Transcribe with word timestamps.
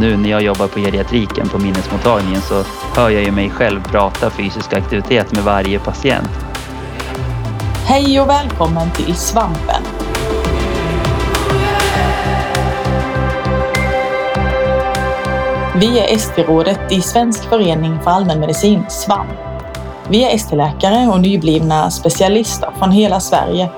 nu 0.00 0.16
när 0.16 0.30
jag 0.30 0.42
jobbar 0.42 0.68
på 0.68 0.80
geriatriken 0.80 1.48
på 1.48 1.58
minnesmottagningen 1.58 2.40
så 2.40 2.64
hör 2.96 3.10
jag 3.10 3.22
ju 3.22 3.32
mig 3.32 3.50
själv 3.50 3.82
prata 3.82 4.30
fysisk 4.30 4.72
aktivitet 4.72 5.32
med 5.32 5.44
varje 5.44 5.78
patient. 5.78 6.30
Hej 7.84 8.20
och 8.20 8.28
välkommen 8.28 8.90
till 8.90 9.14
Svampen. 9.14 9.82
Vi 15.80 15.98
är 15.98 16.14
ST-rådet 16.14 16.92
i 16.92 17.00
Svensk 17.00 17.48
förening 17.48 17.98
för 18.04 18.10
allmänmedicin, 18.10 18.84
SVAM. 18.88 19.26
Vi 20.08 20.24
är 20.24 20.34
ST-läkare 20.34 21.08
och 21.08 21.20
nyblivna 21.20 21.90
specialister 21.90 22.70
från 22.78 22.90
hela 22.90 23.20
Sverige 23.20 23.70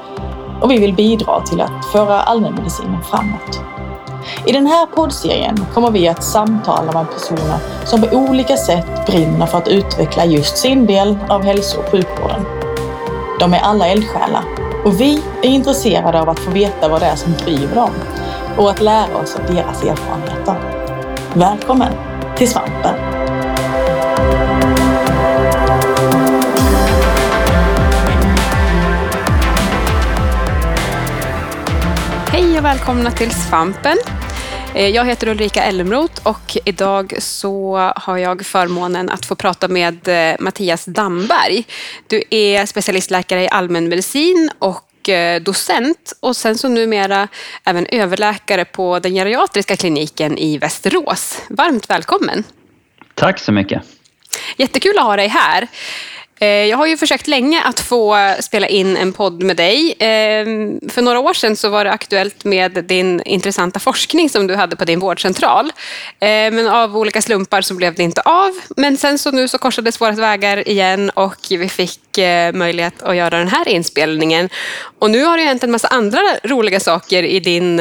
och 0.61 0.71
vi 0.71 0.79
vill 0.79 0.95
bidra 0.95 1.41
till 1.41 1.61
att 1.61 1.85
föra 1.93 2.21
allmänmedicinen 2.21 3.03
framåt. 3.03 3.70
I 4.47 4.53
den 4.53 4.67
här 4.67 4.87
poddserien 4.87 5.67
kommer 5.75 5.91
vi 5.91 6.09
att 6.09 6.25
samtala 6.25 6.93
med 6.93 7.11
personer 7.11 7.59
som 7.85 8.03
på 8.03 8.17
olika 8.17 8.57
sätt 8.57 9.07
brinner 9.07 9.47
för 9.47 9.59
att 9.59 9.69
utveckla 9.69 10.25
just 10.25 10.57
sin 10.57 10.87
del 10.87 11.19
av 11.29 11.43
hälso 11.43 11.79
och 11.81 11.91
sjukvården. 11.91 12.45
De 13.41 13.55
är 13.55 13.61
alla 13.61 13.87
eldsjälar 13.87 14.45
och 14.85 15.01
vi 15.01 15.23
är 15.43 15.49
intresserade 15.49 16.21
av 16.21 16.29
att 16.29 16.39
få 16.39 16.51
veta 16.51 16.89
vad 16.89 17.01
det 17.01 17.07
är 17.07 17.17
som 17.17 17.33
driver 17.33 17.75
dem 17.75 17.91
och 18.57 18.71
att 18.71 18.81
lära 18.81 19.17
oss 19.17 19.37
av 19.37 19.55
deras 19.55 19.83
erfarenheter. 19.83 20.57
Välkommen 21.35 21.93
till 22.37 22.49
Svampen! 22.51 22.95
Hej 32.33 32.59
och 32.59 32.65
välkomna 32.65 33.11
till 33.11 33.31
Svampen. 33.31 33.97
Eh, 34.75 34.89
Jag 34.89 35.05
heter 35.05 35.29
Ulrika 35.29 35.63
Elmroth 35.63 36.27
och 36.27 36.57
idag 36.65 37.15
så 37.19 37.77
har 37.97 38.17
jag 38.17 38.47
förmånen 38.47 39.11
att 39.11 39.27
få 39.27 39.35
prata 39.35 39.69
med 39.69 40.09
eh, 40.09 40.37
Mattias 40.41 40.85
Damberg. 40.85 41.65
Du 42.07 42.23
är 42.31 42.67
specialistläkare 42.67 43.43
i 43.43 43.49
allmänmedicin 43.49 44.51
och 44.59 45.09
eh, 45.09 45.43
docent 45.43 46.13
och 46.21 46.37
sen 46.37 46.59
så 46.59 46.69
numera 46.69 47.29
även 47.65 47.87
överläkare 47.87 48.65
på 48.65 48.99
den 48.99 49.15
geriatriska 49.15 49.77
kliniken 49.77 50.39
i 50.39 50.59
Västerås. 50.59 51.43
Varmt 51.49 51.91
välkommen! 51.91 52.45
Tack 53.15 53.39
så 53.39 53.53
mycket. 53.53 53.83
Jättekul 54.57 54.99
att 54.99 55.05
ha 55.05 55.17
dig 55.17 55.29
här. 55.29 55.69
Eh, 56.43 56.49
jag 56.49 56.77
har 56.77 56.87
ju 56.87 56.97
försökt 56.97 57.27
länge 57.27 57.63
att 57.63 57.81
få 57.81 58.35
spela 58.41 58.67
in 58.67 58.97
en 58.97 59.13
podd 59.13 59.43
med 59.43 59.57
dig. 59.57 59.93
Eh, 59.93 60.45
för 60.89 61.03
några 61.03 61.19
år 61.19 61.35
sedan 61.35 61.57
så 61.57 61.69
var 61.69 61.85
det 61.85 61.93
aktuellt 61.93 62.45
med 62.45 62.85
din 62.85 63.23
intressanta 63.23 63.81
forskning 63.81 64.31
som 64.31 64.47
du 64.47 64.55
hade 64.55 64.77
på 64.77 64.85
din 64.85 65.01
vårdcentral. 65.01 65.67
Eh, 66.21 66.29
men 66.29 66.69
av 66.69 66.97
olika 66.97 67.23
slumpar 67.23 67.63
så 67.63 67.75
blev 67.75 67.95
det 67.95 68.03
inte 68.03 68.21
av. 68.21 68.51
Men 68.77 68.97
sen 68.97 69.19
så 69.19 69.31
nu 69.31 69.49
så 69.49 69.59
korsades 69.59 70.01
våra 70.01 70.13
vägar 70.13 70.69
igen 70.69 71.11
och 71.11 71.47
vi 71.51 71.69
fick 71.69 72.01
möjlighet 72.53 73.03
att 73.03 73.17
göra 73.17 73.39
den 73.39 73.49
här 73.49 73.69
inspelningen. 73.69 74.49
Och 74.99 75.11
nu 75.11 75.25
har 75.25 75.37
det 75.37 75.43
hänt 75.43 75.65
en 75.65 75.71
massa 75.71 75.89
andra 75.89 76.21
roliga 76.45 76.81
saker 76.81 77.23
i 77.23 77.41
din 77.41 77.79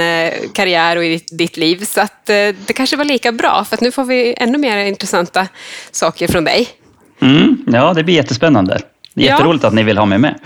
karriär 0.53 0.95
och 0.95 1.05
i 1.05 1.23
ditt, 1.31 1.57
liv. 1.57 1.85
Så 1.85 2.01
att 2.01 2.25
det 2.25 2.73
kanske 2.75 2.95
var 2.95 3.05
lika 3.05 3.31
bra 3.31 3.65
för 3.65 3.75
att 3.75 3.81
nu 3.81 3.91
får 3.91 4.03
vi 4.03 4.33
ännu 4.37 4.57
mer 4.57 4.77
intressanta 4.77 5.47
saker 5.91 6.27
från 6.27 6.43
dig. 6.43 6.78
Mm, 7.21 7.63
ja, 7.67 7.93
det 7.93 8.03
blir 8.03 8.15
jättespännande. 8.15 8.79
Jätteroligt 9.13 9.63
att 9.65 9.73
ni 9.73 9.83
vill 9.83 9.97
ha 9.97 10.05
mig 10.05 10.17
med. 10.17 10.39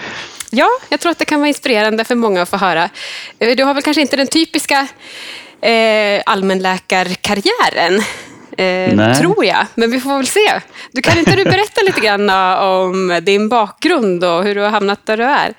Ja, 0.52 0.68
jag 0.90 1.00
tror 1.00 1.12
att 1.12 1.20
det 1.20 1.26
kan 1.26 1.40
vara 1.40 1.48
inspirerande 1.48 2.04
för 2.04 2.16
många 2.16 2.42
att 2.42 2.50
få 2.50 2.58
höra. 2.58 2.90
Eh, 3.40 3.56
Du 3.56 3.64
har 3.64 3.74
väl 3.74 3.84
kanske 3.84 4.02
inte 4.02 4.16
den 4.16 4.28
typiska 4.28 4.88
eh, 5.62 6.22
allmänläkarkarriären, 6.26 8.02
eh, 8.58 9.18
tror 9.20 9.46
jag. 9.46 9.66
Men 9.76 9.92
vi 9.92 10.00
får 10.00 10.18
väl 10.18 10.28
se. 10.28 10.62
Du, 10.92 11.02
kan 11.02 11.18
inte 11.20 11.36
du 11.36 11.44
berätta 11.44 11.82
lite 11.86 12.02
grann 12.02 12.30
om 12.60 13.20
din 13.24 13.50
bakgrund 13.50 14.24
och 14.24 14.44
hur 14.44 14.56
du 14.56 14.62
har 14.62 14.70
hamnat 14.70 15.06
där 15.06 15.18
du 15.18 15.24
är? 15.24 15.54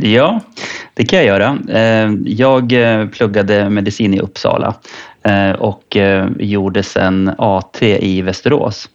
Ja, 0.00 0.40
det 0.94 1.04
kan 1.04 1.18
jag 1.18 1.26
göra. 1.26 1.58
Eh, 1.68 2.12
jag 2.26 2.72
eh, 2.72 3.06
pluggade 3.08 3.70
medicin 3.70 4.14
i 4.14 4.20
Uppsala 4.20 4.74
eh, 5.22 5.50
och 5.50 5.96
gjorde 6.38 6.82
sen 6.82 7.30
AT 7.38 7.82
i 7.82 8.22
Västerås. 8.22 8.88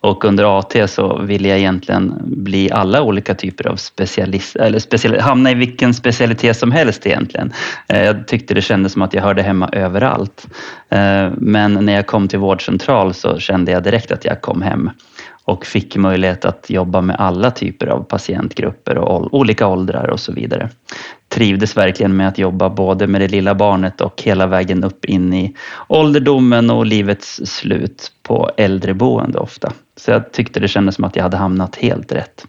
Och 0.00 0.24
under 0.24 0.58
AT 0.58 0.90
så 0.90 1.18
ville 1.18 1.48
jag 1.48 1.58
egentligen 1.58 2.14
bli 2.24 2.70
alla 2.70 3.02
olika 3.02 3.34
typer 3.34 3.66
av 3.66 3.76
specialist, 3.76 4.56
eller 4.56 4.78
special, 4.78 5.20
hamna 5.20 5.50
i 5.50 5.54
vilken 5.54 5.94
specialitet 5.94 6.56
som 6.56 6.72
helst 6.72 7.06
egentligen. 7.06 7.52
Jag 7.86 8.28
tyckte 8.28 8.54
det 8.54 8.62
kändes 8.62 8.92
som 8.92 9.02
att 9.02 9.14
jag 9.14 9.22
hörde 9.22 9.42
hemma 9.42 9.68
överallt. 9.72 10.46
Men 11.36 11.72
när 11.72 11.92
jag 11.92 12.06
kom 12.06 12.28
till 12.28 12.38
vårdcentral 12.38 13.14
så 13.14 13.38
kände 13.38 13.72
jag 13.72 13.82
direkt 13.82 14.12
att 14.12 14.24
jag 14.24 14.40
kom 14.40 14.62
hem 14.62 14.90
och 15.46 15.66
fick 15.66 15.96
möjlighet 15.96 16.44
att 16.44 16.70
jobba 16.70 17.00
med 17.00 17.16
alla 17.18 17.50
typer 17.50 17.86
av 17.86 18.02
patientgrupper 18.02 18.98
och 18.98 19.34
olika 19.34 19.66
åldrar 19.66 20.10
och 20.10 20.20
så 20.20 20.32
vidare. 20.32 20.70
Trivdes 21.36 21.76
verkligen 21.76 22.16
med 22.16 22.28
att 22.28 22.38
jobba 22.38 22.70
både 22.70 23.06
med 23.06 23.20
det 23.20 23.28
lilla 23.28 23.54
barnet 23.54 24.00
och 24.00 24.22
hela 24.22 24.46
vägen 24.46 24.84
upp 24.84 25.04
in 25.04 25.34
i 25.34 25.56
ålderdomen 25.88 26.70
och 26.70 26.86
livets 26.86 27.40
slut 27.44 28.12
på 28.22 28.50
äldreboende 28.56 29.38
ofta. 29.38 29.72
Så 29.96 30.10
jag 30.10 30.32
tyckte 30.32 30.60
det 30.60 30.68
kändes 30.68 30.94
som 30.94 31.04
att 31.04 31.16
jag 31.16 31.22
hade 31.22 31.36
hamnat 31.36 31.76
helt 31.76 32.12
rätt. 32.12 32.46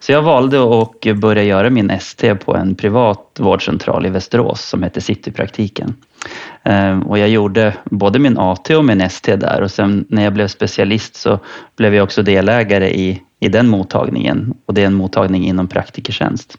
Så 0.00 0.12
jag 0.12 0.22
valde 0.22 0.82
att 0.82 1.16
börja 1.16 1.42
göra 1.42 1.70
min 1.70 1.90
ST 1.90 2.34
på 2.34 2.56
en 2.56 2.74
privat 2.74 3.36
vårdcentral 3.38 4.06
i 4.06 4.10
Västerås 4.10 4.68
som 4.68 4.82
heter 4.82 5.00
Citypraktiken. 5.00 5.94
Ehm, 6.62 7.02
och 7.02 7.18
jag 7.18 7.28
gjorde 7.28 7.74
både 7.84 8.18
min 8.18 8.38
AT 8.38 8.70
och 8.70 8.84
min 8.84 9.00
ST 9.00 9.36
där 9.36 9.62
och 9.62 9.70
sen 9.70 10.04
när 10.08 10.24
jag 10.24 10.34
blev 10.34 10.48
specialist 10.48 11.16
så 11.16 11.38
blev 11.76 11.94
jag 11.94 12.04
också 12.04 12.22
delägare 12.22 12.90
i, 12.90 13.22
i 13.40 13.48
den 13.48 13.68
mottagningen 13.68 14.54
och 14.66 14.74
det 14.74 14.82
är 14.82 14.86
en 14.86 14.94
mottagning 14.94 15.46
inom 15.46 15.68
praktikertjänst. 15.68 16.58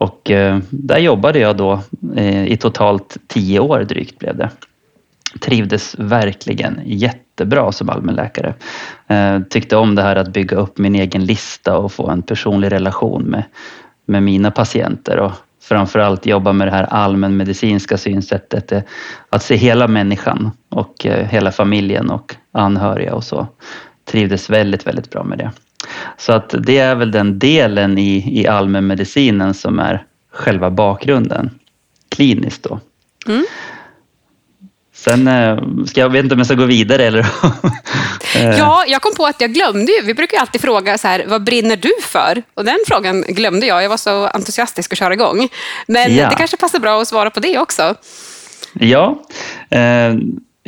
Och 0.00 0.30
eh, 0.30 0.58
där 0.70 0.98
jobbade 0.98 1.38
jag 1.38 1.56
då 1.56 1.80
eh, 2.16 2.46
i 2.46 2.56
totalt 2.56 3.16
tio 3.26 3.60
år 3.60 3.80
drygt 3.80 4.18
blev 4.18 4.36
det. 4.36 4.50
Trivdes 5.40 5.94
verkligen 5.98 6.80
jättebra 6.84 7.72
som 7.72 7.90
allmänläkare. 7.90 8.54
Eh, 9.08 9.40
tyckte 9.40 9.76
om 9.76 9.94
det 9.94 10.02
här 10.02 10.16
att 10.16 10.32
bygga 10.32 10.56
upp 10.56 10.78
min 10.78 10.94
egen 10.94 11.24
lista 11.24 11.78
och 11.78 11.92
få 11.92 12.10
en 12.10 12.22
personlig 12.22 12.72
relation 12.72 13.22
med, 13.22 13.44
med 14.06 14.22
mina 14.22 14.50
patienter 14.50 15.18
och 15.18 15.32
framförallt 15.62 16.26
jobba 16.26 16.52
med 16.52 16.66
det 16.66 16.72
här 16.72 16.84
allmänmedicinska 16.84 17.98
synsättet. 17.98 18.72
Att 19.30 19.42
se 19.42 19.56
hela 19.56 19.88
människan 19.88 20.50
och 20.68 20.94
hela 21.04 21.52
familjen 21.52 22.10
och 22.10 22.34
anhöriga 22.52 23.14
och 23.14 23.24
så. 23.24 23.46
Trivdes 24.04 24.50
väldigt, 24.50 24.86
väldigt 24.86 25.10
bra 25.10 25.24
med 25.24 25.38
det. 25.38 25.50
Så 26.16 26.32
att 26.32 26.54
det 26.58 26.78
är 26.78 26.94
väl 26.94 27.10
den 27.10 27.38
delen 27.38 27.98
i, 27.98 28.40
i 28.40 28.46
allmänmedicinen 28.46 29.54
som 29.54 29.78
är 29.78 30.04
själva 30.32 30.70
bakgrunden. 30.70 31.50
Kliniskt 32.08 32.62
då. 32.62 32.80
Mm. 33.26 33.44
Sen 34.94 35.28
eh, 35.28 35.58
ska 35.86 36.00
jag 36.00 36.10
vet 36.10 36.22
inte 36.22 36.34
om 36.34 36.38
jag 36.38 36.46
ska 36.46 36.54
gå 36.56 36.64
vidare 36.64 37.04
eller? 37.04 37.20
Eh, 38.36 38.50
Ja, 38.58 38.84
jag 38.88 39.02
kom 39.02 39.14
på 39.14 39.26
att 39.26 39.40
jag 39.40 39.52
glömde 39.52 39.92
ju. 39.92 40.02
Vi 40.02 40.14
brukar 40.14 40.36
ju 40.36 40.40
alltid 40.40 40.60
fråga 40.60 40.98
så 40.98 41.08
här, 41.08 41.24
vad 41.28 41.44
brinner 41.44 41.76
du 41.76 41.92
för? 42.02 42.42
Och 42.54 42.64
den 42.64 42.78
frågan 42.86 43.22
glömde 43.22 43.66
jag. 43.66 43.82
Jag 43.82 43.88
var 43.88 43.96
så 43.96 44.26
entusiastisk 44.26 44.92
att 44.92 44.98
köra 44.98 45.14
igång. 45.14 45.48
Men 45.86 46.14
Ja. 46.16 46.28
det 46.28 46.36
kanske 46.36 46.56
passar 46.56 46.78
bra 46.78 47.00
att 47.02 47.08
svara 47.08 47.30
på 47.30 47.40
det 47.40 47.58
också. 47.58 47.94
Ja, 48.72 49.22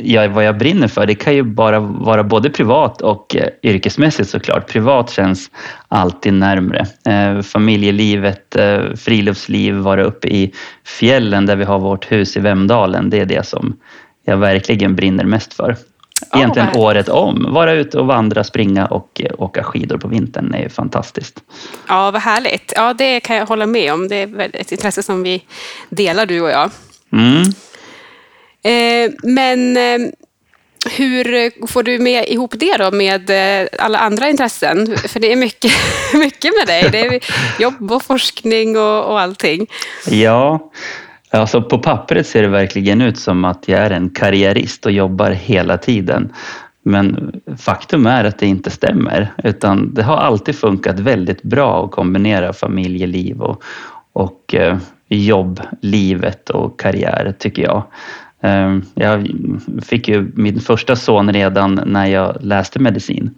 eh, 0.03 0.13
ja, 0.13 0.27
vad 0.27 0.45
jag 0.45 0.57
brinner 0.57 0.87
för 0.87 1.05
det 1.05 1.15
kan 1.15 1.35
ju 1.35 1.43
bara 1.43 1.79
vara 1.79 2.23
både 2.23 2.49
privat 2.49 3.01
och 3.01 3.35
eh, 3.35 3.47
yrkesmässigt 3.63 4.29
såklart. 4.29 4.67
Privat 4.67 5.09
känns 5.09 5.51
alltid 5.87 6.33
närmre. 6.33 6.85
Eh, 7.05 7.41
familjelivet, 7.41 8.55
eh, 8.55 8.93
friluftsliv, 8.95 9.75
vara 9.75 10.03
uppe 10.03 10.27
i 10.27 10.53
fjällen 10.85 11.45
där 11.45 11.55
vi 11.55 11.63
har 11.63 11.79
vårt 11.79 12.11
hus 12.11 12.37
i 12.37 12.39
Vemdalen. 12.39 13.09
Det 13.09 13.19
är 13.19 13.25
det 13.25 13.47
som 13.47 13.77
jag 14.25 14.37
verkligen 14.37 14.95
brinner 14.95 15.23
mest 15.23 15.53
för. 15.53 15.75
Egentligen 16.35 16.67
härligt. 16.67 16.81
året 16.81 17.09
om. 17.09 17.53
Vara 17.53 17.73
ute 17.73 17.99
och 17.99 18.07
vandra, 18.07 18.43
springa 18.43 18.85
och 18.85 19.21
eh, 19.23 19.31
åka 19.37 19.63
skidor 19.63 19.97
på 19.97 20.07
vintern 20.07 20.53
är 20.53 20.63
ju 20.63 20.69
fantastiskt. 20.69 21.39
Ja, 21.87 22.11
vad 22.11 22.21
härligt. 22.21 22.73
Ja, 22.75 22.93
det 22.93 23.19
kan 23.19 23.35
jag 23.35 23.45
hålla 23.45 23.65
med 23.65 23.93
om. 23.93 24.07
Det 24.07 24.15
är 24.15 24.49
ett 24.53 24.71
intresse 24.71 25.03
som 25.03 25.23
vi 25.23 25.43
delar, 25.89 26.25
du 26.25 26.41
och 26.41 26.49
jag. 26.49 26.71
Mm. 27.11 27.43
Eh, 28.63 29.11
men 29.23 29.77
eh, 29.77 30.09
hur 30.97 31.51
får 31.67 31.83
du 31.83 31.99
med 31.99 32.25
ihop 32.27 32.53
det 32.57 32.77
då 32.77 32.91
med 32.91 33.29
eh, 33.29 33.67
alla 33.79 33.99
andra 33.99 34.29
intressen? 34.29 34.97
För 34.97 35.19
det 35.19 35.31
är 35.31 35.35
mycket, 35.35 35.71
mycket 36.13 36.51
med 36.59 36.67
dig. 36.67 36.89
Det 36.91 36.99
är 36.99 37.19
jobb 37.61 37.91
och 37.91 38.03
forskning 38.03 38.77
och, 38.77 39.05
och 39.05 39.19
allting. 39.19 39.67
Ja, 40.09 40.71
alltså 41.29 41.61
på 41.61 41.79
pappret 41.79 42.27
ser 42.27 42.41
det 42.41 42.47
verkligen 42.47 43.01
ut 43.01 43.19
som 43.19 43.45
att 43.45 43.67
jag 43.67 43.79
är 43.79 43.91
en 43.91 44.09
karriärist 44.09 44.85
och 44.85 44.91
jobbar 44.91 45.31
hela 45.31 45.77
tiden. 45.77 46.33
Men 46.85 47.31
faktum 47.57 48.05
är 48.05 48.23
att 48.23 48.39
det 48.39 48.45
inte 48.45 48.69
stämmer, 48.69 49.33
utan 49.43 49.93
det 49.93 50.03
har 50.03 50.17
alltid 50.17 50.55
funkat 50.55 50.99
väldigt 50.99 51.43
bra 51.43 51.85
att 51.85 51.91
kombinera 51.91 52.53
familjeliv 52.53 53.41
och, 53.41 53.63
och 54.13 54.55
eh, 54.55 54.77
jobb, 55.07 55.61
livet 55.81 56.49
och 56.49 56.79
karriär 56.79 57.33
tycker 57.39 57.63
jag. 57.63 57.83
Ehm, 58.43 58.81
jag 58.93 59.27
fick 59.81 60.07
ju 60.07 60.31
min 60.35 60.59
första 60.59 60.95
son 60.95 61.33
redan 61.33 61.81
när 61.85 62.05
jag 62.05 62.37
läste 62.41 62.79
medicin. 62.79 63.35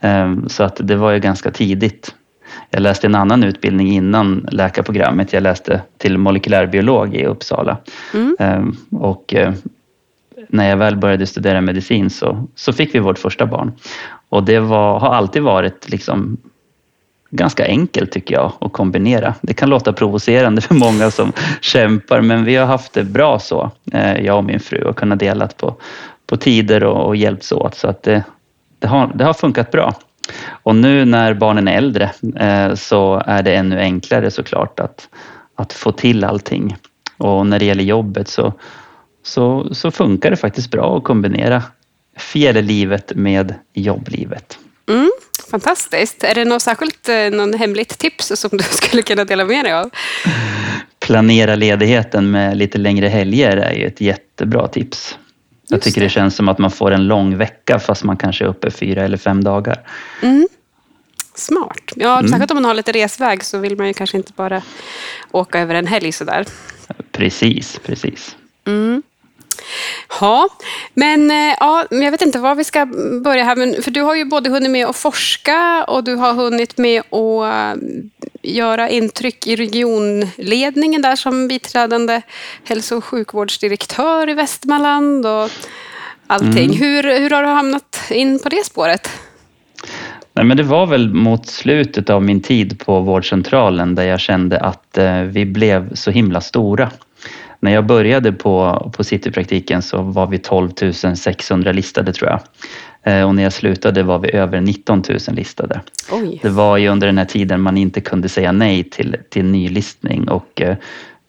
Ehm, 0.00 0.48
så 0.48 0.64
att 0.64 0.76
det 0.80 0.96
var 0.96 1.10
ju 1.10 1.18
ganska 1.18 1.50
tidigt. 1.50 2.14
Jag 2.70 2.82
läste 2.82 3.06
en 3.06 3.14
annan 3.14 3.44
utbildning 3.44 3.92
innan 3.92 4.48
läkarprogrammet. 4.52 5.32
Jag 5.32 5.42
läste 5.42 5.82
till 5.98 6.18
molekylärbiolog 6.18 7.14
i 7.14 7.26
Uppsala. 7.26 7.76
Mm. 8.14 8.36
Ehm, 8.38 8.76
och 8.90 9.34
eh, 9.34 9.52
när 10.48 10.68
jag 10.68 10.76
väl 10.76 10.96
började 10.96 11.26
studera 11.26 11.60
medicin 11.60 12.10
så, 12.10 12.46
så 12.54 12.72
fick 12.72 12.94
vi 12.94 12.98
vårt 12.98 13.18
första 13.18 13.46
barn. 13.46 13.72
Och 14.28 14.44
det 14.44 14.60
var, 14.60 15.00
har 15.00 15.14
alltid 15.14 15.42
varit 15.42 15.90
liksom 15.90 16.36
ganska 17.30 17.66
enkelt 17.66 18.12
tycker 18.12 18.34
jag 18.34 18.52
att 18.60 18.72
kombinera. 18.72 19.34
Det 19.40 19.54
kan 19.54 19.70
låta 19.70 19.92
provocerande 19.92 20.60
för 20.60 20.74
många 20.74 21.10
som 21.10 21.32
kämpar 21.60 22.20
men 22.20 22.44
vi 22.44 22.56
har 22.56 22.66
haft 22.66 22.92
det 22.92 23.04
bra 23.04 23.38
så, 23.38 23.70
eh, 23.92 24.16
jag 24.20 24.36
och 24.36 24.44
min 24.44 24.60
fru, 24.60 24.82
och 24.82 24.96
kunnat 24.96 25.18
dela 25.18 25.46
på, 25.46 25.74
på 26.26 26.36
tider 26.36 26.84
och, 26.84 27.06
och 27.06 27.16
hjälpts 27.16 27.52
åt 27.52 27.74
så 27.74 27.88
att 27.88 28.02
det, 28.02 28.24
det, 28.78 28.86
har, 28.86 29.12
det 29.14 29.24
har 29.24 29.34
funkat 29.34 29.70
bra. 29.70 29.94
Och 30.62 30.76
nu 30.76 31.04
när 31.04 31.34
barnen 31.34 31.68
är 31.68 31.76
äldre 31.76 32.10
eh, 32.36 32.74
så 32.74 33.22
är 33.26 33.42
det 33.42 33.54
ännu 33.54 33.78
enklare 33.78 34.30
såklart 34.30 34.80
att, 34.80 35.08
att 35.54 35.72
få 35.72 35.92
till 35.92 36.24
allting. 36.24 36.76
Och 37.16 37.46
när 37.46 37.58
det 37.58 37.64
gäller 37.64 37.84
jobbet 37.84 38.28
så, 38.28 38.52
så, 39.22 39.74
så 39.74 39.90
funkar 39.90 40.30
det 40.30 40.36
faktiskt 40.36 40.70
bra 40.70 40.96
att 40.96 41.04
kombinera 41.04 41.62
fjälllivet 42.16 43.12
med 43.14 43.54
jobblivet. 43.74 44.58
Mm, 44.88 45.10
fantastiskt. 45.50 46.24
Är 46.24 46.34
det 46.34 46.44
något 46.44 46.62
särskilt, 46.62 47.08
eh, 47.08 47.30
någon 47.30 47.54
hemligt 47.54 47.98
tips 47.98 48.32
som 48.34 48.50
du 48.52 48.64
skulle 48.70 49.02
kunna 49.02 49.24
dela 49.24 49.44
med 49.44 49.64
dig 49.64 49.72
av? 49.72 49.90
Planera 51.00 51.54
ledigheten 51.54 52.30
med 52.30 52.56
lite 52.56 52.78
längre 52.78 53.08
helger 53.08 53.56
är 53.56 53.72
ju 53.72 53.86
ett 53.86 54.00
jättebra 54.00 54.68
tips. 54.68 55.18
Jag 55.68 55.82
tycker 55.82 56.00
det. 56.00 56.06
det 56.06 56.10
känns 56.10 56.36
som 56.36 56.48
att 56.48 56.58
man 56.58 56.70
får 56.70 56.90
en 56.90 57.06
lång 57.06 57.36
vecka 57.36 57.78
fast 57.78 58.04
man 58.04 58.16
kanske 58.16 58.44
är 58.44 58.48
uppe 58.48 58.70
fyra 58.70 59.02
eller 59.04 59.16
fem 59.16 59.44
dagar. 59.44 59.80
Mm. 60.22 60.48
Smart. 61.34 61.92
Ja, 61.96 62.18
mm. 62.18 62.30
Särskilt 62.30 62.50
om 62.50 62.54
man 62.54 62.64
har 62.64 62.74
lite 62.74 62.92
resväg 62.92 63.44
så 63.44 63.58
vill 63.58 63.76
man 63.76 63.86
ju 63.86 63.94
kanske 63.94 64.16
inte 64.16 64.32
bara 64.36 64.62
åka 65.30 65.60
över 65.60 65.74
en 65.74 65.86
helg 65.86 66.12
sådär. 66.12 66.46
Precis, 67.12 67.80
precis. 67.86 68.36
Mm. 68.66 69.02
Ja, 70.20 70.48
men 70.94 71.30
eh, 71.30 71.56
ja, 71.60 71.84
jag 71.90 72.10
vet 72.10 72.22
inte 72.22 72.38
var 72.38 72.54
vi 72.54 72.64
ska 72.64 72.86
börja 73.24 73.44
här, 73.44 73.56
men, 73.56 73.82
för 73.82 73.90
du 73.90 74.00
har 74.00 74.14
ju 74.14 74.24
både 74.24 74.50
hunnit 74.50 74.70
med 74.70 74.86
att 74.86 74.96
forska 74.96 75.84
och 75.88 76.04
du 76.04 76.14
har 76.14 76.34
hunnit 76.34 76.78
med 76.78 77.00
att 77.00 77.44
eh, 77.44 77.82
göra 78.42 78.88
intryck 78.88 79.46
i 79.46 79.56
regionledningen 79.56 81.02
där 81.02 81.16
som 81.16 81.48
biträdande 81.48 82.22
hälso 82.64 82.96
och 82.96 83.04
sjukvårdsdirektör 83.04 84.28
i 84.28 84.34
Västmanland 84.34 85.26
och 85.26 85.50
allting. 86.26 86.74
Mm. 86.74 86.78
Hur, 86.78 87.18
hur 87.18 87.30
har 87.30 87.42
du 87.42 87.48
hamnat 87.48 88.10
in 88.10 88.38
på 88.38 88.48
det 88.48 88.64
spåret? 88.64 89.10
Nej, 90.32 90.44
men 90.44 90.56
det 90.56 90.62
var 90.62 90.86
väl 90.86 91.14
mot 91.14 91.46
slutet 91.46 92.10
av 92.10 92.22
min 92.22 92.40
tid 92.40 92.80
på 92.80 93.00
vårdcentralen 93.00 93.94
där 93.94 94.04
jag 94.04 94.20
kände 94.20 94.60
att 94.60 94.98
eh, 94.98 95.20
vi 95.20 95.44
blev 95.46 95.94
så 95.94 96.10
himla 96.10 96.40
stora. 96.40 96.90
När 97.60 97.72
jag 97.72 97.86
började 97.86 98.32
på, 98.32 98.90
på 98.96 99.04
Citypraktiken 99.04 99.82
så 99.82 100.02
var 100.02 100.26
vi 100.26 100.38
12 100.38 100.70
600 101.14 101.72
listade 101.72 102.12
tror 102.12 102.30
jag. 102.30 102.40
Eh, 103.02 103.28
och 103.28 103.34
när 103.34 103.42
jag 103.42 103.52
slutade 103.52 104.02
var 104.02 104.18
vi 104.18 104.32
över 104.32 104.60
19 104.60 105.02
000 105.08 105.18
listade. 105.28 105.80
Oj. 106.12 106.38
Det 106.42 106.48
var 106.48 106.76
ju 106.76 106.88
under 106.88 107.06
den 107.06 107.18
här 107.18 107.24
tiden 107.24 107.60
man 107.60 107.76
inte 107.76 108.00
kunde 108.00 108.28
säga 108.28 108.52
nej 108.52 108.84
till, 108.84 109.16
till 109.30 109.44
nylistning 109.44 110.28
och 110.28 110.60
eh, 110.62 110.76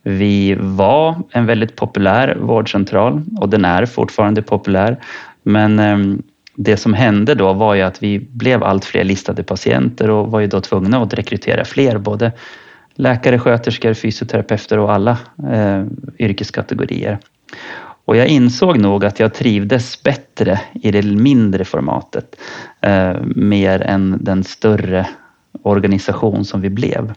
vi 0.04 0.56
var 0.60 1.16
en 1.32 1.46
väldigt 1.46 1.76
populär 1.76 2.38
vårdcentral 2.42 3.22
och 3.38 3.50
den 3.50 3.66
är 3.66 3.86
fortfarande 3.86 4.42
populär. 4.42 4.98
Men 5.44 5.80
ehm, 5.80 6.22
det 6.56 6.78
som 6.78 6.94
hände 6.94 7.36
då 7.36 7.54
var 7.54 7.76
ju 7.76 7.82
att 7.82 8.04
vi 8.04 8.20
blev 8.20 8.64
allt 8.64 8.86
fler 8.86 9.04
listade 9.04 9.44
patienter 9.44 10.10
och 10.10 10.32
var 10.32 10.40
ju 10.40 10.48
då 10.48 10.62
tvungna 10.62 11.02
att 11.02 11.14
rekrytera 11.14 11.66
fler, 11.66 11.98
både 11.98 12.32
läkare, 13.00 13.40
sköterskor, 13.40 13.94
fysioterapeuter 13.94 14.80
och 14.80 14.94
alla 14.94 15.18
eh, 15.52 15.84
yrkeskategorier. 16.20 17.20
Och 18.06 18.18
jag 18.18 18.28
insåg 18.28 18.78
nog 18.78 19.06
att 19.06 19.20
jag 19.20 19.34
trivdes 19.34 20.04
bättre 20.04 20.62
i 20.74 20.92
det 20.92 21.02
mindre 21.02 21.66
formatet 21.66 22.36
eh, 22.82 23.16
mer 23.22 23.82
än 23.82 24.18
den 24.22 24.44
större 24.44 25.08
organisation 25.62 26.46
som 26.46 26.62
vi 26.62 26.70
blev. 26.70 27.14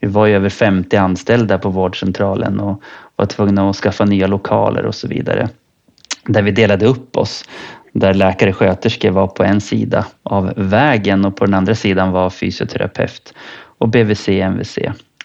Vi 0.00 0.08
var 0.08 0.26
ju 0.26 0.34
över 0.34 0.48
50 0.48 0.96
anställda 0.96 1.58
på 1.58 1.68
vårdcentralen 1.68 2.60
och 2.60 2.82
var 3.16 3.26
tvungna 3.26 3.70
att 3.70 3.76
skaffa 3.76 4.04
nya 4.04 4.26
lokaler 4.26 4.86
och 4.86 4.94
så 4.94 5.08
vidare. 5.08 5.48
Där 6.26 6.42
vi 6.42 6.50
delade 6.50 6.86
upp 6.86 7.16
oss. 7.16 7.44
Där 7.92 8.14
läkare 8.14 8.50
och 8.50 8.56
sköterskor 8.56 9.10
var 9.10 9.26
på 9.26 9.44
en 9.44 9.60
sida 9.60 10.06
av 10.22 10.52
vägen 10.56 11.24
och 11.24 11.36
på 11.36 11.44
den 11.44 11.54
andra 11.54 11.74
sidan 11.74 12.12
var 12.12 12.30
fysioterapeut 12.30 13.34
och 13.78 13.88
BVC, 13.88 14.28
MVC 14.28 14.78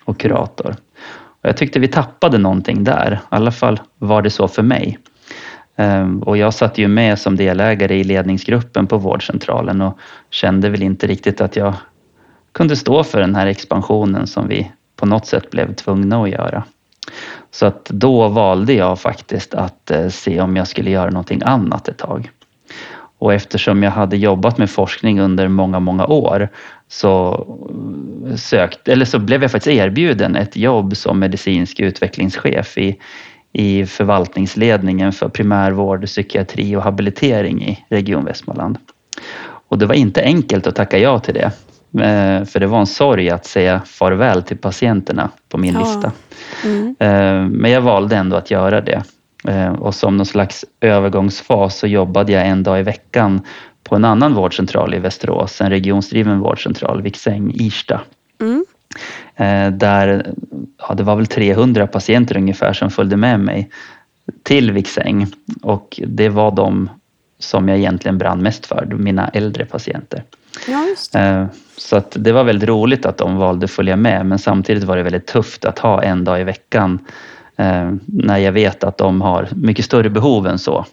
och 0.05 0.19
kurator. 0.19 0.75
Och 1.41 1.49
jag 1.49 1.57
tyckte 1.57 1.79
vi 1.79 1.87
tappade 1.87 2.37
någonting 2.37 2.83
där, 2.83 3.13
i 3.13 3.17
alla 3.29 3.51
fall 3.51 3.79
var 3.97 4.21
det 4.21 4.29
så 4.29 4.47
för 4.47 4.63
mig. 4.63 4.97
Ehm, 5.75 6.19
och 6.19 6.37
jag 6.37 6.53
satt 6.53 6.77
ju 6.77 6.87
med 6.87 7.19
som 7.19 7.35
delägare 7.35 7.99
i 7.99 8.03
ledningsgruppen 8.03 8.87
på 8.87 8.97
vårdcentralen 8.97 9.81
och 9.81 9.97
kände 10.29 10.69
väl 10.69 10.83
inte 10.83 11.07
riktigt 11.07 11.41
att 11.41 11.55
jag 11.55 11.73
kunde 12.51 12.75
stå 12.75 13.03
för 13.03 13.19
den 13.19 13.35
här 13.35 13.47
expansionen 13.47 14.27
som 14.27 14.47
vi 14.47 14.71
på 14.95 15.05
något 15.05 15.27
sätt 15.27 15.49
blev 15.49 15.75
tvungna 15.75 16.23
att 16.23 16.29
göra. 16.29 16.63
Så 17.51 17.65
att 17.65 17.85
då 17.85 18.27
valde 18.27 18.73
jag 18.73 18.99
faktiskt 18.99 19.53
att 19.53 19.91
eh, 19.91 20.09
se 20.09 20.41
om 20.41 20.55
jag 20.55 20.67
skulle 20.67 20.89
göra 20.89 21.09
någonting 21.09 21.41
annat 21.45 21.87
ett 21.87 21.97
tag. 21.97 22.31
Och 23.17 23.33
eftersom 23.33 23.83
jag 23.83 23.91
hade 23.91 24.17
jobbat 24.17 24.57
med 24.57 24.69
forskning 24.69 25.19
under 25.19 25.47
många, 25.47 25.79
många 25.79 26.05
år 26.05 26.49
så, 26.91 27.45
sökt, 28.37 28.87
eller 28.87 29.05
så 29.05 29.19
blev 29.19 29.41
jag 29.41 29.51
faktiskt 29.51 29.77
erbjuden 29.77 30.35
ett 30.35 30.55
jobb 30.55 30.97
som 30.97 31.19
medicinsk 31.19 31.79
utvecklingschef 31.79 32.77
i, 32.77 32.95
i 33.53 33.85
förvaltningsledningen 33.85 35.11
för 35.11 35.29
primärvård, 35.29 36.05
psykiatri 36.05 36.75
och 36.75 36.83
habilitering 36.83 37.63
i 37.63 37.85
Region 37.89 38.25
Västmanland. 38.25 38.77
Och 39.67 39.77
det 39.77 39.85
var 39.85 39.95
inte 39.95 40.23
enkelt 40.23 40.67
att 40.67 40.75
tacka 40.75 40.97
ja 40.97 41.19
till 41.19 41.33
det. 41.33 41.51
Eh, 42.05 42.45
för 42.45 42.59
det 42.59 42.67
var 42.67 42.79
en 42.79 42.87
sorg 42.87 43.29
att 43.29 43.45
säga 43.45 43.81
farväl 43.85 44.43
till 44.43 44.57
patienterna 44.57 45.29
på 45.49 45.57
min 45.57 45.73
ja. 45.73 45.79
lista. 45.79 46.11
Mm. 46.65 46.95
Eh, 46.99 47.49
men 47.49 47.71
jag 47.71 47.81
valde 47.81 48.15
ändå 48.15 48.35
att 48.35 48.51
göra 48.51 48.81
det. 48.81 49.03
Eh, 49.47 49.73
och 49.73 49.95
som 49.95 50.17
någon 50.17 50.25
slags 50.25 50.65
övergångsfas 50.81 51.77
så 51.77 51.87
jobbade 51.87 52.31
jag 52.31 52.47
en 52.47 52.63
dag 52.63 52.79
i 52.79 52.83
veckan 52.83 53.41
på 53.91 53.95
en 53.95 54.05
annan 54.05 54.33
vårdcentral 54.33 54.93
i 54.93 54.99
Västerås, 54.99 55.61
en 55.61 55.69
regionsdriven 55.69 56.39
vårdcentral, 56.39 57.01
Viksäng-Irsta. 57.01 58.01
Mm. 58.41 58.65
Eh, 59.35 59.77
där, 59.77 60.33
ja, 60.77 60.93
det 60.93 61.03
var 61.03 61.15
väl 61.15 61.27
300 61.27 61.87
patienter 61.87 62.37
ungefär 62.37 62.73
som 62.73 62.89
följde 62.89 63.17
med 63.17 63.39
mig 63.39 63.69
till 64.43 64.71
Viksäng 64.71 65.27
och 65.61 65.99
det 66.07 66.29
var 66.29 66.51
de 66.51 66.89
som 67.39 67.69
jag 67.69 67.77
egentligen 67.77 68.17
brann 68.17 68.41
mest 68.41 68.65
för, 68.65 68.85
mina 68.85 69.27
äldre 69.27 69.65
patienter. 69.65 70.23
Ja. 70.67 71.19
Eh, 71.19 71.45
så 71.77 71.95
att 71.95 72.15
det 72.19 72.31
var 72.31 72.43
väldigt 72.43 72.69
roligt 72.69 73.05
att 73.05 73.17
de 73.17 73.37
valde 73.37 73.63
att 73.63 73.71
följa 73.71 73.95
med 73.95 74.25
men 74.25 74.39
samtidigt 74.39 74.83
var 74.83 74.97
det 74.97 75.03
väldigt 75.03 75.27
tufft 75.27 75.65
att 75.65 75.79
ha 75.79 76.03
en 76.03 76.23
dag 76.23 76.41
i 76.41 76.43
veckan 76.43 76.99
Eh, 77.61 77.91
när 78.05 78.37
jag 78.37 78.51
vet 78.51 78.83
att 78.83 78.97
de 78.97 79.21
har 79.21 79.47
mycket 79.55 79.85
större 79.85 80.09
behov 80.09 80.47
än 80.47 80.59
så 80.59 80.85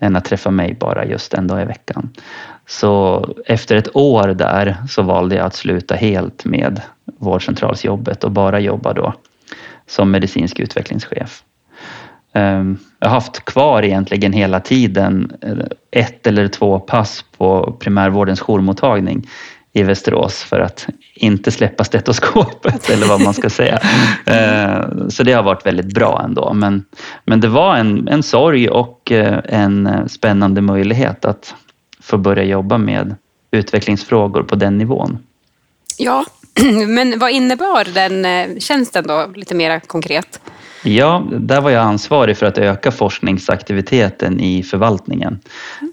än 0.00 0.16
att 0.16 0.24
träffa 0.24 0.50
mig 0.50 0.76
bara 0.80 1.04
just 1.04 1.34
en 1.34 1.46
dag 1.46 1.62
i 1.62 1.64
veckan. 1.64 2.10
Så 2.66 3.24
efter 3.46 3.76
ett 3.76 3.96
år 3.96 4.28
där 4.28 4.76
så 4.88 5.02
valde 5.02 5.34
jag 5.36 5.46
att 5.46 5.54
sluta 5.54 5.94
helt 5.94 6.44
med 6.44 6.82
vårdcentralsjobbet 7.18 8.24
och 8.24 8.30
bara 8.30 8.60
jobba 8.60 8.92
då 8.92 9.14
som 9.86 10.10
medicinsk 10.10 10.60
utvecklingschef. 10.60 11.42
Ehm, 12.32 12.78
jag 12.98 13.08
har 13.08 13.14
haft 13.14 13.44
kvar 13.44 13.82
egentligen 13.82 14.32
hela 14.32 14.60
tiden 14.60 15.32
eh, 15.42 16.02
ett 16.02 16.26
eller 16.26 16.48
två 16.48 16.80
pass 16.80 17.24
på 17.38 17.76
primärvårdens 17.80 18.40
jourmottagning 18.40 19.28
i 19.72 19.82
Västerås 19.82 20.42
för 20.42 20.60
att 20.60 20.86
inte 21.14 21.50
släppa 21.50 21.84
stetoskopet 21.84 22.90
eller 22.90 23.06
vad 23.06 23.20
man 23.20 23.34
ska 23.34 23.50
säga. 23.50 23.78
Eh, 24.26 25.08
så 25.08 25.22
det 25.22 25.32
har 25.32 25.42
varit 25.42 25.66
väldigt 25.66 25.94
bra 25.94 26.22
ändå. 26.24 26.52
Men, 26.54 26.84
men 27.24 27.40
det 27.40 27.48
var 27.48 27.76
en, 27.76 28.08
en 28.08 28.22
sorg 28.22 28.68
och 28.68 29.12
eh, 29.12 29.40
en 29.44 30.08
spännande 30.08 30.60
möjlighet 30.60 31.24
att 31.24 31.54
få 32.00 32.18
börja 32.18 32.44
jobba 32.44 32.78
med 32.78 33.14
utvecklingsfrågor 33.50 34.42
på 34.42 34.54
den 34.54 34.78
nivån. 34.78 35.18
Ja, 35.96 36.24
men 36.86 37.18
vad 37.18 37.30
innebar 37.30 37.84
den 37.94 38.24
eh, 38.24 38.58
tjänsten 38.58 39.06
då, 39.06 39.30
lite 39.34 39.54
mer 39.54 39.80
konkret? 39.80 40.40
Ja, 40.84 41.24
där 41.30 41.60
var 41.60 41.70
jag 41.70 41.82
ansvarig 41.82 42.36
för 42.36 42.46
att 42.46 42.58
öka 42.58 42.90
forskningsaktiviteten 42.90 44.40
i 44.40 44.62
förvaltningen. 44.62 45.38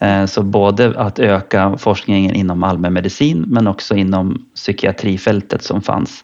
Eh, 0.01 0.25
så 0.25 0.43
både 0.43 0.99
att 0.99 1.19
öka 1.19 1.77
forskningen 1.77 2.35
inom 2.35 2.63
allmänmedicin 2.63 3.45
men 3.47 3.67
också 3.67 3.95
inom 3.95 4.45
psykiatrifältet 4.55 5.63
som 5.63 5.81
fanns 5.81 6.23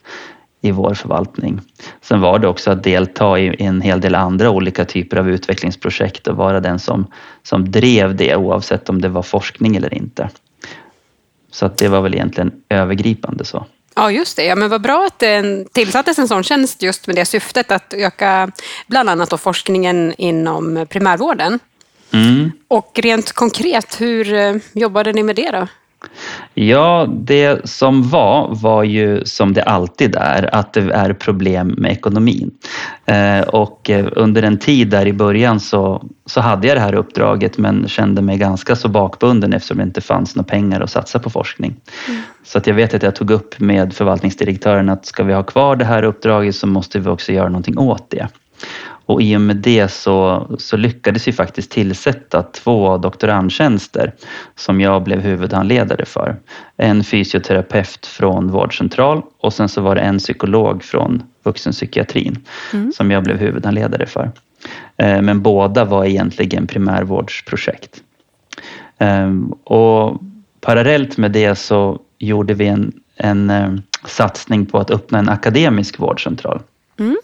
i 0.61 0.71
vår 0.71 0.93
förvaltning. 0.93 1.61
Sen 2.01 2.21
var 2.21 2.39
det 2.39 2.47
också 2.47 2.71
att 2.71 2.83
delta 2.83 3.39
i 3.39 3.63
en 3.63 3.81
hel 3.81 4.01
del 4.01 4.15
andra 4.15 4.49
olika 4.49 4.85
typer 4.85 5.17
av 5.17 5.29
utvecklingsprojekt 5.29 6.27
och 6.27 6.37
vara 6.37 6.59
den 6.59 6.79
som, 6.79 7.07
som 7.43 7.71
drev 7.71 8.15
det 8.15 8.35
oavsett 8.35 8.89
om 8.89 9.01
det 9.01 9.09
var 9.09 9.23
forskning 9.23 9.75
eller 9.75 9.93
inte. 9.93 10.29
Så 11.51 11.65
att 11.65 11.77
det 11.77 11.87
var 11.87 12.01
väl 12.01 12.13
egentligen 12.13 12.51
övergripande 12.69 13.45
så. 13.45 13.65
Ja, 13.95 14.11
just 14.11 14.35
det. 14.35 14.43
Ja, 14.43 14.55
men 14.55 14.69
vad 14.69 14.81
bra 14.81 15.05
att 15.05 15.19
det 15.19 15.65
tillsattes 15.71 16.19
en 16.19 16.27
sån 16.27 16.43
tjänst 16.43 16.81
just 16.81 17.07
med 17.07 17.15
det 17.15 17.25
syftet 17.25 17.71
att 17.71 17.93
öka 17.93 18.51
bland 18.87 19.09
annat 19.09 19.41
forskningen 19.41 20.13
inom 20.17 20.85
primärvården. 20.89 21.59
Mm. 22.11 22.51
Och 22.67 22.99
rent 23.03 23.31
konkret, 23.31 24.01
hur 24.01 24.33
eh, 24.33 24.55
jobbade 24.73 25.13
ni 25.13 25.23
med 25.23 25.35
det 25.35 25.51
då? 25.51 25.67
Ja, 26.53 27.07
det 27.09 27.69
som 27.69 28.09
var 28.09 28.55
var 28.55 28.83
ju 28.83 29.25
som 29.25 29.53
det 29.53 29.63
alltid 29.63 30.15
är, 30.15 30.55
att 30.55 30.73
det 30.73 30.93
är 30.93 31.13
problem 31.13 31.67
med 31.77 31.91
ekonomin. 31.91 32.51
Eh, 33.05 33.41
och 33.41 33.89
eh, 33.89 34.05
under 34.11 34.43
en 34.43 34.57
tid 34.57 34.89
där 34.89 35.07
i 35.07 35.13
början 35.13 35.59
så, 35.59 36.03
så 36.25 36.41
hade 36.41 36.67
jag 36.67 36.77
det 36.77 36.81
här 36.81 36.95
uppdraget 36.95 37.57
men 37.57 37.87
kände 37.87 38.21
mig 38.21 38.37
ganska 38.37 38.75
så 38.75 38.87
bakbunden 38.87 39.53
eftersom 39.53 39.77
det 39.77 39.83
inte 39.83 40.01
fanns 40.01 40.35
några 40.35 40.47
pengar 40.47 40.81
att 40.81 40.91
satsa 40.91 41.19
på 41.19 41.29
forskning. 41.29 41.75
Mm. 42.07 42.21
Så 42.43 42.57
att 42.57 42.67
jag 42.67 42.73
vet 42.73 42.93
att 42.93 43.03
jag 43.03 43.15
tog 43.15 43.31
upp 43.31 43.59
med 43.59 43.93
förvaltningsdirektören 43.93 44.89
att 44.89 45.05
ska 45.05 45.23
vi 45.23 45.33
ha 45.33 45.43
kvar 45.43 45.75
det 45.75 45.85
här 45.85 46.03
uppdraget 46.03 46.55
så 46.55 46.67
måste 46.67 46.99
vi 46.99 47.09
också 47.09 47.31
göra 47.31 47.47
någonting 47.47 47.77
åt 47.77 48.09
det. 48.09 48.27
Och 49.05 49.21
i 49.21 49.37
och 49.37 49.41
med 49.41 49.55
det 49.55 49.87
så, 49.87 50.47
så 50.59 50.77
lyckades 50.77 51.27
vi 51.27 51.31
faktiskt 51.31 51.71
tillsätta 51.71 52.43
två 52.43 52.97
doktorandtjänster 52.97 54.13
som 54.55 54.81
jag 54.81 55.03
blev 55.03 55.19
huvudhandledare 55.19 56.05
för. 56.05 56.35
En 56.77 57.03
fysioterapeut 57.03 58.05
från 58.05 58.51
vårdcentral 58.51 59.21
och 59.39 59.53
sen 59.53 59.69
så 59.69 59.81
var 59.81 59.95
det 59.95 60.01
en 60.01 60.17
psykolog 60.17 60.83
från 60.83 61.23
vuxenpsykiatrin 61.43 62.37
mm. 62.73 62.91
som 62.91 63.11
jag 63.11 63.23
blev 63.23 63.37
huvudhandledare 63.37 64.05
för. 64.05 64.31
Eh, 64.97 65.21
men 65.21 65.41
båda 65.41 65.85
var 65.85 66.05
egentligen 66.05 66.67
primärvårdsprojekt. 66.67 68.03
Ehm, 68.97 69.51
och 69.51 70.21
parallellt 70.61 71.17
med 71.17 71.31
det 71.31 71.55
så 71.55 71.99
gjorde 72.19 72.53
vi 72.53 72.67
en, 72.67 72.93
en 73.15 73.49
eh, 73.49 73.73
satsning 74.05 74.65
på 74.65 74.77
att 74.77 74.91
öppna 74.91 75.19
en 75.19 75.29
akademisk 75.29 75.99
vårdcentral. 75.99 76.61
Mm. 76.99 77.17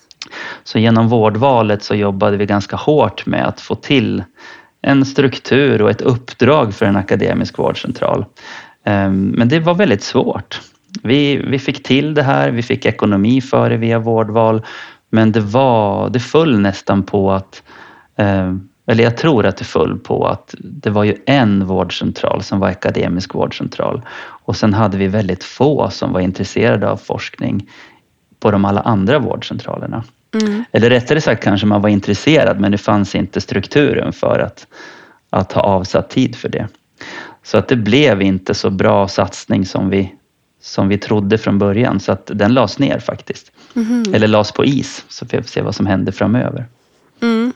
Så 0.63 0.79
genom 0.79 1.07
vårdvalet 1.07 1.83
så 1.83 1.95
jobbade 1.95 2.37
vi 2.37 2.45
ganska 2.45 2.75
hårt 2.75 3.25
med 3.25 3.47
att 3.47 3.61
få 3.61 3.75
till 3.75 4.23
en 4.81 5.05
struktur 5.05 5.81
och 5.81 5.89
ett 5.89 6.01
uppdrag 6.01 6.73
för 6.73 6.85
en 6.85 6.95
akademisk 6.95 7.57
vårdcentral. 7.57 8.25
Ehm, 8.83 9.27
men 9.27 9.49
det 9.49 9.59
var 9.59 9.73
väldigt 9.73 10.03
svårt. 10.03 10.61
Vi, 11.03 11.37
vi 11.37 11.59
fick 11.59 11.83
till 11.83 12.13
det 12.13 12.23
här, 12.23 12.51
vi 12.51 12.61
fick 12.61 12.85
ekonomi 12.85 13.41
för 13.41 13.69
det 13.69 13.77
via 13.77 13.99
vårdval, 13.99 14.65
men 15.09 15.31
det, 15.31 15.39
var, 15.39 16.09
det 16.09 16.19
föll 16.19 16.59
nästan 16.59 17.03
på 17.03 17.31
att 17.31 17.63
ehm, 18.17 18.69
eller 18.89 19.03
jag 19.03 19.17
tror 19.17 19.45
att 19.45 19.57
det 19.57 19.65
föll 19.65 19.99
på 19.99 20.27
att 20.27 20.55
det 20.59 20.89
var 20.89 21.03
ju 21.03 21.15
en 21.25 21.65
vårdcentral 21.65 22.43
som 22.43 22.59
var 22.59 22.67
akademisk 22.67 23.33
vårdcentral 23.33 24.01
och 24.45 24.55
sen 24.55 24.73
hade 24.73 24.97
vi 24.97 25.07
väldigt 25.07 25.43
få 25.43 25.89
som 25.89 26.13
var 26.13 26.19
intresserade 26.19 26.89
av 26.89 26.97
forskning 26.97 27.69
på 28.39 28.51
de 28.51 28.65
alla 28.65 28.81
andra 28.81 29.19
vårdcentralerna. 29.19 30.03
Mm. 30.33 30.63
Eller 30.71 30.89
rättare 30.89 31.21
sagt 31.21 31.43
kanske 31.43 31.67
man 31.67 31.81
var 31.81 31.89
intresserad 31.89 32.59
men 32.59 32.71
det 32.71 32.77
fanns 32.77 33.15
inte 33.15 33.41
strukturen 33.41 34.13
för 34.13 34.39
att, 34.39 34.67
att 35.29 35.51
ha 35.51 35.61
avsatt 35.61 36.09
tid 36.09 36.35
för 36.35 36.49
det. 36.49 36.67
Så 37.43 37.57
att 37.57 37.67
det 37.67 37.75
blev 37.75 38.21
inte 38.21 38.53
så 38.53 38.69
bra 38.69 39.07
satsning 39.07 39.65
som 39.65 39.89
vi, 39.89 40.15
som 40.61 40.87
vi 40.87 40.97
trodde 40.97 41.37
från 41.37 41.59
början 41.59 41.99
så 41.99 42.11
att 42.11 42.31
den 42.33 42.53
lades 42.53 42.79
ner 42.79 42.99
faktiskt. 42.99 43.51
Mm. 43.75 44.13
Eller 44.13 44.27
lades 44.27 44.51
på 44.51 44.65
is 44.65 45.05
så 45.07 45.25
får 45.25 45.37
vi 45.37 45.43
se 45.43 45.61
vad 45.61 45.75
som 45.75 45.85
händer 45.85 46.11
framöver. 46.11 46.65
Mm. 47.21 47.53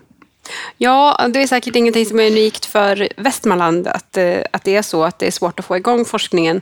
Ja, 0.77 1.27
det 1.33 1.41
är 1.41 1.47
säkert 1.47 1.75
ingenting 1.75 2.05
som 2.05 2.19
är 2.19 2.27
unikt 2.27 2.65
för 2.65 3.07
Västmanland 3.17 3.87
att, 3.87 4.17
eh, 4.17 4.37
att 4.51 4.63
det 4.63 4.75
är 4.75 4.81
så 4.81 5.03
att 5.03 5.19
det 5.19 5.27
är 5.27 5.31
svårt 5.31 5.59
att 5.59 5.65
få 5.65 5.77
igång 5.77 6.05
forskningen, 6.05 6.61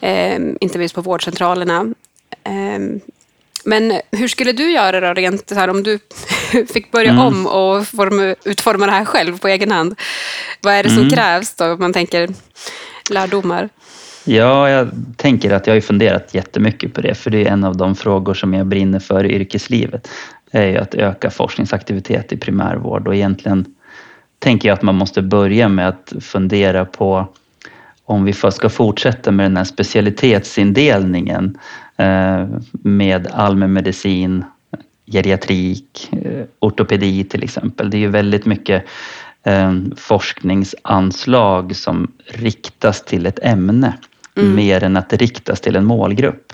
eh, 0.00 0.36
inte 0.60 0.78
minst 0.78 0.94
på 0.94 1.00
vårdcentralerna. 1.00 1.86
Eh, 2.44 2.78
men 3.66 4.00
hur 4.12 4.28
skulle 4.28 4.52
du 4.52 4.70
göra 4.70 5.00
då, 5.00 5.14
rent 5.14 5.50
här, 5.50 5.68
om 5.68 5.82
du 5.82 5.98
fick 6.72 6.92
börja 6.92 7.10
mm. 7.10 7.22
om 7.22 7.46
och 7.46 7.86
form, 7.86 8.34
utforma 8.44 8.86
det 8.86 8.92
här 8.92 9.04
själv 9.04 9.38
på 9.38 9.48
egen 9.48 9.70
hand? 9.70 9.94
Vad 10.62 10.74
är 10.74 10.82
det 10.82 10.88
som 10.88 10.98
mm. 10.98 11.10
krävs 11.10 11.54
då, 11.54 11.72
om 11.72 11.80
man 11.80 11.92
tänker 11.92 12.28
lärdomar? 13.10 13.68
Ja, 14.24 14.70
jag 14.70 14.88
tänker 15.16 15.50
att 15.50 15.66
jag 15.66 15.74
har 15.74 15.80
funderat 15.80 16.34
jättemycket 16.34 16.94
på 16.94 17.00
det, 17.00 17.14
för 17.14 17.30
det 17.30 17.46
är 17.46 17.52
en 17.52 17.64
av 17.64 17.76
de 17.76 17.94
frågor 17.94 18.34
som 18.34 18.54
jag 18.54 18.66
brinner 18.66 18.98
för 18.98 19.24
i 19.24 19.34
yrkeslivet. 19.34 20.08
Är 20.50 20.66
ju 20.66 20.76
att 20.76 20.94
öka 20.94 21.30
forskningsaktivitet 21.30 22.32
i 22.32 22.36
primärvård 22.36 23.08
och 23.08 23.14
egentligen 23.14 23.64
tänker 24.38 24.68
jag 24.68 24.74
att 24.74 24.82
man 24.82 24.94
måste 24.94 25.22
börja 25.22 25.68
med 25.68 25.88
att 25.88 26.12
fundera 26.20 26.84
på 26.84 27.28
om 28.04 28.24
vi 28.24 28.32
ska 28.32 28.68
fortsätta 28.68 29.30
med 29.30 29.46
den 29.46 29.56
här 29.56 29.64
specialitetsindelningen 29.64 31.58
med 32.82 33.26
allmänmedicin, 33.32 34.44
geriatrik, 35.06 36.08
eh, 36.12 36.44
ortopedi 36.58 37.24
till 37.24 37.44
exempel. 37.44 37.90
Det 37.90 37.96
är 37.96 37.98
ju 37.98 38.08
väldigt 38.08 38.46
mycket 38.46 38.84
eh, 39.42 39.72
forskningsanslag 39.96 41.76
som 41.76 42.12
riktas 42.26 43.04
till 43.04 43.26
ett 43.26 43.38
ämne 43.42 43.94
mm. 44.36 44.54
mer 44.54 44.84
än 44.84 44.96
att 44.96 45.08
det 45.08 45.16
riktas 45.16 45.60
till 45.60 45.76
en 45.76 45.84
målgrupp. 45.84 46.52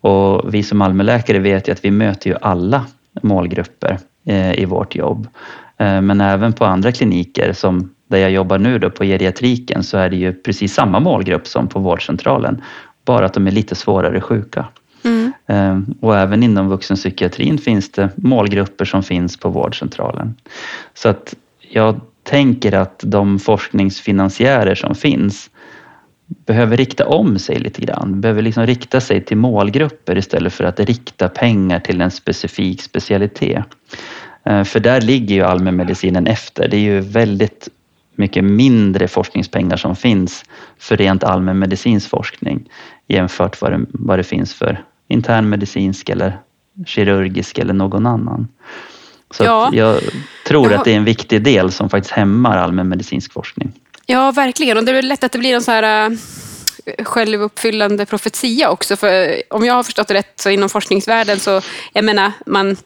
Och 0.00 0.54
vi 0.54 0.62
som 0.62 0.82
allmänläkare 0.82 1.38
vet 1.38 1.68
ju 1.68 1.72
att 1.72 1.84
vi 1.84 1.90
möter 1.90 2.30
ju 2.30 2.36
alla 2.40 2.86
målgrupper 3.22 3.98
i 4.54 4.64
vårt 4.64 4.94
jobb. 4.94 5.28
Men 5.76 6.20
även 6.20 6.52
på 6.52 6.64
andra 6.64 6.92
kliniker 6.92 7.52
som 7.52 7.90
där 8.08 8.18
jag 8.18 8.30
jobbar 8.30 8.58
nu 8.58 8.78
då 8.78 8.90
på 8.90 9.04
geriatriken 9.04 9.82
så 9.82 9.98
är 9.98 10.10
det 10.10 10.16
ju 10.16 10.32
precis 10.32 10.74
samma 10.74 11.00
målgrupp 11.00 11.46
som 11.46 11.68
på 11.68 11.78
vårdcentralen 11.78 12.62
bara 13.08 13.26
att 13.26 13.34
de 13.34 13.46
är 13.46 13.50
lite 13.50 13.74
svårare 13.74 14.20
sjuka. 14.20 14.68
Mm. 15.04 15.32
Ehm, 15.46 15.94
och 16.00 16.16
även 16.16 16.42
inom 16.42 16.68
vuxenpsykiatrin 16.68 17.58
finns 17.58 17.92
det 17.92 18.10
målgrupper 18.16 18.84
som 18.84 19.02
finns 19.02 19.36
på 19.36 19.48
vårdcentralen. 19.48 20.34
Så 20.94 21.08
att 21.08 21.34
jag 21.70 22.00
tänker 22.22 22.72
att 22.72 23.00
de 23.04 23.38
forskningsfinansiärer 23.38 24.74
som 24.74 24.94
finns 24.94 25.50
behöver 26.46 26.76
rikta 26.76 27.06
om 27.06 27.38
sig 27.38 27.58
lite 27.58 27.80
grann, 27.80 28.20
behöver 28.20 28.42
liksom 28.42 28.66
rikta 28.66 29.00
sig 29.00 29.24
till 29.24 29.36
målgrupper 29.36 30.18
istället 30.18 30.52
för 30.52 30.64
att 30.64 30.80
rikta 30.80 31.28
pengar 31.28 31.80
till 31.80 32.00
en 32.00 32.10
specifik 32.10 32.82
specialitet. 32.82 33.64
Ehm, 34.44 34.64
för 34.64 34.80
där 34.80 35.00
ligger 35.00 35.34
ju 35.34 35.42
allmänmedicinen 35.42 36.26
efter. 36.26 36.68
Det 36.68 36.76
är 36.76 36.80
ju 36.80 37.00
väldigt 37.00 37.68
mycket 38.18 38.44
mindre 38.44 39.08
forskningspengar 39.08 39.76
som 39.76 39.96
finns 39.96 40.44
för 40.78 40.96
rent 40.96 41.24
allmänmedicinsk 41.24 42.08
forskning 42.08 42.70
jämfört 43.06 43.60
vad 43.60 43.72
det, 43.72 43.86
vad 43.88 44.18
det 44.18 44.24
finns 44.24 44.54
för 44.54 44.84
internmedicinsk 45.08 46.08
eller 46.08 46.38
kirurgisk 46.86 47.58
eller 47.58 47.74
någon 47.74 48.06
annan. 48.06 48.48
Så 49.30 49.44
ja. 49.44 49.70
jag 49.72 50.00
tror 50.46 50.72
ja. 50.72 50.78
att 50.78 50.84
det 50.84 50.92
är 50.92 50.96
en 50.96 51.04
viktig 51.04 51.42
del 51.42 51.72
som 51.72 51.90
faktiskt 51.90 52.14
hämmar 52.14 52.56
allmänmedicinsk 52.56 53.32
forskning. 53.32 53.72
Ja, 54.06 54.32
verkligen. 54.32 54.78
Och 54.78 54.84
det 54.84 54.98
är 54.98 55.02
lätt 55.02 55.24
att 55.24 55.32
det 55.32 55.38
blir 55.38 55.54
en 55.54 55.62
så 55.62 55.70
här 55.70 56.10
äh, 56.10 57.04
självuppfyllande 57.04 58.06
profetia 58.06 58.70
också. 58.70 58.96
För 58.96 59.42
om 59.50 59.64
jag 59.64 59.74
har 59.74 59.82
förstått 59.82 60.08
det 60.08 60.14
rätt 60.14 60.32
så 60.40 60.50
inom 60.50 60.68
forskningsvärlden 60.68 61.40
så, 61.40 61.60
jag 61.92 62.04
menar, 62.04 62.32
man 62.46 62.76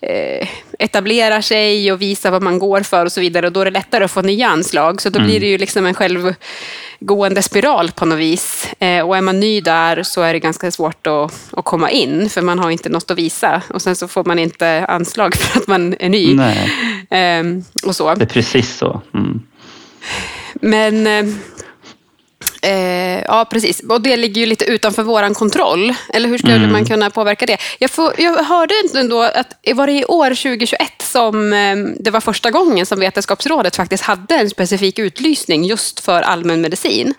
Eh, 0.00 0.48
etablerar 0.78 1.40
sig 1.40 1.92
och 1.92 2.02
visar 2.02 2.30
vad 2.30 2.42
man 2.42 2.58
går 2.58 2.80
för 2.80 3.04
och 3.04 3.12
så 3.12 3.20
vidare. 3.20 3.46
Och 3.46 3.52
då 3.52 3.60
är 3.60 3.64
det 3.64 3.70
lättare 3.70 4.04
att 4.04 4.10
få 4.10 4.22
nya 4.22 4.48
anslag. 4.48 5.00
Så 5.02 5.10
då 5.10 5.18
mm. 5.18 5.30
blir 5.30 5.40
det 5.40 5.46
ju 5.46 5.58
liksom 5.58 5.86
en 5.86 5.94
självgående 5.94 7.42
spiral 7.42 7.90
på 7.90 8.04
något 8.04 8.18
vis. 8.18 8.68
Eh, 8.78 9.06
och 9.06 9.16
är 9.16 9.20
man 9.20 9.40
ny 9.40 9.60
där 9.60 10.02
så 10.02 10.22
är 10.22 10.32
det 10.32 10.38
ganska 10.38 10.70
svårt 10.70 11.06
att, 11.06 11.32
att 11.52 11.64
komma 11.64 11.90
in, 11.90 12.30
för 12.30 12.42
man 12.42 12.58
har 12.58 12.70
inte 12.70 12.88
något 12.88 13.10
att 13.10 13.18
visa. 13.18 13.62
Och 13.68 13.82
sen 13.82 13.96
så 13.96 14.08
får 14.08 14.24
man 14.24 14.38
inte 14.38 14.84
anslag 14.88 15.34
för 15.38 15.60
att 15.60 15.66
man 15.66 15.96
är 16.00 16.08
ny. 16.08 16.38
Eh, 17.10 17.44
och 17.86 17.96
så. 17.96 18.14
Det 18.14 18.24
är 18.24 18.26
precis 18.26 18.76
så. 18.76 19.02
Mm. 19.14 19.42
Men 20.54 21.06
eh, 22.62 23.22
ja, 23.22 23.46
precis. 23.50 23.80
Och 23.88 24.00
det 24.00 24.16
ligger 24.16 24.40
ju 24.40 24.46
lite 24.46 24.64
utanför 24.64 25.02
vår 25.02 25.34
kontroll. 25.34 25.94
Eller 26.14 26.28
hur 26.28 26.38
skulle 26.38 26.54
mm. 26.54 26.72
man 26.72 26.84
kunna 26.84 27.10
påverka 27.10 27.46
det? 27.46 27.58
Jag, 27.78 27.90
får, 27.90 28.12
jag 28.18 28.44
hörde 28.44 28.74
ändå 28.96 29.22
att 29.22 29.58
var 29.74 29.86
det 29.86 29.92
i 29.92 30.04
år 30.04 30.30
2021 30.30 30.80
som 31.02 31.52
eh, 31.52 31.76
det 32.00 32.10
var 32.10 32.20
första 32.20 32.50
gången 32.50 32.86
som 32.86 33.00
Vetenskapsrådet 33.00 33.76
faktiskt 33.76 34.04
hade 34.04 34.34
en 34.34 34.50
specifik 34.50 34.98
utlysning 34.98 35.64
just 35.64 36.00
för 36.00 36.22
allmänmedicin. 36.22 37.14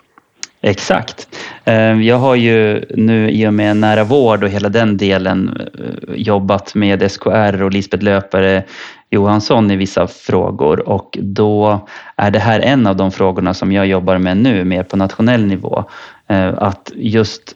Exakt. 0.62 1.28
Eh, 1.64 2.00
jag 2.00 2.16
har 2.16 2.34
ju 2.34 2.84
nu 2.90 3.30
i 3.30 3.46
och 3.46 3.54
med 3.54 3.76
nära 3.76 4.04
vård 4.04 4.44
och 4.44 4.50
hela 4.50 4.68
den 4.68 4.96
delen 4.96 5.60
eh, 5.78 6.14
jobbat 6.14 6.74
med 6.74 7.12
SKR 7.12 7.62
och 7.62 7.72
Lisbeth 7.72 8.04
Löpare 8.04 8.64
Johansson 9.10 9.70
i 9.70 9.76
vissa 9.76 10.06
frågor 10.06 10.88
och 10.88 11.18
då 11.20 11.88
är 12.16 12.30
det 12.30 12.38
här 12.38 12.60
en 12.60 12.86
av 12.86 12.96
de 12.96 13.12
frågorna 13.12 13.54
som 13.54 13.72
jag 13.72 13.86
jobbar 13.86 14.18
med 14.18 14.36
nu 14.36 14.64
mer 14.64 14.82
på 14.82 14.96
nationell 14.96 15.46
nivå. 15.46 15.84
Eh, 16.26 16.54
att 16.58 16.92
just 16.94 17.54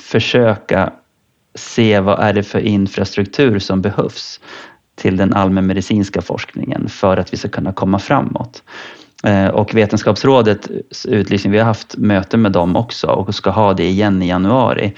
försöka 0.00 0.92
se 1.54 2.00
vad 2.00 2.20
är 2.20 2.32
det 2.32 2.42
för 2.42 2.58
infrastruktur 2.58 3.58
som 3.58 3.82
behövs 3.82 4.40
till 4.94 5.16
den 5.16 5.32
allmänmedicinska 5.32 6.22
forskningen 6.22 6.88
för 6.88 7.16
att 7.16 7.32
vi 7.32 7.36
ska 7.36 7.48
kunna 7.48 7.72
komma 7.72 7.98
framåt. 7.98 8.62
Eh, 9.24 9.48
och 9.48 9.74
Vetenskapsrådets 9.74 11.06
utlysning, 11.06 11.52
vi 11.52 11.58
har 11.58 11.66
haft 11.66 11.96
möte 11.96 12.36
med 12.36 12.52
dem 12.52 12.76
också 12.76 13.06
och 13.06 13.34
ska 13.34 13.50
ha 13.50 13.74
det 13.74 13.88
igen 13.88 14.22
i 14.22 14.28
januari. 14.28 14.94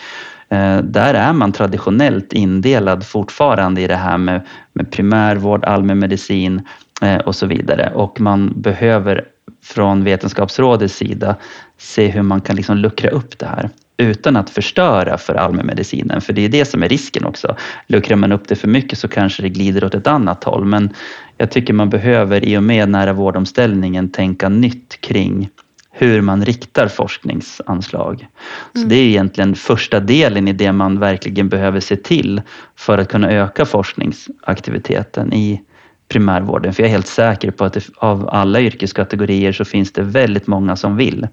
Eh, 0.52 0.78
där 0.78 1.14
är 1.14 1.32
man 1.32 1.52
traditionellt 1.52 2.32
indelad 2.32 3.06
fortfarande 3.06 3.80
i 3.80 3.86
det 3.86 3.96
här 3.96 4.18
med, 4.18 4.40
med 4.72 4.90
primärvård, 4.90 5.64
allmänmedicin 5.64 6.62
eh, 7.02 7.16
och 7.16 7.34
så 7.34 7.46
vidare. 7.46 7.92
Och 7.94 8.20
man 8.20 8.52
behöver 8.56 9.24
från 9.62 10.04
Vetenskapsrådets 10.04 10.94
sida 10.94 11.36
se 11.78 12.08
hur 12.08 12.22
man 12.22 12.40
kan 12.40 12.56
liksom 12.56 12.76
luckra 12.76 13.10
upp 13.10 13.38
det 13.38 13.46
här 13.46 13.70
utan 13.96 14.36
att 14.36 14.50
förstöra 14.50 15.18
för 15.18 15.34
allmänmedicinen. 15.34 16.20
För 16.20 16.32
det 16.32 16.44
är 16.44 16.48
det 16.48 16.64
som 16.64 16.82
är 16.82 16.88
risken 16.88 17.24
också. 17.24 17.56
Luckrar 17.86 18.16
man 18.16 18.32
upp 18.32 18.48
det 18.48 18.56
för 18.56 18.68
mycket 18.68 18.98
så 18.98 19.08
kanske 19.08 19.42
det 19.42 19.48
glider 19.48 19.84
åt 19.84 19.94
ett 19.94 20.06
annat 20.06 20.44
håll. 20.44 20.64
Men 20.64 20.94
jag 21.36 21.50
tycker 21.50 21.72
man 21.72 21.90
behöver 21.90 22.44
i 22.44 22.58
och 22.58 22.62
med 22.62 22.88
nära 22.88 23.12
vårdomställningen 23.12 24.08
tänka 24.08 24.48
nytt 24.48 25.00
kring 25.00 25.50
hur 25.92 26.20
man 26.20 26.44
riktar 26.44 26.88
forskningsanslag. 26.88 28.26
Så 28.72 28.78
mm. 28.78 28.88
Det 28.88 28.96
är 28.96 29.04
egentligen 29.04 29.54
första 29.54 30.00
delen 30.00 30.48
i 30.48 30.52
det 30.52 30.72
man 30.72 30.98
verkligen 30.98 31.48
behöver 31.48 31.80
se 31.80 31.96
till 31.96 32.42
för 32.76 32.98
att 32.98 33.08
kunna 33.08 33.30
öka 33.30 33.64
forskningsaktiviteten 33.64 35.32
i 35.32 35.62
primärvården. 36.08 36.72
För 36.72 36.82
jag 36.82 36.88
är 36.88 36.92
helt 36.92 37.06
säker 37.06 37.50
på 37.50 37.64
att 37.64 37.72
det, 37.72 37.84
av 37.96 38.28
alla 38.28 38.60
yrkeskategorier 38.60 39.52
så 39.52 39.64
finns 39.64 39.92
det 39.92 40.02
väldigt 40.02 40.46
många 40.46 40.76
som 40.76 40.96
vill 40.96 41.28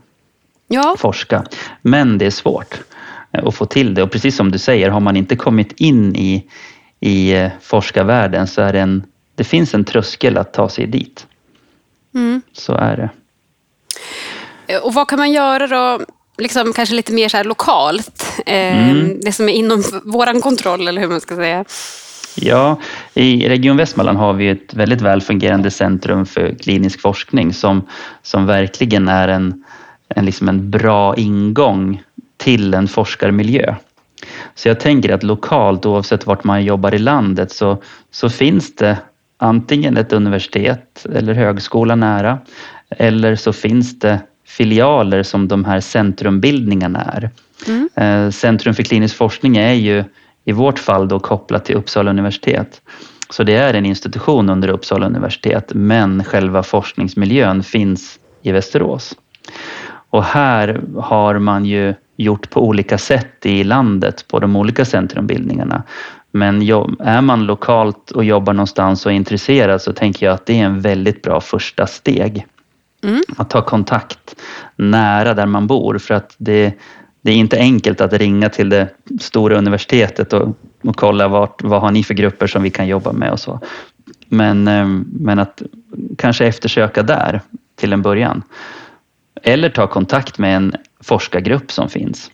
ja. 0.68 0.96
forska. 1.00 1.44
Men 1.82 2.18
det 2.18 2.26
är 2.26 2.32
svårt 2.32 2.80
att 3.32 3.56
få 3.56 3.66
till 3.66 3.94
det 3.94 4.04
och 4.04 4.12
precis 4.12 4.36
som 4.36 4.52
du 4.52 4.58
säger, 4.58 4.90
har 4.90 5.00
man 5.00 5.18
inte 5.18 5.36
kommit 5.36 5.72
in 5.72 6.16
i, 6.16 6.46
i 7.00 7.34
eh, 7.34 7.52
forskarvärlden 7.62 8.48
så 8.48 8.62
är 8.62 8.74
det 8.74 8.80
en, 8.80 9.04
det 9.36 9.44
finns 9.44 9.74
en 9.74 9.84
tröskel 9.84 10.38
att 10.38 10.54
ta 10.54 10.70
sig 10.70 10.88
dit. 10.88 11.28
Mm. 12.16 12.42
Så 12.54 12.74
är 12.74 12.98
det. 12.98 13.10
Eh, 14.70 14.82
och 14.82 14.94
vad 14.94 15.08
kan 15.08 15.20
man 15.20 15.32
göra 15.32 15.68
då, 15.68 16.06
liksom 16.38 16.74
kanske 16.74 16.96
lite 16.96 17.14
mer 17.14 17.30
så 17.30 17.38
här 17.38 17.44
lokalt? 17.44 18.42
mm. 18.46 19.20
Det 19.22 19.32
som 19.32 19.50
är 19.50 19.54
inom 19.54 19.84
våran 20.04 20.42
kontroll 20.42 20.88
eller 20.88 21.02
hur 21.02 21.08
man 21.08 21.22
ska 21.22 21.36
säga. 21.36 21.66
Ja, 22.36 22.80
i 23.14 23.50
Region 23.50 23.78
Västmanland 23.78 24.18
har 24.18 24.34
vi 24.34 24.50
ett 24.50 24.74
väldigt 24.74 25.02
väl 25.02 25.22
fungerande 25.22 25.72
centrum 25.72 26.26
för 26.26 26.56
klinisk 26.60 27.02
forskning 27.02 27.54
som, 27.54 27.88
som 28.24 28.46
verkligen 28.46 29.08
är 29.08 29.28
en, 29.28 29.64
en, 30.10 30.26
liksom 30.26 30.50
en 30.50 30.70
bra 30.70 31.16
ingång 31.16 32.02
till 32.38 32.74
en 32.74 32.88
forskarmiljö. 32.88 33.76
Så 34.56 34.68
jag 34.68 34.80
tänker 34.80 35.14
att 35.14 35.24
lokalt, 35.24 35.86
oavsett 35.86 36.28
vart 36.28 36.44
man 36.44 36.64
jobbar 36.64 36.96
i 36.96 37.00
landet, 37.00 37.52
så, 37.52 37.84
så 38.12 38.30
finns 38.30 38.76
det 38.76 38.98
antingen 39.38 39.98
ett 39.98 40.14
universitet 40.14 41.06
eller 41.14 41.34
högskola 41.34 41.96
nära, 41.96 42.40
eller 42.90 43.36
så 43.36 43.54
finns 43.54 44.00
det 44.00 44.20
filialer 44.50 45.24
som 45.24 45.48
de 45.48 45.66
här 45.66 45.80
centrumbildningarna 45.80 47.02
är. 47.02 47.30
Mm. 47.68 47.90
Eh, 47.96 48.32
Centrum 48.32 48.76
för 48.76 48.84
klinisk 48.84 49.16
forskning 49.16 49.58
är 49.58 49.74
ju 49.74 50.04
i 50.46 50.52
vårt 50.52 50.80
fall 50.80 51.08
då 51.08 51.20
kopplat 51.20 51.66
till 51.66 51.76
Uppsala 51.76 52.10
universitet. 52.10 52.82
Så 53.30 53.44
det 53.44 53.56
är 53.56 53.74
en 53.74 53.86
institution 53.86 54.50
under 54.50 54.68
Uppsala 54.70 55.06
universitet 55.06 55.72
men 55.74 56.24
själva 56.24 56.64
forskningsmiljön 56.64 57.64
finns 57.64 58.20
i 58.42 58.52
Västerås. 58.52 59.16
Och 60.10 60.24
här 60.24 60.82
har 60.98 61.40
man 61.40 61.66
ju 61.66 61.94
gjort 62.18 62.50
på 62.50 62.68
olika 62.68 62.98
sätt 62.98 63.46
i 63.46 63.64
landet 63.64 64.26
på 64.28 64.40
de 64.40 64.56
olika 64.56 64.86
centrumbildningarna. 64.86 65.84
Men 66.32 66.62
är 67.00 67.22
man 67.22 67.46
lokalt 67.46 68.12
och 68.12 68.24
jobbar 68.24 68.54
någonstans 68.54 69.06
och 69.06 69.12
är 69.12 69.16
intresserad 69.16 69.82
så 69.82 69.94
tänker 69.94 70.26
jag 70.26 70.34
att 70.34 70.46
det 70.46 70.60
är 70.60 70.66
en 70.66 70.82
väldigt 70.82 71.22
bra 71.22 71.42
första 71.42 71.88
steg. 71.88 72.46
Mm. 73.04 73.22
Att 73.38 73.50
ta 73.50 73.62
kontakt 73.62 74.36
nära 74.76 75.34
där 75.34 75.46
man 75.46 75.68
bor 75.68 75.98
för 75.98 76.14
att 76.14 76.36
det, 76.38 76.74
det 77.22 77.32
är 77.32 77.36
inte 77.36 77.58
enkelt 77.58 78.02
att 78.02 78.14
ringa 78.14 78.50
till 78.50 78.70
det 78.70 78.88
stora 79.22 79.58
universitetet 79.58 80.34
och, 80.34 80.58
och 80.84 80.96
kolla 80.96 81.28
vart, 81.28 81.64
vad 81.64 81.82
har 81.82 81.92
ni 81.92 82.04
för 82.04 82.14
grupper 82.14 82.48
som 82.48 82.64
vi 82.64 82.70
kan 82.70 82.88
jobba 82.88 83.12
med 83.12 83.32
och 83.32 83.40
så. 83.40 83.60
Men, 84.28 84.68
eh, 84.68 84.88
men 85.12 85.40
att 85.40 85.62
kanske 86.18 86.46
eftersöka 86.46 87.04
där 87.04 87.42
till 87.76 87.94
en 87.94 88.02
början. 88.02 88.44
Eller 89.44 89.70
ta 89.70 89.88
kontakt 89.88 90.38
med 90.38 90.56
en 90.56 90.74
forskargrupp 91.00 91.72
som 91.72 91.90
finns. 91.90 92.32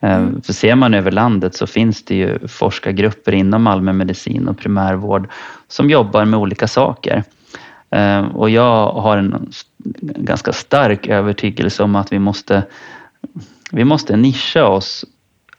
Eh, 0.00 0.14
mm. 0.14 0.42
För 0.42 0.52
ser 0.52 0.74
man 0.74 0.94
över 0.94 1.10
landet 1.10 1.54
så 1.54 1.66
finns 1.66 2.04
det 2.04 2.14
ju 2.14 2.48
forskargrupper 2.48 3.34
inom 3.34 3.66
allmänmedicin 3.66 4.48
och 4.48 4.58
primärvård 4.58 5.28
som 5.68 5.90
jobbar 5.90 6.24
med 6.24 6.40
olika 6.40 6.68
saker. 6.68 7.24
Eh, 7.90 8.20
och 8.20 8.50
jag 8.50 8.92
har 8.92 9.16
en 9.16 9.52
ganska 10.00 10.52
stark 10.52 11.06
övertygelse 11.06 11.82
om 11.82 11.96
att 11.96 12.12
vi 12.12 12.18
måste 12.18 12.62
vi 13.70 13.84
måste 13.84 14.16
nischa 14.16 14.64
oss 14.64 15.04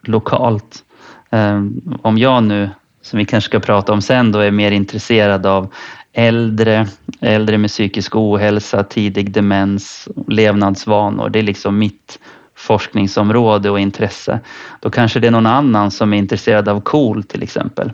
lokalt. 0.02 0.84
Ehm, 1.30 1.98
om 2.02 2.18
jag 2.18 2.44
nu, 2.44 2.70
som 3.02 3.20
vi 3.20 3.26
kanske 3.26 3.50
ska 3.50 3.60
prata 3.60 3.94
om 3.94 4.02
sen, 4.02 4.32
då 4.32 4.40
är 4.40 4.52
mer 4.52 4.72
intresserad 4.72 5.46
av 5.46 5.74
äldre, 6.14 6.88
äldre 7.20 7.58
med 7.58 7.70
psykisk 7.70 8.16
ohälsa, 8.16 8.84
tidig 8.84 9.32
demens, 9.32 10.08
levnadsvanor. 10.28 11.30
Det 11.30 11.40
är 11.40 11.44
liksom 11.44 11.78
mitt 11.78 12.20
forskningsområde 12.56 13.70
och 13.70 13.80
intresse. 13.80 14.40
Då 14.80 14.90
kanske 14.90 15.20
det 15.20 15.28
är 15.28 15.32
någon 15.32 15.46
annan 15.46 15.92
som 15.92 16.14
är 16.14 16.18
intresserad 16.18 16.70
av 16.70 16.82
KOL 16.82 17.24
till 17.24 17.44
exempel. 17.44 17.92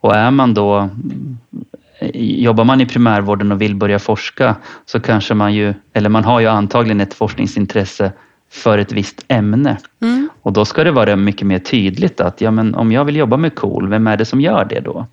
Och 0.00 0.14
är 0.14 0.30
man 0.30 0.54
då 0.54 0.88
Jobbar 2.14 2.64
man 2.64 2.80
i 2.80 2.86
primärvården 2.86 3.52
och 3.52 3.62
vill 3.62 3.74
börja 3.74 3.98
forska 3.98 4.56
så 4.86 5.00
kanske 5.00 5.34
man 5.34 5.54
ju, 5.54 5.74
eller 5.92 6.08
man 6.08 6.24
har 6.24 6.40
ju 6.40 6.46
antagligen 6.46 7.00
ett 7.00 7.14
forskningsintresse 7.14 8.12
för 8.52 8.78
ett 8.78 8.92
visst 8.92 9.24
ämne. 9.28 9.78
Mm. 10.02 10.28
Och 10.42 10.52
då 10.52 10.64
ska 10.64 10.84
det 10.84 10.90
vara 10.90 11.16
mycket 11.16 11.46
mer 11.46 11.58
tydligt 11.58 12.20
att 12.20 12.40
ja, 12.40 12.50
men 12.50 12.74
om 12.74 12.92
jag 12.92 13.04
vill 13.04 13.16
jobba 13.16 13.36
med 13.36 13.54
KOL, 13.54 13.88
vem 13.88 14.06
är 14.06 14.16
det 14.16 14.24
som 14.24 14.40
gör 14.40 14.64
det 14.64 14.80
då? 14.80 15.06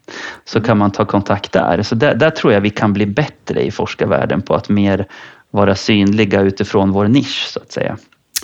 Så 0.45 0.61
kan 0.61 0.77
man 0.77 0.91
ta 0.91 1.05
kontakt 1.05 1.51
där. 1.51 1.83
Så 1.83 1.95
där, 1.95 2.15
där 2.15 2.29
tror 2.29 2.53
jag 2.53 2.61
vi 2.61 2.69
kan 2.69 2.93
bli 2.93 3.05
bättre 3.05 3.61
i 3.61 3.71
forskarvärlden 3.71 4.41
på 4.41 4.55
att 4.55 4.69
mer 4.69 5.05
vara 5.51 5.75
synliga 5.75 6.41
utifrån 6.41 6.91
vår 6.91 7.07
nisch 7.07 7.47
så 7.53 7.59
att 7.59 7.71
säga. 7.71 7.97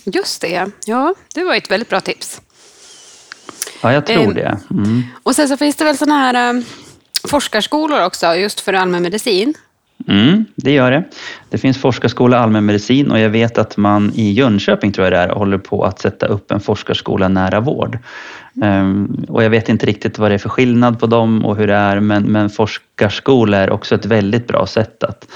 Just 0.06 0.42
det, 0.42 0.72
ja 0.86 1.16
det 1.36 1.44
var 1.44 1.56
ett 1.56 1.72
väldigt 1.72 1.90
bra 1.90 2.00
tips. 2.00 2.42
Ja, 3.82 3.94
jag 3.94 4.06
tror 4.06 4.28
eh, 4.28 4.34
det. 4.34 4.60
Mm. 4.72 5.04
Och 5.24 5.36
sen 5.36 5.48
så 5.48 5.58
finns 5.58 5.76
det 5.76 5.84
väl 5.84 5.98
sådana 5.98 6.18
här 6.20 6.50
um, 6.50 6.64
forskarskolor 7.28 8.06
också 8.06 8.36
just 8.36 8.60
för 8.60 8.74
allmänmedicin? 8.74 9.54
Mm, 10.08 10.46
det 10.56 10.72
gör 10.72 10.92
det. 10.92 11.04
Det 11.50 11.58
finns 11.58 11.78
forskarskola 11.78 12.40
allmänmedicin 12.40 13.12
och 13.12 13.20
jag 13.20 13.30
vet 13.30 13.58
att 13.58 13.78
man 13.78 14.12
i 14.16 14.32
Jönköping 14.32 14.92
tror 14.92 15.06
jag 15.06 15.14
det 15.14 15.18
är, 15.18 15.30
håller 15.30 15.58
på 15.58 15.84
att 15.84 16.00
sätta 16.00 16.26
upp 16.26 16.52
en 16.52 16.60
forskarskola 16.60 17.28
nära 17.28 17.60
vård. 17.60 17.98
Um, 18.64 19.26
och 19.30 19.44
jag 19.44 19.50
vet 19.50 19.70
inte 19.70 19.86
riktigt 19.86 20.18
vad 20.18 20.32
det 20.32 20.36
är 20.36 20.40
för 20.40 20.50
skillnad 20.50 21.00
på 21.00 21.08
dem 21.08 21.46
och 21.46 21.56
hur 21.56 21.68
det 21.68 21.74
är 21.74 22.00
men, 22.00 22.24
men 22.24 22.50
forskarskola 22.50 23.58
är 23.58 23.70
också 23.70 23.96
ett 23.96 24.06
väldigt 24.06 24.48
bra 24.48 24.68
sätt 24.68 25.04
att 25.04 25.28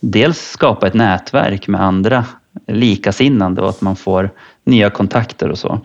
dels 0.00 0.50
skapa 0.50 0.86
ett 0.86 0.94
nätverk 0.94 1.68
med 1.68 1.82
andra 1.82 2.24
likasinnande 2.66 3.62
och 3.62 3.68
att 3.68 3.80
man 3.80 3.96
får 3.96 4.30
nya 4.64 4.90
kontakter 4.90 5.48
och 5.48 5.58
så. 5.58 5.80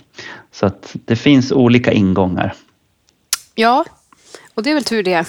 Så 0.52 0.65
att 0.65 0.95
det 1.06 1.15
finns 1.15 1.52
olika 1.52 1.91
ingångar. 1.91 2.54
Ja, 3.56 3.86
och 4.56 4.63
det 4.63 4.70
är 4.70 4.74
väl 4.74 4.84
tur 4.84 5.04
det. 5.04 5.26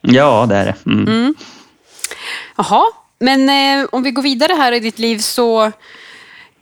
Ja, 0.00 0.46
det 0.48 0.56
är 0.56 0.64
det. 0.64 0.90
Mm. 0.90 1.08
Mm. 1.08 1.34
Jaha, 2.56 2.82
men 3.18 3.48
eh, 3.48 3.88
om 3.92 4.02
vi 4.02 4.10
går 4.10 4.22
vidare 4.22 4.52
här 4.52 4.72
i 4.72 4.80
ditt 4.80 4.98
liv 4.98 5.18
så, 5.18 5.72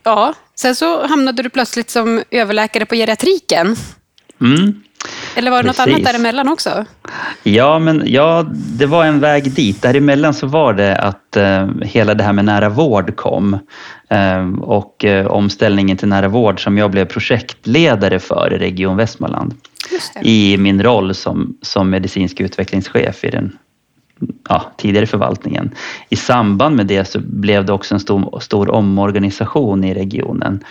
ja, 0.03 0.33
sen 0.55 0.75
så 0.75 1.07
hamnade 1.07 1.43
du 1.43 1.49
plötsligt 1.49 1.89
som 1.89 2.23
överläkare 2.31 2.85
på 2.85 2.95
geriatriken. 2.95 3.75
Mm. 4.41 4.83
Eller 5.35 5.51
var 5.51 5.63
det 5.63 5.69
Precis. 5.69 5.85
något 5.85 5.87
annat 5.87 6.03
däremellan 6.03 6.49
också? 6.49 6.85
Ja, 7.43 7.79
men 7.79 8.03
ja, 8.05 8.45
det 8.51 8.85
var 8.85 9.05
en 9.05 9.19
väg 9.19 9.51
dit. 9.51 9.81
Däremellan 9.81 10.33
så 10.33 10.47
var 10.47 10.73
det 10.73 10.95
att 10.95 11.37
eh, 11.37 11.67
hela 11.81 12.13
det 12.13 12.23
här 12.23 12.33
med 12.33 12.45
nära 12.45 12.69
vård 12.69 13.15
kom 13.15 13.53
eh, 14.09 14.49
och 14.61 15.05
eh, 15.05 15.25
omställningen 15.25 15.97
till 15.97 16.07
nära 16.07 16.27
vård 16.27 16.63
som 16.63 16.77
jag 16.77 16.91
blev 16.91 17.05
projektledare 17.05 18.19
för 18.19 18.53
i 18.53 18.57
Region 18.57 18.97
Västmanland 18.97 19.53
i 20.21 20.57
min 20.57 20.83
roll 20.83 21.15
som, 21.15 21.57
som 21.61 21.89
medicinsk 21.89 22.39
utvecklingschef 22.39 23.23
i 23.23 23.29
den 23.29 23.57
ja, 24.49 24.71
tidigare 24.77 25.05
förvaltningen. 25.05 25.71
I 26.09 26.15
samband 26.15 26.75
med 26.75 26.87
det 26.87 27.05
så 27.05 27.19
blev 27.19 27.65
det 27.65 27.73
också 27.73 27.93
en 27.93 27.99
stor, 27.99 28.39
stor 28.39 28.69
omorganisation 28.69 29.83
i 29.83 29.93
regionen. 29.93 30.63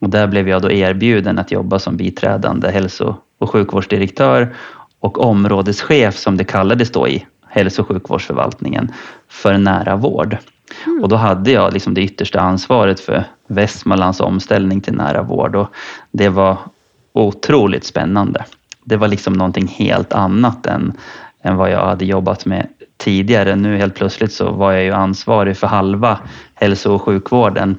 Och 0.00 0.10
där 0.10 0.26
blev 0.26 0.48
jag 0.48 0.62
då 0.62 0.70
erbjuden 0.70 1.38
att 1.38 1.52
jobba 1.52 1.78
som 1.78 1.96
biträdande 1.96 2.70
hälso 2.70 3.16
och 3.38 3.50
sjukvårdsdirektör 3.50 4.54
och 5.00 5.24
områdeschef 5.24 6.16
som 6.16 6.36
det 6.36 6.44
kallades 6.44 6.90
då 6.90 7.08
i 7.08 7.26
hälso 7.46 7.82
och 7.82 7.88
sjukvårdsförvaltningen 7.88 8.92
för 9.28 9.58
nära 9.58 9.96
vård. 9.96 10.36
Mm. 10.86 11.02
Och 11.02 11.08
då 11.08 11.16
hade 11.16 11.50
jag 11.50 11.72
liksom 11.72 11.94
det 11.94 12.02
yttersta 12.02 12.40
ansvaret 12.40 13.00
för 13.00 13.24
Västmanlands 13.46 14.20
omställning 14.20 14.80
till 14.80 14.94
nära 14.94 15.22
vård 15.22 15.56
och 15.56 15.68
det 16.10 16.28
var 16.28 16.58
otroligt 17.12 17.84
spännande. 17.84 18.44
det 18.84 18.96
var 18.96 19.08
liksom 19.08 19.32
någonting 19.32 19.66
helt 19.66 20.12
annat 20.12 20.66
än, 20.66 20.92
än 21.42 21.56
vad 21.56 21.70
jag 21.70 21.86
hade 21.86 22.04
jobbat 22.04 22.46
med 22.46 22.66
tidigare. 22.96 23.56
Nu 23.56 23.76
helt 23.76 23.94
plötsligt 23.94 24.32
så 24.32 24.50
var 24.50 24.72
jag 24.72 24.84
ju 24.84 24.92
ansvarig 24.92 25.56
för 25.56 25.66
halva 25.66 26.18
hälso 26.54 26.94
och 26.94 27.02
sjukvården 27.02 27.78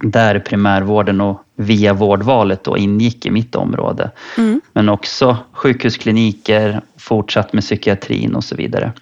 där 0.00 0.38
primärvården 0.38 1.20
och 1.20 1.42
via 1.56 1.92
vårdvalet 1.92 2.64
då 2.64 2.76
ingick 2.76 3.26
i 3.26 3.30
mitt 3.30 3.54
område. 3.54 4.10
Mm. 4.36 4.60
Men 4.72 4.88
också 4.88 5.36
sjukhuskliniker, 5.52 6.80
fortsatt 6.96 7.52
med 7.52 7.62
psykiatrin 7.62 8.34
och 8.34 8.44
så 8.44 8.56
vidare. 8.56 8.92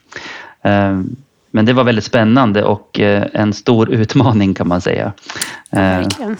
Ehm, 0.63 1.17
men 1.51 1.67
det 1.67 1.73
var 1.73 1.85
väldigt 1.85 2.05
spännande 2.05 2.65
och 2.65 3.01
eh, 3.01 3.27
en 3.33 3.53
stor 3.53 3.91
utmaning 3.95 4.55
kan 4.55 4.69
man 4.69 4.81
säga. 4.81 5.13
Verkligen. 5.71 6.37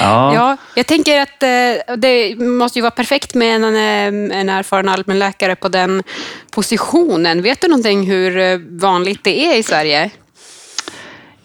Ja. 0.00 0.34
ja, 0.34 0.56
jag 0.74 0.86
tänker 0.86 1.20
att 1.20 1.42
eh, 1.42 1.96
det 1.96 2.36
måste 2.38 2.78
ju 2.78 2.82
vara 2.82 2.90
perfekt 2.90 3.34
med 3.34 3.64
en, 3.64 3.64
eh, 3.64 4.38
en 4.38 4.48
erfaren 4.48 4.88
allmänläkare 4.88 5.56
på 5.56 5.68
den 5.68 6.02
positionen. 6.50 7.42
Vet 7.42 7.60
du 7.60 7.68
någonting 7.68 8.10
hur 8.10 8.58
vanligt 8.80 9.24
det 9.24 9.46
är 9.46 9.58
i 9.58 9.62
Sverige? 9.62 10.10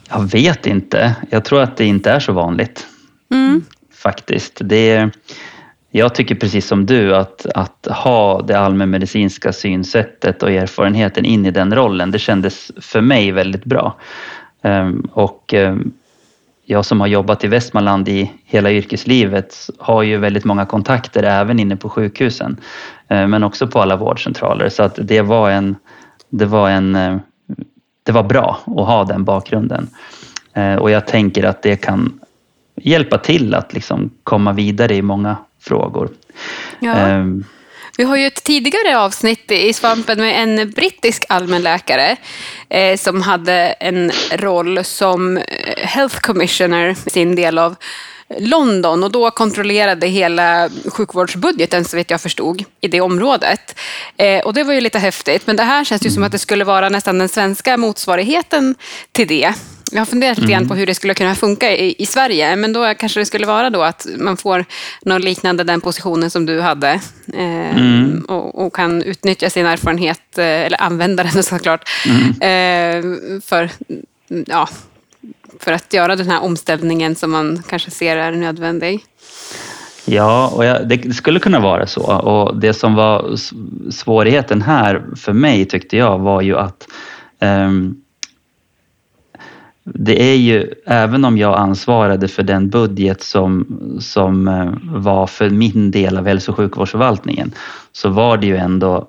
Jag 0.10 0.32
vet 0.32 0.68
inte. 0.68 1.16
Jag 1.30 1.46
tror 1.46 1.62
att 1.62 1.78
det 1.78 1.86
inte 1.86 2.12
är 2.12 2.20
så 2.20 2.34
vanligt. 2.34 2.88
Mm. 3.32 3.64
Faktiskt. 3.94 4.58
Det, 4.62 5.10
jag 5.92 6.16
tycker 6.16 6.36
precis 6.36 6.68
som 6.68 6.86
du 6.86 7.16
att, 7.16 7.46
att 7.46 7.88
ha 7.90 8.42
det 8.42 8.60
allmänmedicinska 8.60 9.54
synsättet 9.54 10.44
och 10.44 10.52
erfarenheten 10.52 11.26
in 11.26 11.46
i 11.46 11.52
den 11.52 11.76
rollen, 11.76 12.12
det 12.12 12.20
kändes 12.20 12.72
för 12.82 13.02
mig 13.02 13.32
väldigt 13.32 13.66
bra. 13.66 13.96
Ehm, 14.62 15.08
och 15.12 15.54
ehm, 15.54 15.94
jag 16.66 16.86
som 16.86 17.00
har 17.00 17.08
jobbat 17.08 17.44
i 17.44 17.48
Västmanland 17.48 18.10
i 18.10 18.32
hela 18.46 18.72
yrkeslivet 18.72 19.70
har 19.80 20.04
ju 20.04 20.18
väldigt 20.18 20.46
många 20.46 20.66
kontakter 20.66 21.24
även 21.24 21.60
inne 21.60 21.76
på 21.76 21.90
sjukhusen. 21.90 22.58
Ehm, 23.08 23.30
men 23.30 23.44
också 23.44 23.68
på 23.68 23.82
alla 23.82 23.96
vårdcentraler 23.96 24.70
så 24.70 24.84
att 24.84 25.00
det 25.02 25.22
var 25.22 25.50
en, 25.50 25.76
det 26.30 26.46
var 26.46 26.70
en 26.70 26.96
eh, 26.96 27.18
det 28.06 28.12
var 28.12 28.24
bra 28.24 28.60
att 28.66 28.86
ha 28.86 29.04
den 29.04 29.24
bakgrunden. 29.24 29.90
Eh, 30.54 30.76
och 30.76 30.92
jag 30.92 31.08
tänker 31.08 31.44
att 31.44 31.62
det 31.62 31.76
kan 31.76 32.20
hjälpa 32.76 33.18
till 33.18 33.56
att 33.56 33.74
liksom 33.74 34.12
komma 34.24 34.54
vidare 34.54 34.96
i 34.96 35.02
många 35.02 35.38
frågor. 35.62 36.10
Ja. 36.80 37.18
Um, 37.18 37.46
vi 37.98 38.04
har 38.04 38.18
ju 38.18 38.28
ett 38.28 38.44
tidigare 38.44 39.00
avsnitt 39.00 39.52
i 39.52 39.74
Svampen 39.74 40.18
med 40.18 40.44
en 40.44 40.72
brittisk 40.72 41.26
allmänläkare 41.30 42.16
eh, 42.70 42.98
som 42.98 43.22
hade 43.22 43.54
en 43.62 44.12
roll 44.34 44.84
som 44.84 45.38
eh, 45.38 45.44
Health 45.78 46.20
Commissioner, 46.20 46.94
sin 46.94 47.36
del 47.36 47.58
av 47.58 47.76
London 48.40 49.04
och 49.04 49.12
då 49.12 49.32
kontrollerade 49.32 50.08
hela 50.08 50.70
sjukvårdsbudgeten 50.86 51.86
så 51.86 51.98
vet 51.98 52.10
jag 52.10 52.22
förstod 52.22 52.64
i 52.82 52.88
det 52.88 53.02
området. 53.02 53.80
Eh, 54.18 54.40
och 54.40 54.54
det 54.54 54.64
var 54.64 54.74
ju 54.74 54.82
lite 54.82 55.00
häftigt, 55.00 55.48
men 55.48 55.56
det 55.56 55.64
här 55.64 55.84
känns 55.84 56.06
ju 56.06 56.10
som 56.10 56.24
att 56.24 56.32
det 56.32 56.40
skulle 56.40 56.64
vara 56.64 56.90
nästan 56.90 57.18
den 57.18 57.30
svenska 57.30 57.78
motsvarigheten 57.78 58.76
till 59.12 59.28
det. 59.28 59.54
Jag 59.92 60.00
har 60.00 60.06
funderat 60.06 60.38
lite 60.38 60.52
grann 60.52 60.68
på 60.68 60.74
mm. 60.74 60.78
hur 60.78 60.88
det 60.88 60.96
skulle 60.96 61.14
kunna 61.14 61.36
funka 61.36 61.76
i, 61.76 61.96
i, 62.00 62.06
Sverige, 62.06 62.56
men 62.56 62.74
då 62.74 62.94
kanske 62.94 63.20
det 63.20 63.26
skulle 63.26 63.46
vara 63.46 63.70
då 63.70 63.82
att 63.82 64.08
man 64.18 64.38
får 64.38 64.66
något 65.02 65.24
liknande 65.24 65.64
den 65.64 65.82
positionen 65.82 66.30
som 66.30 66.46
du 66.46 66.62
hade 66.62 66.90
eh, 67.34 67.78
mm. 67.78 68.26
och, 68.28 68.66
och, 68.66 68.76
kan 68.76 69.04
utnyttja 69.04 69.50
sin 69.50 69.66
erfarenhet, 69.66 70.38
eh, 70.38 70.46
eller 70.46 70.82
använda 70.82 71.24
den 71.24 71.44
såklart, 71.44 71.90
mm. 72.06 72.42
eh, 72.42 73.40
för 73.42 73.70
ja, 74.48 74.70
för 75.60 75.72
att 75.72 75.94
göra 75.94 76.16
den 76.16 76.30
här 76.30 76.44
omställningen 76.44 77.16
som 77.16 77.32
man 77.32 77.64
kanske 77.70 77.92
ser 77.92 78.18
är 78.18 78.32
nödvändig? 78.32 79.04
Ja, 80.06 80.52
och 80.56 80.66
jag, 80.66 80.88
det 80.90 81.14
skulle 81.14 81.40
kunna 81.40 81.60
vara 81.60 81.88
så. 81.88 82.02
Och 82.02 82.60
det 82.60 82.74
som 82.74 82.96
var 82.96 83.36
svårigheten 83.92 84.62
här 84.62 85.04
för 85.16 85.34
mig 85.34 85.66
tyckte 85.66 85.98
jag 85.98 86.20
var 86.20 86.42
ju 86.42 86.58
att 86.58 86.88
um, 87.40 88.02
det 89.84 90.22
är 90.22 90.36
ju, 90.36 90.74
även 90.86 91.26
om 91.26 91.38
jag 91.38 91.60
ansvarade 91.60 92.28
för 92.28 92.44
den 92.44 92.70
budget 92.70 93.22
som, 93.22 93.68
som 94.00 94.48
eh, 94.48 94.74
var 94.84 95.28
för 95.28 95.50
min 95.50 95.92
del 95.92 96.18
av 96.18 96.28
hälso 96.28 96.52
och 96.52 96.58
sjukvårdsförvaltningen, 96.58 97.52
så 97.92 98.10
var 98.10 98.38
det 98.38 98.48
ju 98.48 98.58
ändå 98.58 99.08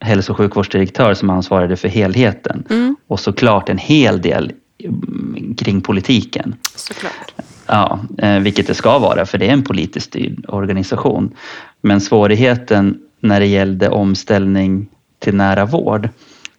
hälso 0.00 0.32
och 0.32 0.38
sjukvårdsdirektör 0.38 1.14
som 1.14 1.30
ansvarade 1.30 1.76
för 1.76 1.88
helheten. 1.88 2.64
Mm. 2.70 2.96
Och 3.06 3.20
såklart 3.20 3.68
en 3.68 3.78
hel 3.78 4.22
del 4.22 4.52
kring 5.56 5.80
politiken. 5.80 6.54
Såklart. 6.74 7.32
Ja, 7.66 8.00
eh, 8.18 8.38
vilket 8.38 8.66
det 8.66 8.74
ska 8.74 8.98
vara 8.98 9.26
för 9.26 9.38
det 9.38 9.48
är 9.48 9.52
en 9.52 9.64
politiskt 9.64 10.06
styrd 10.06 10.44
organisation. 10.48 11.34
Men 11.80 12.00
svårigheten 12.00 13.00
när 13.20 13.40
det 13.40 13.46
gällde 13.46 13.88
omställning 13.88 14.88
till 15.18 15.34
nära 15.34 15.64
vård 15.64 16.08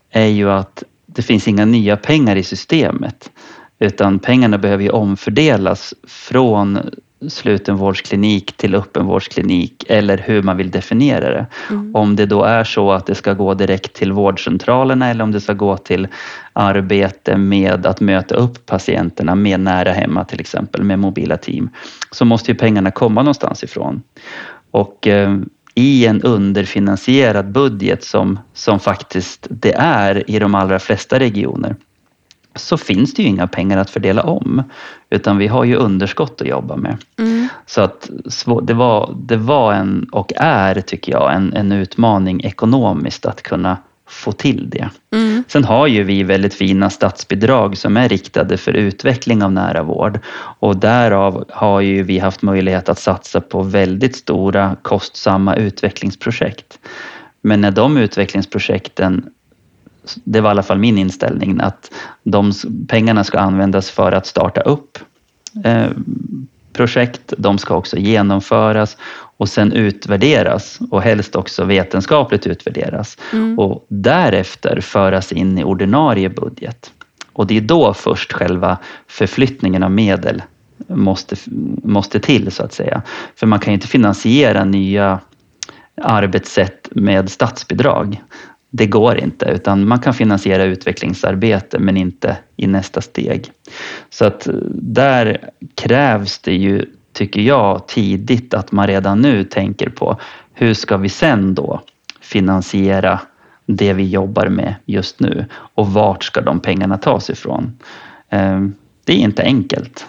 är 0.09 0.25
ju 0.25 0.51
att 0.51 0.83
det 1.05 1.21
finns 1.21 1.47
inga 1.47 1.65
nya 1.65 1.97
pengar 1.97 2.35
i 2.35 2.43
systemet 2.43 3.31
utan 3.79 4.19
pengarna 4.19 4.57
behöver 4.57 4.83
ju 4.83 4.89
omfördelas 4.89 5.93
från 6.07 6.79
slutenvårdsklinik 7.27 8.57
till 8.57 8.75
öppenvårdsklinik 8.75 9.85
eller 9.87 10.17
hur 10.17 10.43
man 10.43 10.57
vill 10.57 10.71
definiera 10.71 11.29
det. 11.29 11.45
Mm. 11.69 11.95
Om 11.95 12.15
det 12.15 12.25
då 12.25 12.43
är 12.43 12.63
så 12.63 12.91
att 12.91 13.05
det 13.05 13.15
ska 13.15 13.33
gå 13.33 13.53
direkt 13.53 13.93
till 13.93 14.11
vårdcentralerna 14.11 15.09
eller 15.09 15.23
om 15.23 15.31
det 15.31 15.41
ska 15.41 15.53
gå 15.53 15.77
till 15.77 16.07
arbete 16.53 17.37
med 17.37 17.85
att 17.85 18.01
möta 18.01 18.35
upp 18.35 18.65
patienterna 18.65 19.35
mer 19.35 19.57
nära 19.57 19.91
hemma 19.91 20.25
till 20.25 20.39
exempel 20.39 20.83
med 20.83 20.99
mobila 20.99 21.37
team 21.37 21.69
så 22.11 22.25
måste 22.25 22.51
ju 22.51 22.57
pengarna 22.57 22.91
komma 22.91 23.21
någonstans 23.21 23.63
ifrån. 23.63 24.01
Och 24.71 25.07
eh, 25.07 25.37
i 25.75 26.05
en 26.05 26.21
underfinansierad 26.21 27.51
budget 27.51 28.03
som, 28.03 28.39
som 28.53 28.79
faktiskt 28.79 29.47
det 29.49 29.73
är 29.77 30.29
i 30.29 30.39
de 30.39 30.55
allra 30.55 30.79
flesta 30.79 31.19
regioner 31.19 31.75
så 32.63 32.77
finns 32.77 33.13
det 33.13 33.21
ju 33.21 33.29
inga 33.29 33.47
pengar 33.47 33.77
att 33.77 33.89
fördela 33.89 34.23
om. 34.23 34.63
Utan 35.09 35.37
vi 35.37 35.47
har 35.47 35.63
ju 35.63 35.75
underskott 35.75 36.41
att 36.41 36.47
jobba 36.47 36.75
med. 36.75 36.97
Mm. 37.19 37.47
Så 37.65 37.81
att 37.81 38.09
det 38.63 38.73
var, 38.73 39.15
det 39.19 39.37
var 39.37 39.73
en, 39.73 40.09
och 40.11 40.33
är 40.35 40.81
tycker 40.81 41.11
jag, 41.11 41.33
en, 41.33 41.53
en 41.53 41.71
utmaning 41.71 42.41
ekonomiskt 42.43 43.25
att 43.25 43.41
kunna 43.41 43.77
få 44.09 44.31
till 44.31 44.69
det. 44.69 44.89
Mm. 45.13 45.43
Sen 45.47 45.63
har 45.63 45.87
ju 45.87 46.03
vi 46.03 46.23
väldigt 46.23 46.53
fina 46.53 46.89
statsbidrag 46.89 47.77
som 47.77 47.97
är 47.97 48.09
riktade 48.09 48.57
för 48.57 48.73
utveckling 48.73 49.43
av 49.43 49.51
nära 49.51 49.83
vård 49.83 50.19
och 50.59 50.77
därav 50.77 51.45
har 51.49 51.81
ju 51.81 52.03
vi 52.03 52.19
haft 52.19 52.41
möjlighet 52.41 52.89
att 52.89 52.99
satsa 52.99 53.41
på 53.41 53.61
väldigt 53.61 54.15
stora 54.15 54.75
kostsamma 54.81 55.55
utvecklingsprojekt. 55.55 56.79
Men 57.41 57.61
när 57.61 57.71
de 57.71 57.97
utvecklingsprojekten 57.97 59.29
det 60.23 60.41
var 60.41 60.49
i 60.49 60.51
alla 60.51 60.63
fall 60.63 60.79
min 60.79 60.97
inställning, 60.97 61.59
att 61.61 61.91
de 62.23 62.51
pengarna 62.87 63.23
ska 63.23 63.39
användas 63.39 63.89
för 63.91 64.11
att 64.11 64.25
starta 64.25 64.61
upp 64.61 64.97
eh, 65.63 65.87
projekt. 66.73 67.33
De 67.37 67.57
ska 67.57 67.75
också 67.75 67.97
genomföras 67.97 68.97
och 69.37 69.49
sen 69.49 69.71
utvärderas 69.71 70.79
och 70.91 71.01
helst 71.01 71.35
också 71.35 71.63
vetenskapligt 71.65 72.47
utvärderas 72.47 73.17
mm. 73.33 73.59
och 73.59 73.85
därefter 73.87 74.81
föras 74.81 75.31
in 75.31 75.57
i 75.57 75.63
ordinarie 75.63 76.29
budget. 76.29 76.91
Och 77.33 77.47
det 77.47 77.57
är 77.57 77.61
då 77.61 77.93
först 77.93 78.33
själva 78.33 78.77
förflyttningen 79.07 79.83
av 79.83 79.91
medel 79.91 80.41
måste, 80.87 81.35
måste 81.83 82.19
till 82.19 82.51
så 82.51 82.63
att 82.63 82.73
säga. 82.73 83.01
För 83.35 83.47
man 83.47 83.59
kan 83.59 83.73
ju 83.73 83.75
inte 83.75 83.87
finansiera 83.87 84.65
nya 84.65 85.19
arbetssätt 86.01 86.87
med 86.91 87.29
statsbidrag 87.29 88.21
det 88.69 88.85
går 88.85 89.19
inte 89.19 89.45
utan 89.45 89.87
man 89.87 89.99
kan 89.99 90.13
finansiera 90.13 90.63
utvecklingsarbete 90.63 91.79
men 91.79 91.97
inte 91.97 92.37
i 92.55 92.67
nästa 92.67 93.01
steg. 93.01 93.51
Så 94.09 94.25
att 94.25 94.47
eh, 94.47 94.53
där 94.73 95.49
krävs 95.75 96.39
det 96.39 96.53
ju, 96.53 96.85
tycker 97.13 97.41
jag, 97.41 97.87
tidigt 97.87 98.53
att 98.53 98.71
man 98.71 98.87
redan 98.87 99.21
nu 99.21 99.43
tänker 99.43 99.89
på 99.89 100.19
hur 100.53 100.73
ska 100.73 100.97
vi 100.97 101.09
sen 101.09 101.55
då 101.55 101.81
finansiera 102.21 103.19
det 103.65 103.93
vi 103.93 104.09
jobbar 104.09 104.47
med 104.47 104.75
just 104.85 105.19
nu 105.19 105.45
och 105.53 105.87
vart 105.87 106.23
ska 106.23 106.41
de 106.41 106.59
pengarna 106.59 106.97
tas 106.97 107.29
ifrån? 107.29 107.79
Ehm, 108.29 108.73
det 109.03 109.13
är 109.13 109.17
inte 109.17 109.43
enkelt. 109.43 110.05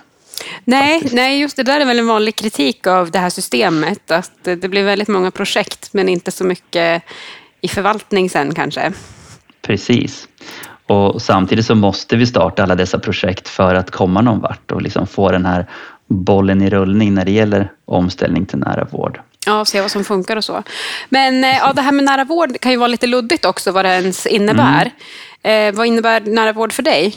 Nej, 0.65 1.03
nej, 1.13 1.41
just 1.41 1.57
det 1.57 1.63
där 1.63 1.81
är 1.81 1.85
väl 1.85 1.99
en 1.99 2.07
vanlig 2.07 2.37
kritik 2.37 2.87
av 2.87 3.11
det 3.11 3.19
här 3.19 3.31
systemet, 3.31 4.11
att 4.11 4.33
det 4.43 4.69
blir 4.69 4.85
väldigt 4.85 5.09
många 5.09 5.31
projekt 5.31 5.93
men 5.93 6.09
inte 6.09 6.31
så 6.31 6.45
mycket 6.45 7.03
i 7.61 7.69
förvaltning 7.69 8.31
sen 8.31 8.55
kanske. 8.55 8.93
Precis. 9.63 10.29
Och 10.87 11.23
samtidigt 11.23 11.67
så 11.67 11.75
måste 11.75 12.17
vi 12.17 12.27
starta 12.27 12.63
alla 12.63 12.75
dessa 12.75 12.99
projekt 12.99 13.49
för 13.49 13.75
att 13.75 13.91
komma 13.91 14.21
någon 14.21 14.41
vart 14.41 14.73
och 14.73 14.83
liksom 14.83 15.07
få 15.07 15.31
den 15.31 15.47
här 15.47 15.67
bollen 16.09 16.63
i 16.63 16.71
rullning 16.71 17.15
när 17.15 17.25
det 17.25 17.31
gäller 17.31 17.73
omställning 17.85 18.47
till 18.47 18.59
nära 18.59 18.85
vård. 18.85 19.21
Ja, 19.47 19.65
se 19.65 19.81
vad 19.81 19.91
som 19.91 20.05
funkar 20.05 20.37
och 20.37 20.45
så. 20.45 20.63
Men 21.09 21.45
eh, 21.45 21.57
ja, 21.57 21.73
det 21.73 21.83
här 21.83 21.93
med 21.93 22.05
nära 22.05 22.25
vård 22.25 22.61
kan 22.61 22.73
ju 22.73 22.79
vara 22.79 22.89
lite 22.89 23.07
luddigt 23.07 23.45
också 23.45 23.73
vad 23.73 23.85
det 23.85 23.89
ens 23.89 24.27
innebär. 24.27 24.91
Mm. 25.43 25.69
Eh, 25.69 25.79
vad 25.79 25.87
innebär 25.87 26.21
nära 26.21 26.53
vård 26.53 26.73
för 26.73 26.83
dig? 26.83 27.17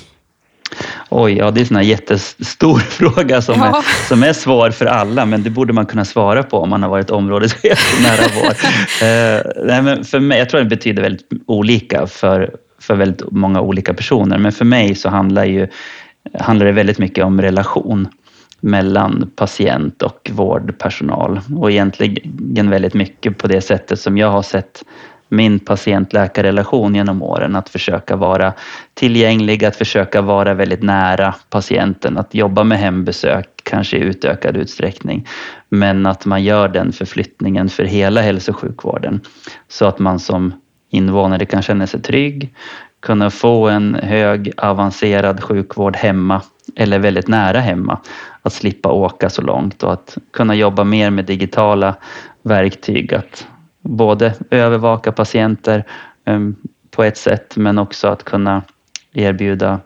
Oj, 1.09 1.33
ja 1.33 1.51
det 1.51 1.59
är 1.59 1.61
en 1.61 1.67
sån 1.67 1.83
jättestor 1.83 2.77
fråga 2.79 3.41
som, 3.41 3.59
ja. 3.59 3.77
är, 3.77 4.07
som 4.07 4.23
är 4.23 4.33
svår 4.33 4.71
för 4.71 4.85
alla, 4.85 5.25
men 5.25 5.43
det 5.43 5.49
borde 5.49 5.73
man 5.73 5.85
kunna 5.85 6.05
svara 6.05 6.43
på 6.43 6.57
om 6.57 6.69
man 6.69 6.83
har 6.83 6.89
varit 6.89 7.09
områdeschef 7.09 8.01
nära 8.03 8.41
vård. 8.41 8.53
uh, 8.53 9.65
nej, 9.67 9.81
men 9.81 10.03
för 10.03 10.19
mig, 10.19 10.39
jag 10.39 10.49
tror 10.49 10.61
det 10.61 10.69
betyder 10.69 11.01
väldigt 11.01 11.29
olika 11.47 12.07
för, 12.07 12.55
för 12.79 12.95
väldigt 12.95 13.31
många 13.31 13.61
olika 13.61 13.93
personer, 13.93 14.37
men 14.37 14.51
för 14.51 14.65
mig 14.65 14.95
så 14.95 15.09
handlar, 15.09 15.45
ju, 15.45 15.67
handlar 16.39 16.65
det 16.65 16.71
väldigt 16.71 16.99
mycket 16.99 17.25
om 17.25 17.41
relation 17.41 18.07
mellan 18.63 19.31
patient 19.35 20.01
och 20.01 20.31
vårdpersonal 20.33 21.41
och 21.55 21.71
egentligen 21.71 22.69
väldigt 22.69 22.93
mycket 22.93 23.37
på 23.37 23.47
det 23.47 23.61
sättet 23.61 23.99
som 23.99 24.17
jag 24.17 24.31
har 24.31 24.41
sett 24.41 24.83
min 25.33 25.59
patient-läkarrelation 25.59 26.95
genom 26.95 27.21
åren. 27.21 27.55
Att 27.55 27.69
försöka 27.69 28.15
vara 28.15 28.53
tillgänglig, 28.93 29.65
att 29.65 29.75
försöka 29.75 30.21
vara 30.21 30.53
väldigt 30.53 30.83
nära 30.83 31.35
patienten, 31.49 32.17
att 32.17 32.35
jobba 32.35 32.63
med 32.63 32.79
hembesök, 32.79 33.49
kanske 33.63 33.97
i 33.97 33.99
utökad 33.99 34.57
utsträckning. 34.57 35.27
Men 35.69 36.05
att 36.05 36.25
man 36.25 36.43
gör 36.43 36.67
den 36.67 36.91
förflyttningen 36.91 37.69
för 37.69 37.83
hela 37.83 38.21
hälso 38.21 38.51
och 38.51 38.59
sjukvården. 38.59 39.21
Så 39.67 39.85
att 39.85 39.99
man 39.99 40.19
som 40.19 40.53
invånare 40.89 41.45
kan 41.45 41.61
känna 41.61 41.87
sig 41.87 42.01
trygg, 42.01 42.53
kunna 42.99 43.29
få 43.29 43.69
en 43.69 43.95
hög 43.95 44.51
avancerad 44.57 45.43
sjukvård 45.43 45.95
hemma 45.95 46.41
eller 46.75 46.99
väldigt 46.99 47.27
nära 47.27 47.59
hemma. 47.59 47.99
Att 48.41 48.53
slippa 48.53 48.91
åka 48.91 49.29
så 49.29 49.41
långt 49.41 49.83
och 49.83 49.93
att 49.93 50.17
kunna 50.33 50.55
jobba 50.55 50.83
mer 50.83 51.09
med 51.09 51.25
digitala 51.25 51.95
verktyg. 52.43 53.13
Att 53.13 53.47
både 53.83 54.33
övervaka 54.49 55.11
patienter 55.11 55.85
ehm, 56.25 56.55
på 56.91 57.03
ett 57.03 57.17
sätt 57.17 57.55
men 57.55 57.77
också 57.77 58.07
att 58.07 58.23
kunna 58.23 58.61
erbjuda 59.13 59.79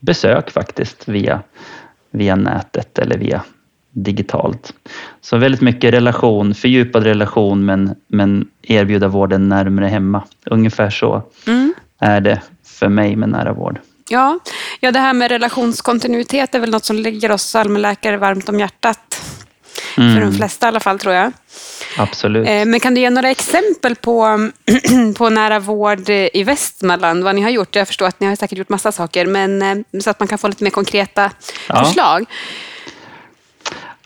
besök 0.00 0.50
faktiskt 0.50 1.08
via, 1.08 1.42
via 2.10 2.36
nätet 2.36 2.98
eller 2.98 3.18
via 3.18 3.42
digitalt. 3.90 4.74
Så 5.20 5.36
väldigt 5.36 5.60
mycket 5.60 5.94
relation, 5.94 6.54
fördjupad 6.54 7.02
relation 7.02 7.64
men, 7.64 7.94
men 8.06 8.48
erbjuda 8.62 9.08
vården 9.08 9.48
närmare 9.48 9.86
hemma. 9.86 10.24
Ungefär 10.46 10.90
så 10.90 11.22
mm. 11.46 11.74
är 11.98 12.20
det 12.20 12.40
för 12.64 12.88
mig 12.88 13.16
med 13.16 13.28
nära 13.28 13.52
vård. 13.52 13.78
Ja, 14.08 14.38
ja, 14.80 14.92
det 14.92 14.98
här 14.98 15.12
med 15.12 15.30
relationskontinuitet 15.30 16.54
är 16.54 16.60
väl 16.60 16.70
något 16.70 16.84
som 16.84 16.96
ligger 16.96 17.30
oss 17.30 17.54
allmänläkare 17.54 18.16
varmt 18.16 18.48
om 18.48 18.60
hjärtat. 18.60 19.22
Mm. 19.98 20.14
För 20.14 20.20
de 20.20 20.32
flesta 20.32 20.66
i 20.66 20.68
alla 20.68 20.80
fall 20.80 20.98
tror 20.98 21.14
jag. 21.14 21.32
Absolut. 21.96 22.48
Eh, 22.48 22.64
men 22.64 22.80
kan 22.80 22.94
du 22.94 23.00
ge 23.00 23.10
några 23.10 23.30
exempel 23.30 23.94
på, 23.94 24.50
på 25.18 25.30
nära 25.30 25.58
vård 25.58 26.08
i 26.08 26.42
Västmanland, 26.42 27.24
vad 27.24 27.34
ni 27.34 27.40
har 27.40 27.50
gjort? 27.50 27.76
Jag 27.76 27.88
förstår 27.88 28.06
att 28.06 28.20
ni 28.20 28.26
har 28.26 28.36
säkert 28.36 28.58
gjort 28.58 28.68
massa 28.68 28.92
saker, 28.92 29.26
men 29.26 29.62
eh, 29.62 30.00
så 30.00 30.10
att 30.10 30.20
man 30.20 30.28
kan 30.28 30.38
få 30.38 30.48
lite 30.48 30.64
mer 30.64 30.70
konkreta 30.70 31.30
ja. 31.68 31.84
förslag. 31.84 32.24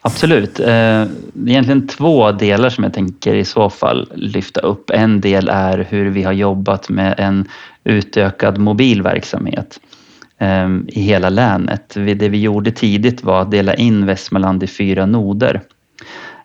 Absolut. 0.00 0.60
Eh, 0.60 0.68
är 0.68 1.08
egentligen 1.46 1.88
två 1.88 2.32
delar 2.32 2.70
som 2.70 2.84
jag 2.84 2.94
tänker 2.94 3.34
i 3.34 3.44
så 3.44 3.70
fall 3.70 4.12
lyfta 4.14 4.60
upp. 4.60 4.90
En 4.90 5.20
del 5.20 5.48
är 5.48 5.86
hur 5.90 6.10
vi 6.10 6.22
har 6.22 6.32
jobbat 6.32 6.88
med 6.88 7.14
en 7.18 7.48
utökad 7.84 8.58
mobil 8.58 9.02
verksamhet 9.02 9.80
i 10.88 11.00
hela 11.00 11.28
länet. 11.28 11.94
Det 11.94 12.28
vi 12.28 12.40
gjorde 12.40 12.70
tidigt 12.70 13.24
var 13.24 13.42
att 13.42 13.50
dela 13.50 13.74
in 13.74 14.06
Västmanland 14.06 14.62
i 14.62 14.66
fyra 14.66 15.06
noder. 15.06 15.62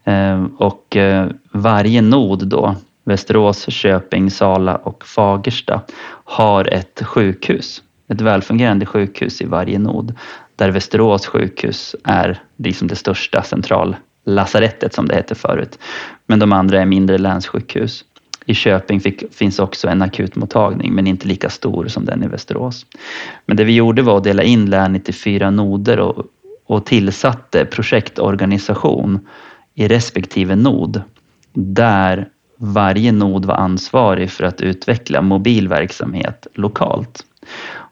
Ehm, 0.05 0.45
och 0.57 0.95
eh, 0.95 1.27
varje 1.51 2.01
nod 2.01 2.47
då, 2.47 2.75
Västerås, 3.03 3.65
Köping, 3.69 4.31
Sala 4.31 4.75
och 4.75 5.05
Fagersta, 5.05 5.81
har 6.25 6.73
ett 6.73 7.01
sjukhus. 7.03 7.81
Ett 8.07 8.21
välfungerande 8.21 8.85
sjukhus 8.85 9.41
i 9.41 9.45
varje 9.45 9.79
nod. 9.79 10.15
Där 10.55 10.69
Västerås 10.71 11.25
sjukhus 11.25 11.95
är 12.03 12.39
liksom 12.57 12.87
det 12.87 12.95
största 12.95 13.43
centrallasarettet 13.43 14.93
som 14.93 15.07
det 15.07 15.15
hette 15.15 15.35
förut. 15.35 15.79
Men 16.27 16.39
de 16.39 16.53
andra 16.53 16.81
är 16.81 16.85
mindre 16.85 17.17
länssjukhus. 17.17 18.05
I 18.45 18.53
Köping 18.53 18.99
fick, 18.99 19.33
finns 19.33 19.59
också 19.59 19.87
en 19.87 20.01
akutmottagning 20.01 20.93
men 20.93 21.07
inte 21.07 21.27
lika 21.27 21.49
stor 21.49 21.87
som 21.87 22.05
den 22.05 22.23
i 22.23 22.27
Västerås. 22.27 22.85
Men 23.45 23.57
det 23.57 23.63
vi 23.63 23.75
gjorde 23.75 24.01
var 24.01 24.17
att 24.17 24.23
dela 24.23 24.43
in 24.43 24.69
länet 24.69 25.09
i 25.09 25.13
fyra 25.13 25.51
noder 25.51 25.99
och, 25.99 26.25
och 26.65 26.85
tillsatte 26.85 27.65
projektorganisation 27.65 29.19
i 29.75 29.87
respektive 29.87 30.55
nod 30.55 31.01
där 31.53 32.27
varje 32.57 33.11
nod 33.11 33.45
var 33.45 33.55
ansvarig 33.55 34.31
för 34.31 34.43
att 34.43 34.61
utveckla 34.61 35.21
mobilverksamhet 35.21 36.47
lokalt. 36.53 37.25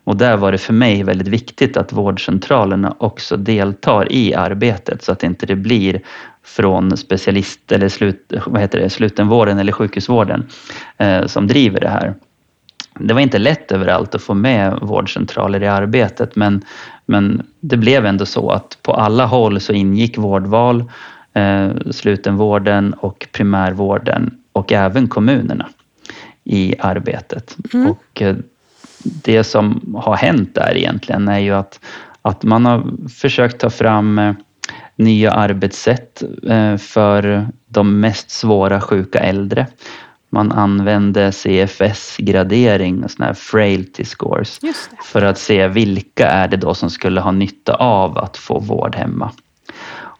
Och 0.03 0.17
där 0.17 0.37
var 0.37 0.51
det 0.51 0.57
för 0.57 0.73
mig 0.73 1.03
väldigt 1.03 1.27
viktigt 1.27 1.77
att 1.77 1.93
vårdcentralerna 1.93 2.95
också 2.99 3.37
deltar 3.37 4.11
i 4.11 4.33
arbetet 4.33 5.03
så 5.03 5.11
att 5.11 5.23
inte 5.23 5.45
det 5.45 5.55
blir 5.55 6.01
från 6.43 6.97
specialist 6.97 7.71
eller 7.71 7.89
slut, 7.89 8.33
vad 8.45 8.61
heter 8.61 8.79
det, 8.79 8.89
slutenvården 8.89 9.59
eller 9.59 9.71
sjukhusvården 9.71 10.47
eh, 10.97 11.25
som 11.25 11.47
driver 11.47 11.79
det 11.79 11.89
här. 11.89 12.15
Det 12.99 13.13
var 13.13 13.21
inte 13.21 13.39
lätt 13.39 13.71
överallt 13.71 14.15
att 14.15 14.21
få 14.21 14.33
med 14.33 14.79
vårdcentraler 14.81 15.63
i 15.63 15.67
arbetet 15.67 16.35
men, 16.35 16.61
men 17.05 17.47
det 17.59 17.77
blev 17.77 18.05
ändå 18.05 18.25
så 18.25 18.49
att 18.49 18.77
på 18.81 18.93
alla 18.93 19.25
håll 19.25 19.59
så 19.59 19.73
ingick 19.73 20.17
vårdval 20.17 20.79
eh, 20.79 20.85
slutenvården 21.91 22.93
och 22.93 23.27
primärvården 23.31 24.37
och 24.51 24.71
även 24.71 25.07
kommunerna 25.07 25.69
i 26.43 26.75
arbetet. 26.79 27.57
Mm. 27.73 27.91
Och 27.91 28.21
eh, 28.21 28.35
det 29.03 29.43
som 29.43 29.95
har 29.97 30.15
hänt 30.15 30.55
där 30.55 30.77
egentligen 30.77 31.27
är 31.27 31.39
ju 31.39 31.53
att, 31.53 31.79
att 32.21 32.43
man 32.43 32.65
har 32.65 33.07
försökt 33.09 33.59
ta 33.59 33.69
fram 33.69 34.19
eh, 34.19 34.33
nya 34.95 35.31
arbetssätt 35.31 36.23
eh, 36.47 36.77
för 36.77 37.47
de 37.67 37.99
mest 37.99 38.29
svåra 38.29 38.81
sjuka 38.81 39.19
äldre. 39.19 39.67
Man 40.29 40.51
använde 40.51 41.31
CFS-gradering, 41.31 43.09
såna 43.09 43.25
här 43.25 43.33
frailty 43.33 44.05
scores, 44.05 44.59
för 45.03 45.21
att 45.21 45.37
se 45.37 45.67
vilka 45.67 46.27
är 46.27 46.47
det 46.47 46.57
då 46.57 46.73
som 46.73 46.89
skulle 46.89 47.21
ha 47.21 47.31
nytta 47.31 47.73
av 47.75 48.17
att 48.17 48.37
få 48.37 48.59
vård 48.59 48.95
hemma. 48.95 49.31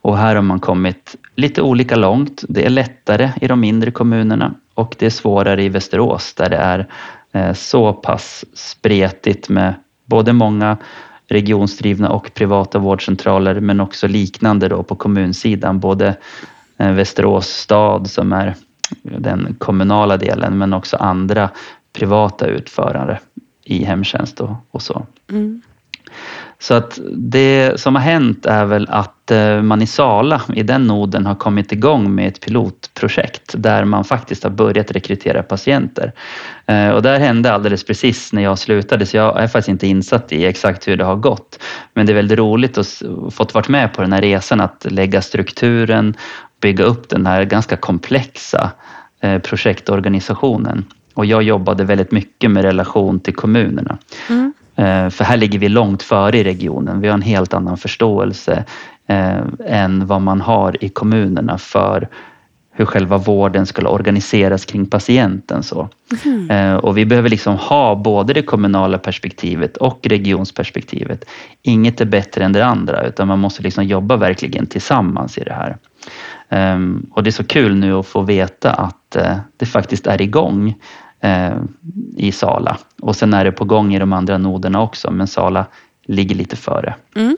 Och 0.01 0.17
här 0.17 0.35
har 0.35 0.41
man 0.41 0.59
kommit 0.59 1.15
lite 1.35 1.61
olika 1.61 1.95
långt. 1.95 2.43
Det 2.49 2.65
är 2.65 2.69
lättare 2.69 3.31
i 3.41 3.47
de 3.47 3.59
mindre 3.59 3.91
kommunerna 3.91 4.53
och 4.73 4.95
det 4.99 5.05
är 5.05 5.09
svårare 5.09 5.63
i 5.63 5.69
Västerås 5.69 6.33
där 6.33 6.49
det 6.49 6.57
är 6.57 6.87
eh, 7.31 7.53
så 7.53 7.93
pass 7.93 8.45
spretigt 8.53 9.49
med 9.49 9.73
både 10.05 10.33
många 10.33 10.77
regionsdrivna 11.27 12.09
och 12.09 12.33
privata 12.33 12.79
vårdcentraler 12.79 13.59
men 13.59 13.79
också 13.79 14.07
liknande 14.07 14.67
då 14.67 14.83
på 14.83 14.95
kommunsidan. 14.95 15.79
Både 15.79 16.15
eh, 16.77 16.91
Västerås 16.91 17.47
stad 17.47 18.09
som 18.09 18.33
är 18.33 18.55
den 19.01 19.55
kommunala 19.57 20.17
delen 20.17 20.57
men 20.57 20.73
också 20.73 20.97
andra 20.97 21.49
privata 21.93 22.47
utförare 22.47 23.19
i 23.63 23.83
hemtjänst 23.83 24.41
och, 24.41 24.51
och 24.71 24.81
så. 24.81 25.05
Mm. 25.31 25.61
Så 26.61 26.73
att 26.73 26.99
det 27.13 27.79
som 27.79 27.95
har 27.95 28.01
hänt 28.01 28.45
är 28.45 28.65
väl 28.65 28.87
att 28.89 29.31
eh, 29.31 29.61
man 29.61 29.81
i 29.81 29.87
Sala, 29.87 30.41
i 30.55 30.63
den 30.63 30.87
noden, 30.87 31.25
har 31.25 31.35
kommit 31.35 31.71
igång 31.71 32.15
med 32.15 32.27
ett 32.27 32.41
pilotprojekt 32.41 33.53
där 33.57 33.85
man 33.85 34.03
faktiskt 34.03 34.43
har 34.43 34.49
börjat 34.49 34.91
rekrytera 34.91 35.43
patienter. 35.43 36.13
Eh, 36.65 36.89
och 36.89 37.01
och 37.03 37.09
här 37.09 37.19
hände 37.19 37.53
alldeles 37.53 37.83
precis 37.83 38.33
när 38.33 38.43
jag 38.43 38.59
slutade, 38.59 39.05
så 39.05 39.17
jag 39.17 39.43
är 39.43 39.47
faktiskt 39.47 39.69
inte 39.69 39.87
insatt 39.87 40.31
i 40.31 40.45
exakt 40.45 40.87
hur 40.87 40.97
det 40.97 41.03
har 41.03 41.15
gått. 41.15 41.59
Men 41.93 42.05
det 42.05 42.11
är 42.11 42.15
väldigt 42.15 42.39
roligt 42.39 42.77
att 42.77 43.01
fått 43.31 43.53
varit 43.53 43.69
med 43.69 43.93
på 43.93 44.01
den 44.01 44.13
här 44.13 44.21
resan, 44.21 44.61
att 44.61 44.85
lägga 44.89 45.21
strukturen, 45.21 46.15
bygga 46.61 46.83
upp 46.83 47.09
den 47.09 47.25
här 47.25 47.43
ganska 47.43 47.77
komplexa 47.77 48.71
eh, 49.21 49.39
projektorganisationen. 49.39 50.85
Och 51.13 51.25
jag 51.25 51.43
jobbade 51.43 51.83
väldigt 51.83 52.11
mycket 52.11 52.51
med 52.51 52.63
relation 52.63 53.19
till 53.19 53.35
kommunerna. 53.35 53.97
Mm. 54.29 54.53
Eh, 54.79 55.09
för 55.09 55.23
här 55.23 55.37
ligger 55.37 55.59
vi 55.59 55.69
långt 55.69 56.03
före 56.03 56.37
i 56.37 56.43
regionen. 56.43 57.01
Vi 57.01 57.07
har 57.07 57.13
en 57.13 57.21
helt 57.21 57.53
annan 57.53 57.77
förståelse 57.77 58.63
eh, 59.07 59.41
än 59.65 60.05
vad 60.05 60.21
man 60.21 60.41
har 60.41 60.83
i 60.83 60.89
kommunerna 60.89 61.57
för 61.57 62.07
hur 62.71 62.85
själva 62.85 63.17
vården 63.17 63.65
skulle 63.65 63.89
organiseras 63.89 64.65
kring 64.65 64.85
patienten. 64.85 65.63
Så. 65.63 65.89
Mm. 66.25 66.79
Och 66.79 66.97
vi 66.97 67.05
behöver 67.05 67.29
liksom 67.29 67.55
ha 67.55 67.95
både 67.95 68.33
det 68.33 68.41
kommunala 68.41 68.97
perspektivet 68.97 69.77
och 69.77 69.99
regionsperspektivet. 70.03 71.25
Inget 71.61 72.01
är 72.01 72.05
bättre 72.05 72.43
än 72.43 72.53
det 72.53 72.65
andra 72.65 73.03
utan 73.03 73.27
man 73.27 73.39
måste 73.39 73.63
liksom 73.63 73.83
jobba 73.83 74.17
verkligen 74.17 74.65
tillsammans 74.65 75.37
i 75.37 75.43
det 75.43 75.53
här. 75.53 75.77
Ehm, 76.49 77.05
och 77.11 77.23
det 77.23 77.29
är 77.29 77.31
så 77.31 77.43
kul 77.43 77.75
nu 77.75 77.93
att 77.93 78.07
få 78.07 78.21
veta 78.21 78.71
att 78.73 79.17
det 79.57 79.65
faktiskt 79.65 80.07
är 80.07 80.21
igång 80.21 80.75
i 82.17 82.31
Sala. 82.31 82.77
Och 83.01 83.15
sen 83.15 83.33
är 83.33 83.45
det 83.45 83.51
på 83.51 83.65
gång 83.65 83.95
i 83.95 83.99
de 83.99 84.13
andra 84.13 84.37
noderna 84.37 84.81
också, 84.81 85.11
men 85.11 85.27
Sala 85.27 85.65
ligger 86.05 86.35
lite 86.35 86.55
före. 86.55 86.95
Mm. 87.15 87.37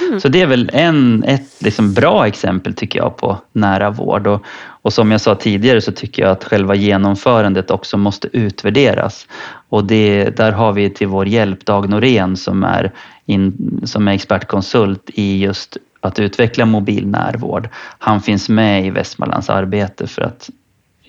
Mm. 0.00 0.20
Så 0.20 0.28
det 0.28 0.40
är 0.40 0.46
väl 0.46 0.70
en, 0.72 1.24
ett 1.24 1.62
liksom 1.62 1.94
bra 1.94 2.26
exempel 2.26 2.74
tycker 2.74 2.98
jag 2.98 3.16
på 3.16 3.38
nära 3.52 3.90
vård. 3.90 4.26
Och, 4.26 4.44
och 4.82 4.92
som 4.92 5.10
jag 5.10 5.20
sa 5.20 5.34
tidigare 5.34 5.80
så 5.80 5.92
tycker 5.92 6.22
jag 6.22 6.30
att 6.30 6.44
själva 6.44 6.74
genomförandet 6.74 7.70
också 7.70 7.96
måste 7.96 8.28
utvärderas. 8.32 9.26
Och 9.68 9.84
det, 9.84 10.36
där 10.36 10.52
har 10.52 10.72
vi 10.72 10.90
till 10.90 11.06
vår 11.06 11.28
hjälp 11.28 11.64
Dag 11.64 11.88
Norén 11.88 12.36
som 12.36 12.64
är, 12.64 12.92
in, 13.26 13.80
som 13.84 14.08
är 14.08 14.12
expertkonsult 14.12 15.10
i 15.14 15.38
just 15.38 15.76
att 16.00 16.18
utveckla 16.18 16.66
mobil 16.66 17.06
närvård. 17.06 17.68
Han 17.98 18.20
finns 18.20 18.48
med 18.48 18.86
i 18.86 18.90
Västmanlands 18.90 19.50
arbete 19.50 20.06
för 20.06 20.22
att 20.22 20.50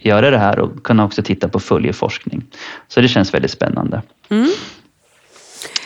göra 0.05 0.29
det 0.29 0.37
här 0.37 0.59
och 0.59 0.83
kunna 0.83 1.05
också 1.05 1.23
titta 1.23 1.47
på 1.47 1.59
följeforskning. 1.59 2.43
Så 2.87 3.01
det 3.01 3.07
känns 3.07 3.33
väldigt 3.33 3.51
spännande. 3.51 4.01
Mm. 4.29 4.49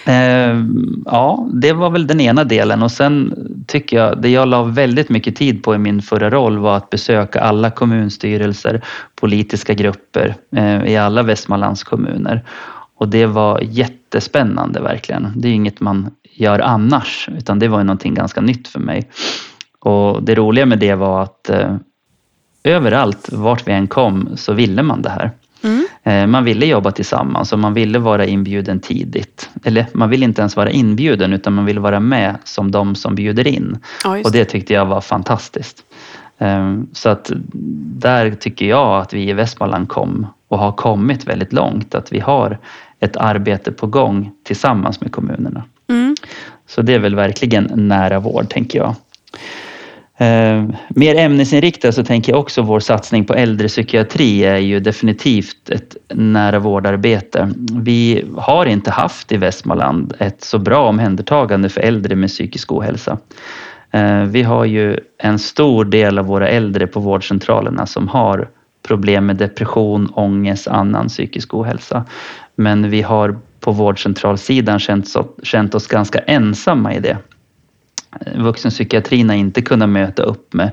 Eh, 0.07 0.63
ja, 1.05 1.47
det 1.53 1.73
var 1.73 1.89
väl 1.89 2.07
den 2.07 2.19
ena 2.19 2.43
delen 2.43 2.83
och 2.83 2.91
sen 2.91 3.33
tycker 3.67 3.97
jag, 3.97 4.21
det 4.21 4.29
jag 4.29 4.47
la 4.47 4.63
väldigt 4.63 5.09
mycket 5.09 5.35
tid 5.35 5.63
på 5.63 5.75
i 5.75 5.77
min 5.77 6.01
förra 6.01 6.29
roll 6.29 6.57
var 6.57 6.77
att 6.77 6.89
besöka 6.89 7.41
alla 7.41 7.71
kommunstyrelser, 7.71 8.81
politiska 9.15 9.73
grupper 9.73 10.35
eh, 10.55 10.83
i 10.83 10.97
alla 10.97 11.23
Västmanlands 11.23 11.83
kommuner. 11.83 12.43
Och 12.95 13.07
det 13.07 13.25
var 13.25 13.61
jättespännande 13.61 14.81
verkligen. 14.81 15.33
Det 15.35 15.47
är 15.47 15.53
inget 15.53 15.79
man 15.79 16.09
gör 16.33 16.59
annars 16.59 17.29
utan 17.37 17.59
det 17.59 17.67
var 17.67 17.77
ju 17.77 17.83
någonting 17.83 18.13
ganska 18.13 18.41
nytt 18.41 18.67
för 18.67 18.79
mig. 18.79 19.09
Och 19.79 20.23
det 20.23 20.35
roliga 20.35 20.65
med 20.65 20.79
det 20.79 20.95
var 20.95 21.23
att 21.23 21.49
eh, 21.49 21.75
överallt, 22.67 23.29
vart 23.31 23.67
vi 23.67 23.71
än 23.71 23.87
kom, 23.87 24.29
så 24.35 24.53
ville 24.53 24.83
man 24.83 25.01
det 25.01 25.09
här. 25.09 25.31
Mm. 25.63 25.87
Eh, 26.03 26.27
man 26.27 26.43
ville 26.43 26.65
jobba 26.65 26.91
tillsammans 26.91 27.53
och 27.53 27.59
man 27.59 27.73
ville 27.73 27.99
vara 27.99 28.25
inbjuden 28.25 28.79
tidigt. 28.79 29.49
Eller 29.63 29.85
man 29.93 30.09
ville 30.09 30.25
inte 30.25 30.41
ens 30.41 30.55
vara 30.55 30.71
inbjuden 30.71 31.33
utan 31.33 31.53
man 31.53 31.65
ville 31.65 31.79
vara 31.79 31.99
med 31.99 32.37
som 32.43 32.71
de 32.71 32.95
som 32.95 33.15
bjuder 33.15 33.47
in. 33.47 33.77
Ja, 34.03 34.21
och 34.23 34.31
det 34.31 34.45
tyckte 34.45 34.73
jag 34.73 34.85
var 34.85 35.01
fantastiskt. 35.01 35.83
Ehm, 36.37 36.87
så 36.93 37.09
att 37.09 37.31
där 37.99 38.31
tycker 38.31 38.65
jag 38.65 39.01
att 39.01 39.13
vi 39.13 39.29
i 39.29 39.33
Västmanland 39.33 39.89
kom 39.89 40.27
och 40.47 40.59
har 40.59 40.71
kommit 40.71 41.27
väldigt 41.27 41.53
långt. 41.53 41.95
Att 41.95 42.11
vi 42.11 42.19
har 42.19 42.57
ett 42.99 43.17
arbete 43.17 43.71
på 43.71 43.87
gång 43.87 44.31
tillsammans 44.43 45.01
med 45.01 45.11
kommunerna. 45.11 45.63
Mm. 45.89 46.15
Så 46.67 46.81
det 46.81 46.93
är 46.93 46.99
väl 46.99 47.15
verkligen 47.15 47.71
nära 47.75 48.19
vård 48.19 48.49
tänker 48.49 48.79
jag. 48.79 48.95
Eh, 50.19 50.63
mer 50.89 51.15
ämnesinriktat 51.15 51.95
så 51.95 52.03
tänker 52.03 52.31
jag 52.31 52.39
också 52.39 52.61
vår 52.61 52.79
satsning 52.79 53.25
på 53.25 53.33
äldrepsykiatri 53.33 54.43
är 54.43 54.57
ju 54.57 54.79
definitivt 54.79 55.69
ett 55.69 55.97
nära 56.13 56.59
vårdarbete. 56.59 57.51
Vi 57.73 58.25
har 58.37 58.65
inte 58.65 58.91
haft 58.91 59.31
i 59.31 59.37
Västmanland 59.37 60.13
ett 60.19 60.43
så 60.43 60.59
bra 60.59 60.87
omhändertagande 60.87 61.69
för 61.69 61.81
äldre 61.81 62.15
med 62.15 62.29
psykisk 62.29 62.71
ohälsa. 62.71 63.17
Eh, 63.91 64.23
vi 64.23 64.43
har 64.43 64.65
ju 64.65 64.99
en 65.17 65.39
stor 65.39 65.85
del 65.85 66.19
av 66.19 66.25
våra 66.25 66.47
äldre 66.47 66.87
på 66.87 66.99
vårdcentralerna 66.99 67.85
som 67.85 68.07
har 68.07 68.49
problem 68.87 69.25
med 69.25 69.35
depression, 69.35 70.11
ångest, 70.13 70.67
annan 70.67 71.07
psykisk 71.07 71.53
ohälsa. 71.53 72.05
Men 72.55 72.89
vi 72.89 73.01
har 73.01 73.37
på 73.59 73.71
vårdcentralsidan 73.71 74.79
känt, 74.79 75.07
känt 75.43 75.75
oss 75.75 75.87
ganska 75.87 76.19
ensamma 76.19 76.93
i 76.93 76.99
det 76.99 77.17
vuxenpsykiatrin 78.35 79.29
har 79.29 79.35
inte 79.35 79.61
kunnat 79.61 79.89
möta 79.89 80.23
upp 80.23 80.53
med, 80.53 80.71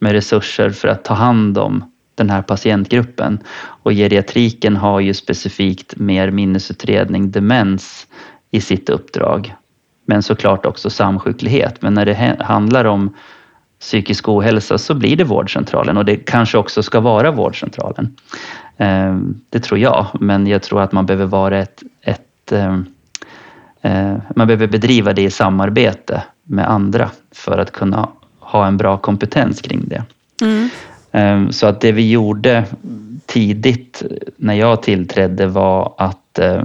med 0.00 0.12
resurser 0.12 0.70
för 0.70 0.88
att 0.88 1.04
ta 1.04 1.14
hand 1.14 1.58
om 1.58 1.84
den 2.14 2.30
här 2.30 2.42
patientgruppen. 2.42 3.38
Och 3.82 3.92
geriatriken 3.92 4.76
har 4.76 5.00
ju 5.00 5.14
specifikt 5.14 5.96
mer 5.96 6.30
minnesutredning, 6.30 7.30
demens 7.30 8.06
i 8.50 8.60
sitt 8.60 8.88
uppdrag. 8.88 9.54
Men 10.04 10.22
såklart 10.22 10.66
också 10.66 10.90
samsjuklighet. 10.90 11.82
Men 11.82 11.94
när 11.94 12.06
det 12.06 12.36
handlar 12.40 12.84
om 12.84 13.14
psykisk 13.80 14.28
ohälsa 14.28 14.78
så 14.78 14.94
blir 14.94 15.16
det 15.16 15.24
vårdcentralen 15.24 15.96
och 15.96 16.04
det 16.04 16.16
kanske 16.16 16.58
också 16.58 16.82
ska 16.82 17.00
vara 17.00 17.30
vårdcentralen. 17.30 18.16
Eh, 18.76 19.16
det 19.50 19.60
tror 19.60 19.80
jag, 19.80 20.06
men 20.20 20.46
jag 20.46 20.62
tror 20.62 20.82
att 20.82 20.92
man 20.92 21.06
behöver 21.06 21.26
vara 21.26 21.58
ett, 21.58 21.82
ett 22.02 22.52
eh, 22.52 22.78
eh, 23.82 24.16
man 24.36 24.46
behöver 24.46 24.66
bedriva 24.66 25.12
det 25.12 25.22
i 25.22 25.30
samarbete 25.30 26.22
med 26.46 26.70
andra 26.70 27.10
för 27.32 27.58
att 27.58 27.72
kunna 27.72 28.08
ha 28.38 28.66
en 28.66 28.76
bra 28.76 28.96
kompetens 28.96 29.60
kring 29.60 29.84
det. 29.88 30.04
Mm. 30.42 31.52
Så 31.52 31.66
att 31.66 31.80
det 31.80 31.92
vi 31.92 32.10
gjorde 32.10 32.64
tidigt 33.26 34.02
när 34.36 34.54
jag 34.54 34.82
tillträdde 34.82 35.46
var 35.46 35.94
att 35.98 36.38
eh, 36.38 36.62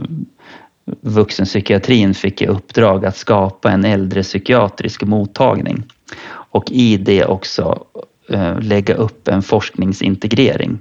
vuxenpsykiatrin 1.01 2.13
fick 2.13 2.41
i 2.41 2.47
uppdrag 2.47 3.05
att 3.05 3.17
skapa 3.17 3.71
en 3.71 3.85
äldrepsykiatrisk 3.85 5.03
mottagning 5.03 5.83
och 6.33 6.71
i 6.71 6.97
det 6.97 7.25
också 7.25 7.83
eh, 8.29 8.59
lägga 8.59 8.93
upp 8.93 9.27
en 9.27 9.41
forskningsintegrering. 9.41 10.79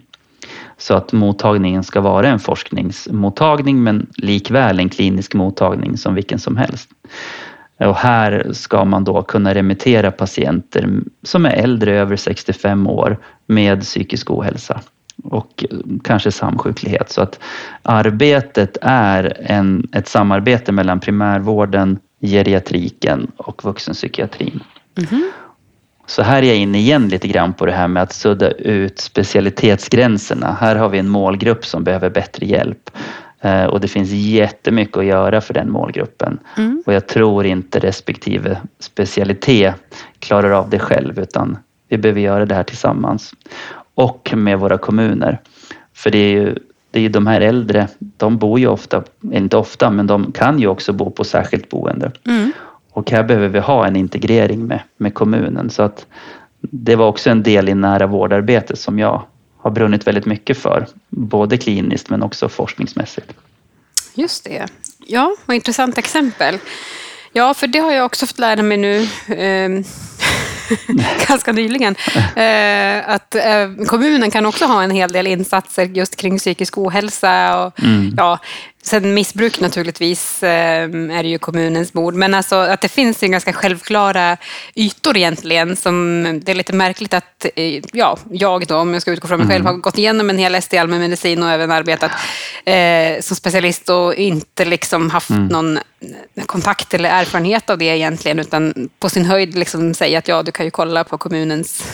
Så 0.78 0.94
att 0.94 1.12
mottagningen 1.12 1.84
ska 1.84 2.00
vara 2.00 2.28
en 2.28 2.38
forskningsmottagning 2.38 3.82
men 3.82 4.06
likväl 4.16 4.78
en 4.78 4.88
klinisk 4.88 5.34
mottagning 5.34 5.96
som 5.96 6.14
vilken 6.14 6.38
som 6.38 6.56
helst. 6.56 6.88
Och 7.80 7.96
här 7.96 8.52
ska 8.52 8.84
man 8.84 9.04
då 9.04 9.22
kunna 9.22 9.54
remittera 9.54 10.10
patienter 10.10 10.88
som 11.22 11.46
är 11.46 11.50
äldre, 11.50 11.98
över 11.98 12.16
65 12.16 12.86
år, 12.86 13.18
med 13.46 13.80
psykisk 13.80 14.30
ohälsa 14.30 14.80
och 15.24 15.64
kanske 16.04 16.32
samsjuklighet. 16.32 17.10
Så 17.10 17.22
att 17.22 17.40
arbetet 17.82 18.76
är 18.82 19.36
en, 19.40 19.88
ett 19.92 20.08
samarbete 20.08 20.72
mellan 20.72 21.00
primärvården, 21.00 21.98
geriatriken 22.20 23.30
och 23.36 23.64
vuxenpsykiatrin. 23.64 24.60
Mm. 24.96 25.30
Så 26.06 26.22
här 26.22 26.42
är 26.42 26.46
jag 26.46 26.56
inne 26.56 26.78
igen 26.78 27.08
lite 27.08 27.28
grann 27.28 27.52
på 27.52 27.66
det 27.66 27.72
här 27.72 27.88
med 27.88 28.02
att 28.02 28.12
sudda 28.12 28.50
ut 28.50 28.98
specialitetsgränserna. 28.98 30.56
Här 30.60 30.76
har 30.76 30.88
vi 30.88 30.98
en 30.98 31.08
målgrupp 31.08 31.66
som 31.66 31.84
behöver 31.84 32.10
bättre 32.10 32.46
hjälp. 32.46 32.90
Eh, 33.40 33.64
och 33.64 33.80
det 33.80 33.88
finns 33.88 34.10
jättemycket 34.10 34.96
att 34.96 35.04
göra 35.04 35.40
för 35.40 35.54
den 35.54 35.70
målgruppen. 35.70 36.38
Mm. 36.56 36.82
Och 36.86 36.92
jag 36.92 37.06
tror 37.06 37.46
inte 37.46 37.78
respektive 37.78 38.58
specialitet 38.78 39.74
klarar 40.18 40.50
av 40.50 40.70
det 40.70 40.78
själv 40.78 41.18
utan 41.18 41.58
vi 41.88 41.98
behöver 41.98 42.20
göra 42.20 42.46
det 42.46 42.54
här 42.54 42.62
tillsammans. 42.62 43.34
Och 43.94 44.32
med 44.36 44.58
våra 44.58 44.78
kommuner. 44.78 45.40
För 45.94 46.10
det 46.10 46.18
är 46.18 46.32
ju 46.32 46.54
det 46.90 47.00
är 47.00 47.08
de 47.08 47.26
här 47.26 47.40
äldre, 47.40 47.88
de 47.98 48.38
bor 48.38 48.60
ju 48.60 48.66
ofta, 48.66 49.02
inte 49.32 49.56
ofta, 49.56 49.90
men 49.90 50.06
de 50.06 50.32
kan 50.32 50.58
ju 50.58 50.66
också 50.66 50.92
bo 50.92 51.10
på 51.10 51.24
särskilt 51.24 51.68
boende. 51.68 52.12
Mm. 52.26 52.52
Och 52.92 53.10
här 53.10 53.22
behöver 53.22 53.48
vi 53.48 53.58
ha 53.58 53.86
en 53.86 53.96
integrering 53.96 54.66
med, 54.66 54.80
med 54.96 55.14
kommunen. 55.14 55.70
Så 55.70 55.82
att 55.82 56.06
det 56.60 56.96
var 56.96 57.06
också 57.06 57.30
en 57.30 57.42
del 57.42 57.68
i 57.68 57.74
nära 57.74 58.06
vårdarbetet 58.06 58.78
som 58.78 58.98
jag 58.98 59.22
har 59.62 59.70
brunnit 59.70 60.06
väldigt 60.06 60.26
mycket 60.26 60.58
för. 60.58 60.86
Både 61.08 61.58
kliniskt 61.58 62.10
men 62.10 62.22
också 62.22 62.48
forskningsmässigt. 62.48 63.32
Just 64.14 64.44
det. 64.44 64.66
Ja, 65.06 65.36
vad 65.46 65.54
intressant 65.54 65.98
exempel. 65.98 66.58
Ja, 67.32 67.54
för 67.54 67.66
det 67.66 67.78
har 67.78 67.92
jag 67.92 68.06
också 68.06 68.26
fått 68.26 68.38
lära 68.38 68.62
mig 68.62 68.76
nu. 68.76 69.08
Eh, 69.28 69.84
ganska 71.28 71.52
nyligen. 71.52 71.96
Eh, 72.36 73.08
att 73.10 73.34
eh, 73.34 73.86
kommunen 73.86 74.30
kan 74.30 74.46
också 74.46 74.64
ha 74.64 74.82
en 74.82 74.90
hel 74.90 75.12
del 75.12 75.26
insatser 75.26 75.84
just 75.84 76.16
kring 76.16 76.38
psykisk 76.38 76.78
ohälsa. 76.78 77.64
Och, 77.64 77.80
mm. 77.80 78.14
ja, 78.16 78.38
sen 78.82 79.14
missbruk 79.14 79.60
naturligtvis 79.60 80.42
eh, 80.42 80.82
är 80.82 81.22
det 81.22 81.28
ju 81.28 81.38
kommunens 81.38 81.92
bord. 81.92 82.14
Men 82.14 82.34
alltså 82.34 82.56
att 82.56 82.80
det 82.80 82.88
finns 82.88 83.22
en 83.22 83.30
ganska 83.30 83.52
självklara 83.52 84.36
ytor 84.74 85.16
egentligen. 85.16 85.76
Som, 85.76 86.22
det 86.44 86.52
är 86.52 86.54
lite 86.54 86.72
märkligt 86.72 87.14
att 87.14 87.46
eh, 87.54 87.82
ja, 87.92 88.18
jag 88.30 88.66
då, 88.66 88.76
om 88.76 88.92
jag 88.92 89.02
ska 89.02 89.10
utgå 89.10 89.28
från 89.28 89.38
mig 89.38 89.48
själv, 89.48 89.60
mm. 89.60 89.74
har 89.74 89.80
gått 89.80 89.98
igenom 89.98 90.30
en 90.30 90.38
hel 90.38 90.54
ST 90.54 90.78
allmänmedicin 90.78 91.42
och 91.42 91.50
även 91.50 91.70
arbetat 91.70 92.10
eh, 92.64 93.20
som 93.20 93.36
specialist 93.36 93.88
och 93.88 94.14
inte 94.14 94.64
liksom 94.64 95.10
haft 95.10 95.30
mm. 95.30 95.46
någon 95.46 95.78
kontakt 96.46 96.94
eller 96.94 97.10
erfarenhet 97.10 97.70
av 97.70 97.78
det 97.78 97.84
egentligen, 97.84 98.38
utan 98.38 98.88
på 98.98 99.08
sin 99.08 99.24
höjd 99.24 99.58
liksom 99.58 99.94
säga 99.94 100.18
att 100.18 100.28
ja, 100.28 100.42
du 100.42 100.52
kan 100.52 100.66
ju 100.66 100.70
kolla 100.70 101.04
på 101.04 101.18
kommunens 101.18 101.84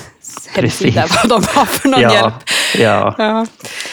hemsida 0.48 1.06
vad 1.22 1.28
de 1.28 1.46
har 1.54 1.64
för 1.64 1.88
någon 1.88 2.00
ja, 2.00 2.12
hjälp. 2.14 2.34
Ja. 2.78 3.14
Ja. 3.18 3.46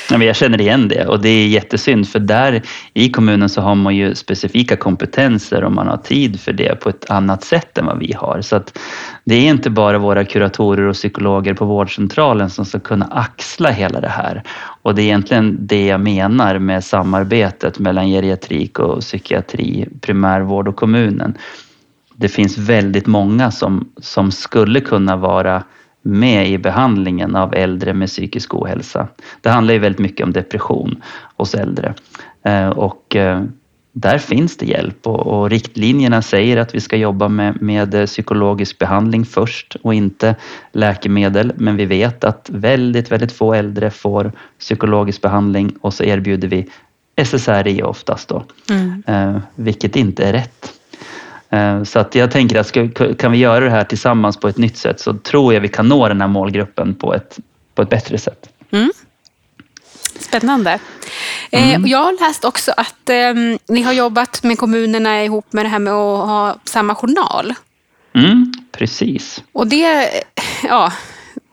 ja. 0.10 0.24
jag 0.24 0.36
känner 0.36 0.62
igen 0.62 0.88
det 0.88 1.08
och 1.08 1.22
det 1.22 1.30
är 1.30 1.48
jättesynd 1.48 2.08
för 2.10 2.20
där 2.20 2.62
i 2.94 3.10
kommunen 3.10 3.50
så 3.50 3.62
har 3.62 3.76
man 3.76 3.96
ju 3.96 4.16
specifika 4.16 4.76
kompetenser 4.76 5.64
och 5.64 5.72
man 5.72 5.88
har 5.88 5.98
tid 5.98 6.40
för 6.40 6.54
det 6.54 6.80
på 6.80 6.90
ett 6.90 7.10
annat 7.10 7.44
sätt 7.44 7.78
än 7.78 7.86
vad 7.86 8.00
vi 8.00 8.14
har. 8.14 8.42
Så 8.42 8.56
att 8.56 8.80
det 9.26 9.36
är 9.36 9.50
inte 9.50 9.70
bara 9.70 9.98
våra 9.98 10.26
kuratorer 10.26 10.84
och 10.84 10.96
psykologer 10.96 11.54
på 11.54 11.66
vårdcentralen 11.66 12.50
som 12.50 12.66
ska 12.66 12.80
kunna 12.80 13.06
axla 13.06 13.70
hela 13.70 14.02
det 14.02 14.10
här. 14.10 14.44
Och 14.82 14.96
det 14.96 15.02
är 15.02 15.06
egentligen 15.06 15.58
det 15.60 15.86
jag 15.86 16.02
menar 16.02 16.60
med 16.60 16.84
samarbetet 16.84 17.80
mellan 17.80 18.10
geriatrik 18.10 18.80
och 18.80 19.00
psykiatri, 19.00 19.88
primärvård 20.02 20.68
och 20.68 20.76
kommunen. 20.76 21.38
Det 22.16 22.30
finns 22.30 22.58
väldigt 22.58 23.08
många 23.08 23.52
som, 23.52 23.90
som 24.02 24.32
skulle 24.32 24.82
kunna 24.82 25.16
vara 25.16 25.64
med 26.04 26.50
i 26.50 26.58
behandlingen 26.58 27.36
av 27.36 27.54
äldre 27.54 27.94
med 27.94 28.08
psykisk 28.08 28.54
ohälsa. 28.54 29.08
Det 29.42 29.50
handlar 29.50 29.74
ju 29.74 29.80
väldigt 29.80 30.00
mycket 30.00 30.24
om 30.24 30.34
depression 30.34 31.02
hos 31.38 31.56
äldre. 31.56 31.94
Eh, 32.44 32.70
och 32.70 33.16
eh, 33.16 33.44
där 33.96 34.18
finns 34.18 34.58
det 34.58 34.66
hjälp 34.66 35.08
och, 35.08 35.20
och, 35.20 35.50
riktlinjerna 35.50 36.22
säger 36.22 36.58
att 36.58 36.76
vi 36.76 36.80
ska 36.82 36.96
jobba 36.96 37.28
med, 37.28 37.62
med 37.62 38.06
psykologisk 38.06 38.80
behandling 38.80 39.26
först 39.26 39.76
och 39.82 39.94
inte 39.94 40.36
läkemedel. 40.72 41.54
Men 41.56 41.78
vi 41.78 41.86
vet 41.86 42.24
att 42.24 42.50
väldigt, 42.54 43.12
väldigt 43.12 43.32
få 43.32 43.54
äldre 43.54 43.90
får 43.90 44.32
psykologisk 44.60 45.22
behandling 45.22 45.76
och 45.82 45.94
så 45.94 46.04
erbjuder 46.04 46.48
vi 46.48 46.70
SSRI 47.16 47.84
oftast 47.84 48.30
då, 48.30 48.44
mm. 48.70 49.04
eh, 49.08 49.42
vilket 49.56 49.96
inte 49.96 50.24
är 50.24 50.34
rätt. 50.34 50.74
Eh, 51.54 51.84
så 51.84 52.00
att 52.00 52.16
jag 52.16 52.32
tänker 52.32 52.60
att 52.60 52.68
ska, 52.68 52.88
kan 53.18 53.32
vi 53.32 53.38
göra 53.38 53.66
det 53.66 53.72
här 53.72 53.84
tillsammans 53.84 54.38
på 54.38 54.48
ett 54.48 54.58
nytt 54.58 54.78
sätt 54.78 55.00
så 55.00 55.14
tror 55.14 55.54
jag 55.54 55.62
vi 55.62 55.68
kan 55.68 55.88
nå 55.88 56.08
den 56.08 56.22
här 56.22 56.28
målgruppen 56.28 56.96
på 56.96 57.14
ett, 57.14 57.40
på 57.76 57.82
ett 57.82 57.90
bättre 57.90 58.18
sätt. 58.18 58.50
Mm. 58.72 58.92
Spännande. 60.20 60.80
Eh, 61.52 61.76
mm. 61.76 61.88
jag 61.88 62.04
har 62.04 62.28
läst 62.28 62.46
också 62.46 62.72
att 62.78 63.10
eh, 63.10 63.34
ni 63.68 63.82
har 63.82 63.94
jobbat 63.94 64.44
med 64.44 64.58
kommunerna 64.58 65.24
ihop 65.24 65.54
med 65.54 65.66
det 65.66 65.70
här 65.70 65.80
med 65.80 65.94
att 65.94 66.28
ha 66.28 66.56
samma 66.66 66.96
journal. 66.96 67.54
Mm, 68.16 68.54
precis. 68.72 69.44
Och 69.52 69.68
det 69.68 70.10
ja, 70.64 70.92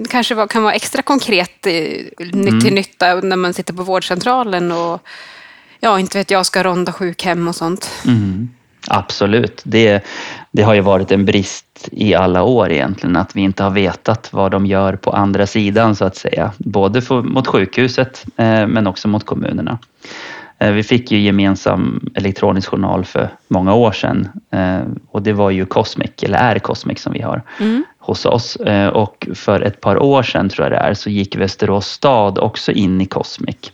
kanske 0.09 0.35
var, 0.35 0.47
kan 0.47 0.63
vara 0.63 0.75
extra 0.75 1.03
konkret 1.03 1.67
eh, 1.67 2.27
mm. 2.33 2.61
till 2.61 2.75
nytta 2.75 3.15
när 3.15 3.37
man 3.37 3.55
sitter 3.55 3.73
på 3.73 3.83
vårdcentralen 3.83 4.73
och 4.73 5.03
ja, 5.81 6.01
inte 6.01 6.19
vet 6.19 6.31
jag, 6.31 6.47
ska 6.47 6.65
ronda 6.65 6.93
sjukhem 6.93 7.49
och 7.49 7.57
sånt. 7.57 7.91
Mm. 8.07 8.49
Absolut. 8.89 9.63
Det, 9.65 10.05
det 10.51 10.63
har 10.63 10.75
ju 10.75 10.81
varit 10.81 11.13
en 11.13 11.25
brist 11.25 11.89
i 11.93 12.15
alla 12.15 12.43
år 12.43 12.73
egentligen 12.73 13.17
att 13.17 13.37
vi 13.37 13.41
inte 13.41 13.63
har 13.63 13.71
vetat 13.71 14.33
vad 14.33 14.51
de 14.51 14.67
gör 14.67 14.97
på 14.97 15.11
andra 15.11 15.47
sidan 15.47 15.97
så 15.97 16.05
att 16.05 16.17
säga. 16.17 16.53
Både 16.59 17.03
för, 17.03 17.23
mot 17.23 17.47
sjukhuset 17.47 18.25
eh, 18.37 18.67
men 18.67 18.87
också 18.87 19.09
mot 19.09 19.27
kommunerna. 19.27 19.79
Eh, 20.59 20.73
vi 20.73 20.83
fick 20.83 21.13
ju 21.13 21.21
gemensam 21.21 22.11
elektronisk 22.15 22.69
journal 22.69 23.05
för 23.05 23.29
många 23.49 23.75
år 23.75 23.93
sedan 23.93 24.29
eh, 24.51 24.81
och 25.11 25.23
det 25.23 25.33
var 25.33 25.51
ju 25.51 25.67
Cosmic, 25.67 26.11
eller 26.23 26.39
är 26.39 26.59
Cosmic 26.59 27.01
som 27.01 27.13
vi 27.13 27.23
har 27.23 27.43
mm. 27.61 27.85
hos 27.99 28.27
oss. 28.27 28.57
Och 28.93 29.29
för 29.35 29.61
ett 29.61 29.81
par 29.81 30.03
år 30.03 30.23
sedan 30.23 30.49
tror 30.49 30.65
jag 30.65 30.73
det 30.73 30.89
är 30.89 30.95
så 30.95 31.11
gick 31.11 31.37
Västerås 31.37 31.87
stad 31.87 32.39
också 32.39 32.73
in 32.73 33.01
i 33.01 33.07
Cosmic. 33.07 33.73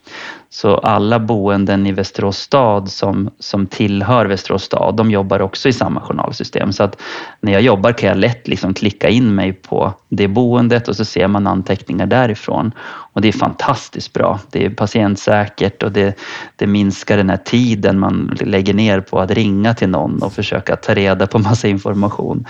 Så 0.56 0.74
alla 0.76 1.18
boenden 1.18 1.86
i 1.86 1.92
Västerås 1.92 2.38
stad 2.38 2.88
som, 2.88 3.30
som 3.38 3.66
tillhör 3.66 4.26
Västerås 4.26 4.62
stad, 4.62 4.96
de 4.96 5.10
jobbar 5.10 5.40
också 5.40 5.68
i 5.68 5.72
samma 5.72 6.00
journalsystem. 6.00 6.72
Så 6.72 6.82
att 6.82 7.02
när 7.40 7.52
jag 7.52 7.62
jobbar 7.62 7.92
kan 7.92 8.08
jag 8.08 8.18
lätt 8.18 8.48
liksom 8.48 8.74
klicka 8.74 9.08
in 9.08 9.34
mig 9.34 9.52
på 9.52 9.94
det 10.08 10.28
boendet 10.28 10.88
och 10.88 10.96
så 10.96 11.04
ser 11.04 11.28
man 11.28 11.46
anteckningar 11.46 12.06
därifrån. 12.06 12.72
Och 13.12 13.20
det 13.20 13.28
är 13.28 13.32
fantastiskt 13.32 14.12
bra. 14.12 14.40
Det 14.50 14.64
är 14.64 14.70
patientsäkert 14.70 15.82
och 15.82 15.92
det, 15.92 16.18
det 16.56 16.66
minskar 16.66 17.16
den 17.16 17.30
här 17.30 17.36
tiden 17.44 17.98
man 17.98 18.38
lägger 18.40 18.74
ner 18.74 19.00
på 19.00 19.20
att 19.20 19.30
ringa 19.30 19.74
till 19.74 19.88
någon 19.88 20.22
och 20.22 20.32
försöka 20.32 20.76
ta 20.76 20.94
reda 20.94 21.26
på 21.26 21.38
massa 21.38 21.68
information. 21.68 22.46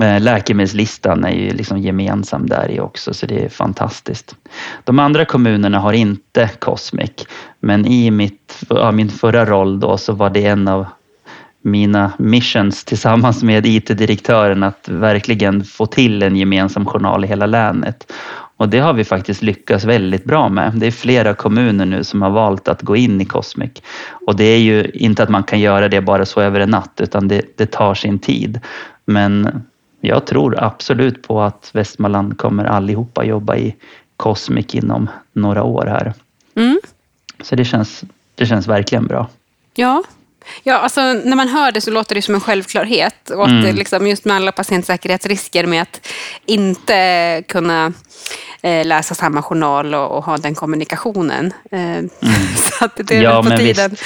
Eh, 0.00 0.20
läkemedelslistan 0.20 1.24
är 1.24 1.30
ju 1.30 1.50
liksom 1.50 1.78
gemensam 1.78 2.46
där 2.46 2.70
i 2.70 2.80
också 2.80 3.14
så 3.14 3.26
det 3.26 3.44
är 3.44 3.48
fantastiskt. 3.48 4.36
De 4.84 4.98
andra 4.98 5.24
kommunerna 5.24 5.78
har 5.78 5.92
inte 5.92 6.50
Cosmic 6.58 7.10
men 7.60 7.86
i 7.86 8.10
mitt, 8.10 8.64
ja, 8.68 8.92
min 8.92 9.08
förra 9.08 9.46
roll 9.46 9.80
då 9.80 9.96
så 9.96 10.12
var 10.12 10.30
det 10.30 10.46
en 10.46 10.68
av 10.68 10.86
mina 11.62 12.12
missions 12.18 12.84
tillsammans 12.84 13.42
med 13.42 13.66
IT-direktören 13.66 14.62
att 14.62 14.88
verkligen 14.88 15.64
få 15.64 15.86
till 15.86 16.22
en 16.22 16.36
gemensam 16.36 16.86
journal 16.86 17.24
i 17.24 17.28
hela 17.28 17.46
länet. 17.46 18.12
Och 18.56 18.68
det 18.68 18.78
har 18.78 18.92
vi 18.92 19.04
faktiskt 19.04 19.42
lyckats 19.42 19.84
väldigt 19.84 20.24
bra 20.24 20.48
med. 20.48 20.72
Det 20.74 20.86
är 20.86 20.90
flera 20.90 21.34
kommuner 21.34 21.86
nu 21.86 22.04
som 22.04 22.22
har 22.22 22.30
valt 22.30 22.68
att 22.68 22.82
gå 22.82 22.96
in 22.96 23.20
i 23.20 23.24
Cosmic. 23.24 23.70
Och 24.26 24.36
det 24.36 24.44
är 24.44 24.58
ju 24.58 24.90
inte 24.94 25.22
att 25.22 25.28
man 25.28 25.42
kan 25.42 25.60
göra 25.60 25.88
det 25.88 26.00
bara 26.00 26.26
så 26.26 26.40
över 26.40 26.60
en 26.60 26.70
natt 26.70 27.00
utan 27.02 27.28
det, 27.28 27.42
det 27.56 27.66
tar 27.66 27.94
sin 27.94 28.18
tid. 28.18 28.60
Men 29.04 29.62
jag 30.04 30.26
tror 30.26 30.64
absolut 30.64 31.22
på 31.22 31.42
att 31.42 31.70
Västmanland 31.72 32.38
kommer 32.38 32.64
allihopa 32.64 33.24
jobba 33.24 33.56
i 33.56 33.76
Cosmic 34.16 34.74
inom 34.74 35.10
några 35.32 35.62
år 35.62 35.86
här. 35.86 36.14
Mm. 36.56 36.80
Så 37.40 37.56
det 37.56 37.64
känns, 37.64 38.04
det 38.34 38.46
känns 38.46 38.66
verkligen 38.66 39.06
bra. 39.06 39.28
Ja. 39.74 40.02
Ja, 40.62 40.78
alltså, 40.78 41.00
när 41.00 41.36
man 41.36 41.48
hör 41.48 41.72
det 41.72 41.80
så 41.80 41.90
låter 41.90 42.14
det 42.14 42.22
som 42.22 42.34
en 42.34 42.40
självklarhet. 42.40 43.30
Och 43.30 43.44
att 43.44 43.50
mm. 43.50 43.76
liksom, 43.76 44.06
just 44.06 44.24
med 44.24 44.36
alla 44.36 44.52
patientsäkerhetsrisker 44.52 45.66
med 45.66 45.82
att 45.82 46.08
inte 46.46 47.42
kunna 47.48 47.92
eh, 48.62 48.86
läsa 48.86 49.14
samma 49.14 49.42
journal 49.42 49.94
och, 49.94 50.16
och, 50.16 50.24
ha 50.24 50.38
den 50.38 50.54
kommunikationen. 50.54 51.52
Eh, 51.70 51.80
mm. 51.80 52.08
så 52.56 52.84
att 52.84 52.96
det 52.96 53.16
är 53.16 53.22
ja, 53.22 53.42
på 53.42 53.56
tiden. 53.56 53.96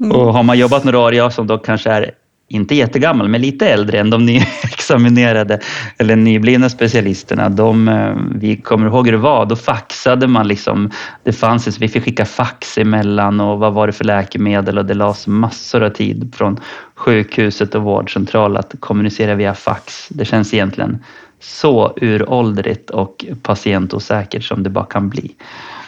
Mm. 0.00 0.16
Och 0.16 0.32
har 0.32 0.42
man 0.42 0.58
jobbat 0.58 0.84
några 0.84 0.98
år, 0.98 1.14
jag 1.14 1.32
som 1.32 1.46
då 1.46 1.58
kanske 1.58 1.90
är 1.90 2.14
inte 2.52 2.74
jättegammal, 2.74 3.28
men 3.28 3.40
lite 3.40 3.68
äldre 3.68 4.00
än 4.00 4.10
de 4.10 4.26
nyexaminerade 4.26 5.60
eller 5.98 6.16
nyblivna 6.16 6.68
specialisterna. 6.68 7.48
De, 7.48 7.88
eh, 7.88 8.16
vi 8.34 8.56
kommer 8.56 8.86
ihåg 8.86 9.06
hur 9.06 9.12
det 9.12 9.18
var, 9.18 9.46
då 9.46 9.56
faxade 9.56 10.26
man 10.26 10.48
liksom. 10.48 10.90
Det 11.22 11.32
fanns, 11.32 11.78
vi 11.78 11.88
fick 11.88 12.04
skicka 12.04 12.24
fax 12.24 12.78
emellan 12.78 13.40
och 13.40 13.58
vad 13.58 13.72
var 13.72 13.86
det 13.86 13.92
för 13.92 14.04
läkemedel 14.04 14.78
och 14.78 14.86
det 14.86 14.94
lades 14.94 15.26
massor 15.26 15.82
av 15.82 15.90
tid 15.90 16.34
från 16.36 16.60
sjukhuset 16.94 17.74
och 17.74 17.82
vårdcentral 17.82 18.56
att 18.56 18.74
kommunicera 18.80 19.34
via 19.34 19.54
fax. 19.54 20.08
Det 20.08 20.24
känns 20.24 20.54
egentligen 20.54 20.98
så 21.40 21.94
uråldrigt 21.96 22.90
och 22.90 23.24
patientosäkert 23.42 24.44
som 24.44 24.62
det 24.62 24.70
bara 24.70 24.84
kan 24.84 25.08
bli. 25.08 25.34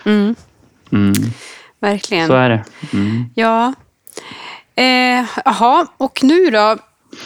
Mm. 0.04 0.34
Mm. 0.92 1.14
Verkligen. 1.80 2.26
Så 2.26 2.34
är 2.34 2.50
det. 2.50 2.64
Mm. 2.92 3.24
Ja. 3.34 3.74
Jaha, 4.74 5.80
eh, 5.80 5.86
och 5.96 6.22
nu 6.22 6.50
då 6.50 6.76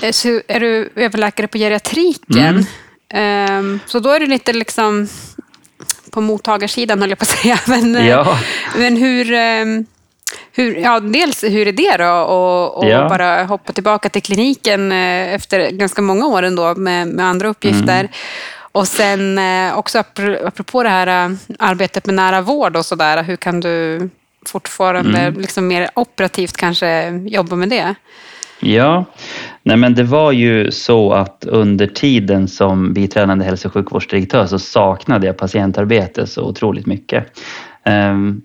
eh, 0.03 0.13
så 0.13 0.41
är 0.49 0.61
du 0.61 0.93
överläkare 0.97 1.49
på 1.49 1.59
geriatriken. 1.59 2.67
Mm. 3.09 3.75
Eh, 3.75 3.81
så 3.87 3.99
då 3.99 4.11
är 4.11 4.21
du 4.21 4.27
lite 4.27 4.53
liksom 4.53 5.09
på 6.11 6.21
mottagarsidan 6.21 7.01
höll 7.01 7.11
jag 7.11 7.19
på 7.19 7.23
att 7.23 7.29
säga. 7.29 7.61
Men, 7.67 7.97
eh, 7.97 8.09
ja. 8.09 8.39
men 8.77 8.97
hur, 8.97 9.33
ehm, 9.33 9.87
hur, 10.53 10.77
ja, 10.77 11.01
dels 11.01 11.45
hur 11.45 11.69
är 11.69 11.73
det 11.73 11.97
då 11.97 12.11
och, 12.11 12.77
och 12.79 12.91
ja. 12.91 13.09
bara 13.09 13.45
hoppa 13.45 13.73
tillbaka 13.73 14.09
till 14.09 14.23
kliniken 14.23 14.93
eh, 14.93 15.35
efter 15.35 15.71
ganska 15.71 16.03
många 16.03 16.27
år 16.27 16.43
ändå 16.43 16.75
med, 16.75 17.09
med 17.09 17.27
andra 17.27 17.49
uppgifter. 17.49 18.01
Mm. 18.01 18.13
Och 18.73 18.89
sen 18.89 19.41
också 19.75 19.99
apropå 19.99 20.83
det 20.83 20.89
här 20.89 21.37
arbetet 21.59 22.07
med 22.07 22.15
nära 22.15 22.41
vård 22.41 22.77
och 22.77 22.87
sådär, 22.87 23.23
hur 23.23 23.37
kan 23.37 23.61
du 23.61 24.09
fortfarande 24.49 25.19
mm. 25.19 25.41
liksom 25.41 25.67
mer 25.67 25.89
operativt 25.95 26.57
kanske 26.57 27.09
jobba 27.11 27.57
med 27.57 27.69
det? 27.69 27.95
Ja, 28.61 29.05
nej 29.63 29.77
men 29.77 29.95
det 29.95 30.05
var 30.05 30.33
ju 30.33 30.71
så 30.71 31.13
att 31.13 31.45
under 31.45 31.87
tiden 31.87 32.49
som 32.49 32.93
biträdande 32.93 33.45
hälso 33.45 33.69
och 33.69 33.75
sjukvårdsdirektör 33.75 34.47
så 34.47 34.59
saknade 34.59 35.27
jag 35.27 35.37
patientarbete 35.37 36.27
så 36.27 36.43
otroligt 36.43 36.87
mycket. 36.87 37.41
Um, 37.85 38.43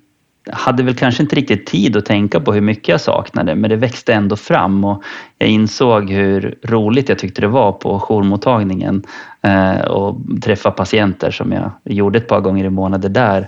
hade 0.51 0.83
väl 0.83 0.95
kanske 0.95 1.23
inte 1.23 1.35
riktigt 1.35 1.65
tid 1.65 1.97
att 1.97 2.05
tänka 2.05 2.39
på 2.39 2.53
hur 2.53 2.61
mycket 2.61 2.87
jag 2.87 3.01
saknade 3.01 3.55
men 3.55 3.69
det 3.69 3.75
växte 3.75 4.13
ändå 4.13 4.35
fram 4.35 4.85
och 4.85 5.03
jag 5.37 5.49
insåg 5.49 6.09
hur 6.09 6.57
roligt 6.63 7.09
jag 7.09 7.19
tyckte 7.19 7.41
det 7.41 7.47
var 7.47 7.71
på 7.71 7.99
jourmottagningen 7.99 9.03
eh, 9.41 9.81
och 9.81 10.21
träffa 10.43 10.71
patienter 10.71 11.31
som 11.31 11.51
jag 11.51 11.71
gjorde 11.83 12.17
ett 12.17 12.27
par 12.27 12.39
gånger 12.41 12.65
i 12.65 12.69
månaden 12.69 13.13
där 13.13 13.47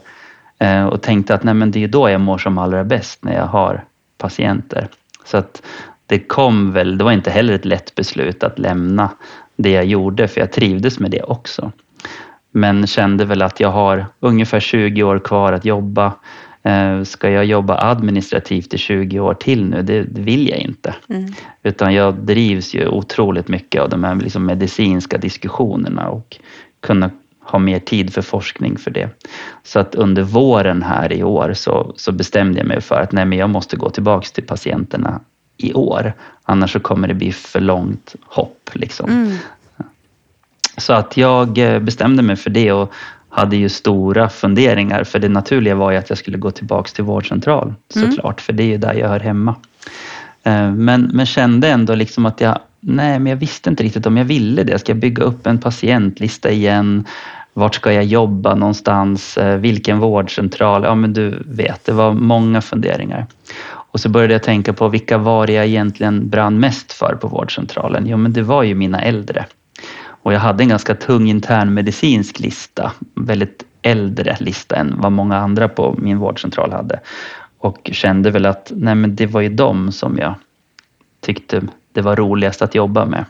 och 0.92 1.02
tänkte 1.02 1.34
att 1.36 1.44
nej, 1.44 1.54
men 1.54 1.72
det 1.72 1.84
är 1.84 1.88
då 1.88 2.10
jag 2.10 2.22
mår 2.22 2.38
som 2.38 2.58
allra 2.58 2.84
bäst, 2.84 3.24
när 3.24 3.36
jag 3.36 3.46
har 3.46 3.84
patienter. 4.18 4.88
Så 5.26 5.38
att 5.38 5.62
det 6.06 6.20
kom 6.20 6.72
väl, 6.72 6.98
det 6.98 7.04
var 7.04 7.12
inte 7.12 7.32
heller 7.32 7.54
ett 7.54 7.66
lätt 7.66 7.96
beslut 7.96 8.44
att 8.44 8.60
lämna 8.60 9.10
det 9.56 9.72
jag 9.72 9.86
gjorde, 9.86 10.28
för 10.28 10.42
jag 10.42 10.52
trivdes 10.52 11.00
med 11.00 11.12
det 11.12 11.24
också. 11.24 11.72
Men 12.52 12.88
kände 12.88 13.26
väl 13.26 13.42
att 13.42 13.60
jag 13.60 13.70
har 13.70 14.06
ungefär 14.20 14.60
20 14.60 15.04
år 15.04 15.20
kvar 15.20 15.54
att 15.54 15.66
jobba. 15.66 16.14
Eh, 16.64 17.04
ska 17.04 17.30
jag 17.30 17.46
jobba 17.46 17.78
administrativt 17.92 18.74
i 18.74 18.78
20 18.78 19.20
år 19.20 19.34
till 19.34 19.66
nu? 19.66 19.82
Det, 19.82 20.06
vill 20.10 20.50
jag 20.50 20.58
inte. 20.58 20.96
Mm. 21.10 21.34
Utan 21.64 21.94
jag 21.94 22.14
drivs 22.14 22.74
ju 22.74 22.88
otroligt 22.88 23.48
mycket 23.48 23.82
av 23.82 23.90
de 23.90 24.04
här 24.04 24.16
liksom 24.16 24.46
medicinska 24.46 25.18
diskussionerna 25.18 26.10
och 26.10 26.38
kunna 26.80 27.10
ha 27.46 27.60
mer 27.60 27.80
tid 27.80 28.14
för 28.14 28.22
forskning 28.22 28.78
för 28.78 28.92
det. 28.92 29.10
Så 29.64 29.80
att 29.80 29.96
under 29.96 30.24
våren 30.24 30.84
här 30.84 31.14
i 31.14 31.24
år 31.24 31.54
så, 31.54 31.94
så 31.96 32.12
bestämde 32.12 32.60
jag 32.60 32.68
mig 32.68 32.82
för 32.82 33.02
att 33.02 33.12
nej, 33.12 33.26
men 33.26 33.38
jag 33.38 33.50
måste 33.50 33.78
gå 33.78 33.90
tillbaks 33.90 34.32
till 34.32 34.44
patienterna 34.44 35.22
i 35.58 35.74
år. 35.74 36.14
Annars 36.44 36.74
så 36.74 36.80
kommer 36.80 37.08
det 37.08 37.14
bli 37.14 37.32
för 37.32 37.60
långt 37.60 38.16
hopp. 38.26 38.70
Liksom. 38.74 39.10
Mm. 39.10 39.38
Så 40.78 40.94
att 40.94 41.18
jag 41.18 41.58
eh, 41.58 41.80
bestämde 41.80 42.24
mig 42.24 42.36
för 42.36 42.50
det 42.50 42.72
och 42.72 42.94
hade 43.30 43.56
ju 43.56 43.70
stora 43.70 44.30
funderingar 44.30 45.04
för 45.04 45.20
det 45.20 45.30
naturliga 45.30 45.76
var 45.76 45.92
ju 45.92 45.98
att 45.98 46.10
jag 46.10 46.18
skulle 46.18 46.38
gå 46.38 46.52
tillbaks 46.52 46.94
till 46.94 47.04
vårdcentral 47.04 47.74
mm. 47.96 48.12
såklart, 48.12 48.40
mm. 48.40 48.44
för 48.44 48.54
det 48.54 48.64
är 48.64 48.68
ju 48.68 48.78
där 48.78 48.94
jag 48.94 49.10
hör 49.10 49.20
hemma. 49.20 49.56
Eh, 50.44 50.72
men, 50.72 51.10
men 51.14 51.26
kände 51.26 51.70
ändå 51.70 51.96
liksom 51.96 52.26
att 52.26 52.42
jag, 52.42 52.60
nej 52.86 53.20
men 53.20 53.30
jag 53.30 53.38
visste 53.38 53.70
inte 53.70 53.84
riktigt 53.84 54.06
om 54.06 54.18
jag 54.18 54.26
ville 54.26 54.64
det. 54.64 54.80
Ska 54.80 54.92
jag 54.92 55.00
bygga 55.00 55.24
upp 55.24 55.48
en 55.48 55.58
patientlista 55.58 56.52
igen? 56.52 57.06
Vart 57.54 57.76
ska 57.76 57.94
jag 57.94 58.04
jobba 58.04 58.56
någonstans? 58.56 59.38
Eh, 59.38 59.58
vilken 59.58 60.00
vårdcentral? 60.00 60.84
Ja 60.84 60.96
men 60.96 61.14
du 61.14 61.44
vet, 61.46 61.86
det 61.86 61.92
var 61.92 62.14
många 62.14 62.62
funderingar. 62.62 63.26
Och 63.68 64.00
så 64.00 64.10
började 64.10 64.34
jag 64.34 64.44
tänka 64.44 64.74
på 64.74 64.90
vilka 64.90 65.18
var 65.18 65.48
det 65.48 65.54
jag 65.54 65.66
egentligen 65.66 66.30
brann 66.30 66.60
mest 66.60 66.94
för 66.94 67.18
på 67.22 67.28
vårdcentralen? 67.28 68.08
Jo, 68.08 68.18
men 68.18 68.34
det 68.34 68.42
var 68.42 68.64
ju 68.64 68.76
mina 68.76 69.02
äldre. 69.02 69.46
Och 70.08 70.34
jag 70.34 70.40
hade 70.40 70.64
en 70.64 70.70
ganska 70.70 70.96
tung 70.96 71.30
internmedicinsk 71.30 72.40
lista, 72.40 72.92
väldigt 73.16 73.64
äldre 73.82 74.38
lista 74.40 74.76
än 74.76 74.94
vad 74.98 75.12
många 75.12 75.38
andra 75.38 75.68
på 75.68 75.96
min 75.98 76.18
vårdcentral 76.18 76.72
hade. 76.72 77.00
Och 77.58 77.90
kände 77.94 78.32
väl 78.32 78.46
att 78.46 78.72
nej 78.76 78.96
men 78.96 79.16
det 79.16 79.26
var 79.26 79.42
ju 79.42 79.50
dem 79.50 79.92
som 79.92 80.18
jag 80.18 80.36
tyckte 81.22 81.62
det 81.96 82.02
var 82.02 82.16
roligast 82.16 82.62
att 82.62 82.76
jobba 82.76 83.06
med. 83.06 83.26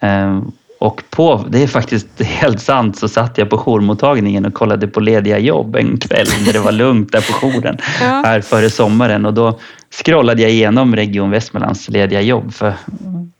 Ehm, 0.00 0.52
och 0.78 1.02
på, 1.10 1.44
det 1.48 1.62
är 1.62 1.66
faktiskt 1.66 2.22
helt 2.22 2.60
sant, 2.60 2.98
så 2.98 3.08
satt 3.08 3.38
jag 3.38 3.50
på 3.50 3.58
jourmottagningen 3.58 4.44
och 4.44 4.54
kollade 4.54 4.86
på 4.86 5.00
lediga 5.00 5.38
jobb 5.38 5.76
en 5.76 5.98
kväll 5.98 6.26
när 6.46 6.52
det 6.52 6.58
var 6.58 6.72
lugnt 6.72 7.12
där 7.12 7.20
på 7.20 7.46
jouren 7.46 7.78
ja. 8.00 8.22
här 8.24 8.40
före 8.40 8.70
sommaren 8.70 9.26
och 9.26 9.34
då 9.34 9.58
scrollade 9.90 10.42
jag 10.42 10.50
igenom 10.50 10.96
Region 10.96 11.30
Västmanlands 11.30 11.88
lediga 11.88 12.20
jobb 12.20 12.54
för 12.54 12.74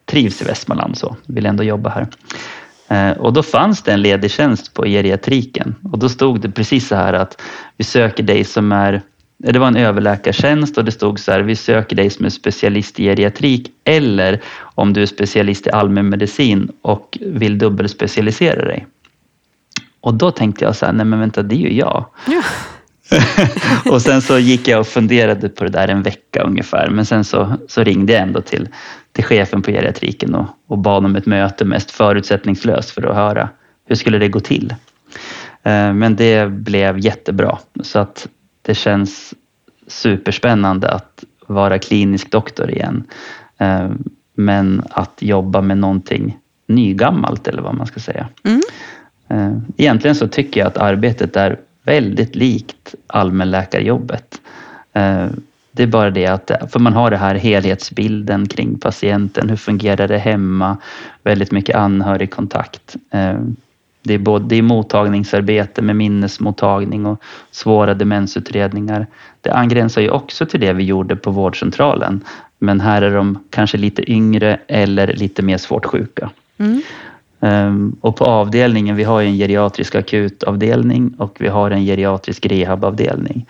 trivs 0.06 0.42
i 0.42 0.44
Västmanland 0.44 0.98
så 0.98 1.16
vill 1.26 1.46
ändå 1.46 1.62
jobba 1.62 1.90
här. 1.90 2.06
Eh, 2.88 3.18
och 3.18 3.32
då 3.32 3.42
fanns 3.42 3.82
det 3.82 3.92
en 3.92 4.02
ledig 4.02 4.30
tjänst 4.30 4.74
på 4.74 4.84
geriatriken 4.84 5.74
och 5.92 5.98
då 5.98 6.08
stod 6.08 6.40
det 6.40 6.50
precis 6.50 6.88
så 6.88 6.96
här 6.96 7.12
att 7.12 7.40
vi 7.76 7.84
söker 7.84 8.22
dig 8.22 8.44
som 8.44 8.72
är 8.72 9.02
det 9.38 9.58
var 9.58 9.66
en 9.68 9.76
överläkartjänst 9.76 10.78
och 10.78 10.84
det 10.84 10.92
stod 10.92 11.20
så 11.20 11.32
här, 11.32 11.40
vi 11.40 11.56
söker 11.56 11.96
dig 11.96 12.10
som 12.10 12.24
är 12.24 12.30
specialist 12.30 13.00
i 13.00 13.04
geriatrik 13.04 13.70
eller 13.84 14.40
om 14.60 14.92
du 14.92 15.02
är 15.02 15.06
specialist 15.06 15.66
i 15.66 15.70
allmänmedicin 15.70 16.72
och 16.82 17.18
vill 17.20 17.58
dubbelspecialisera 17.58 18.64
dig. 18.64 18.86
Och 20.00 20.14
då 20.14 20.30
tänkte 20.30 20.64
jag 20.64 20.76
så 20.76 20.86
här, 20.86 20.92
nej 20.92 21.06
men 21.06 21.20
vänta, 21.20 21.42
det 21.42 21.54
är 21.54 21.58
ju 21.58 21.72
jag. 21.72 22.06
Ja. 22.26 22.42
och 23.92 24.02
sen 24.02 24.22
så 24.22 24.38
gick 24.38 24.68
jag 24.68 24.80
och 24.80 24.86
funderade 24.86 25.48
på 25.48 25.64
det 25.64 25.70
där 25.70 25.88
en 25.88 26.02
vecka 26.02 26.42
ungefär, 26.42 26.90
men 26.90 27.06
sen 27.06 27.24
så, 27.24 27.56
så 27.68 27.84
ringde 27.84 28.12
jag 28.12 28.22
ändå 28.22 28.40
till, 28.40 28.68
till 29.12 29.24
chefen 29.24 29.62
på 29.62 29.70
geriatriken 29.70 30.34
och, 30.34 30.46
och 30.66 30.78
bad 30.78 31.04
om 31.04 31.16
ett 31.16 31.26
möte 31.26 31.64
mest 31.64 31.90
förutsättningslöst 31.90 32.90
för 32.90 33.02
att 33.02 33.16
höra 33.16 33.48
hur 33.88 33.94
skulle 33.94 34.18
det 34.18 34.28
gå 34.28 34.40
till. 34.40 34.74
Eh, 35.62 35.92
men 35.92 36.16
det 36.16 36.50
blev 36.50 36.98
jättebra 36.98 37.58
så 37.82 37.98
att 37.98 38.28
det 38.66 38.74
känns 38.74 39.34
superspännande 39.86 40.88
att 40.88 41.24
vara 41.46 41.78
klinisk 41.78 42.30
doktor 42.30 42.70
igen. 42.70 43.04
Eh, 43.58 43.90
men 44.34 44.82
att 44.90 45.22
jobba 45.22 45.60
med 45.60 45.78
någonting 45.78 46.38
nygammalt 46.66 47.48
eller 47.48 47.62
vad 47.62 47.74
man 47.74 47.86
ska 47.86 48.00
säga. 48.00 48.28
Mm. 48.44 48.60
Eh, 49.28 49.58
egentligen 49.76 50.14
så 50.14 50.28
tycker 50.28 50.60
jag 50.60 50.66
att 50.66 50.76
arbetet 50.76 51.36
är 51.36 51.60
väldigt 51.82 52.34
likt 52.34 52.94
allmänläkarjobbet. 53.06 54.40
Eh, 54.92 55.26
det 55.72 55.82
är 55.82 55.86
bara 55.86 56.10
det 56.10 56.26
att, 56.26 56.50
för 56.68 56.78
man 56.78 56.92
har 56.92 57.10
det 57.10 57.16
här 57.16 57.34
helhetsbilden 57.34 58.48
kring 58.48 58.78
patienten, 58.78 59.48
hur 59.48 59.56
fungerar 59.56 60.08
det 60.08 60.18
hemma, 60.18 60.76
väldigt 61.22 61.52
mycket 61.52 61.76
anhörigkontakt. 61.76 62.96
Det 64.04 64.14
är, 64.14 64.18
både, 64.18 64.44
det 64.44 64.56
är 64.56 64.62
mottagningsarbete 64.62 65.82
med 65.82 65.96
minnesmottagning 65.96 67.06
och 67.06 67.22
svåra 67.50 67.94
demensutredningar. 67.94 69.06
Det 69.40 69.50
angränsar 69.50 70.02
ju 70.02 70.10
också 70.10 70.46
till 70.46 70.60
det 70.60 70.72
vi 70.72 70.84
gjorde 70.84 71.16
på 71.16 71.30
vårdcentralen. 71.30 72.24
Men 72.58 72.80
här 72.80 73.02
är 73.02 73.14
de 73.14 73.38
kanske 73.50 73.78
lite 73.78 74.12
yngre 74.12 74.60
eller 74.66 75.06
lite 75.06 75.42
mer 75.42 75.58
svårt 75.58 75.84
sjuka. 75.86 76.30
Mm. 76.58 76.82
Um, 77.40 77.96
och 78.00 78.16
på 78.16 78.24
avdelningen, 78.24 78.96
vi 78.96 79.04
har 79.04 79.22
en 79.22 79.36
geriatrisk 79.36 79.94
akutavdelning 79.94 81.14
och 81.18 81.36
vi 81.40 81.48
har 81.48 81.70
en 81.70 81.84
geriatrisk 81.84 82.46
rehabavdelning. 82.46 83.46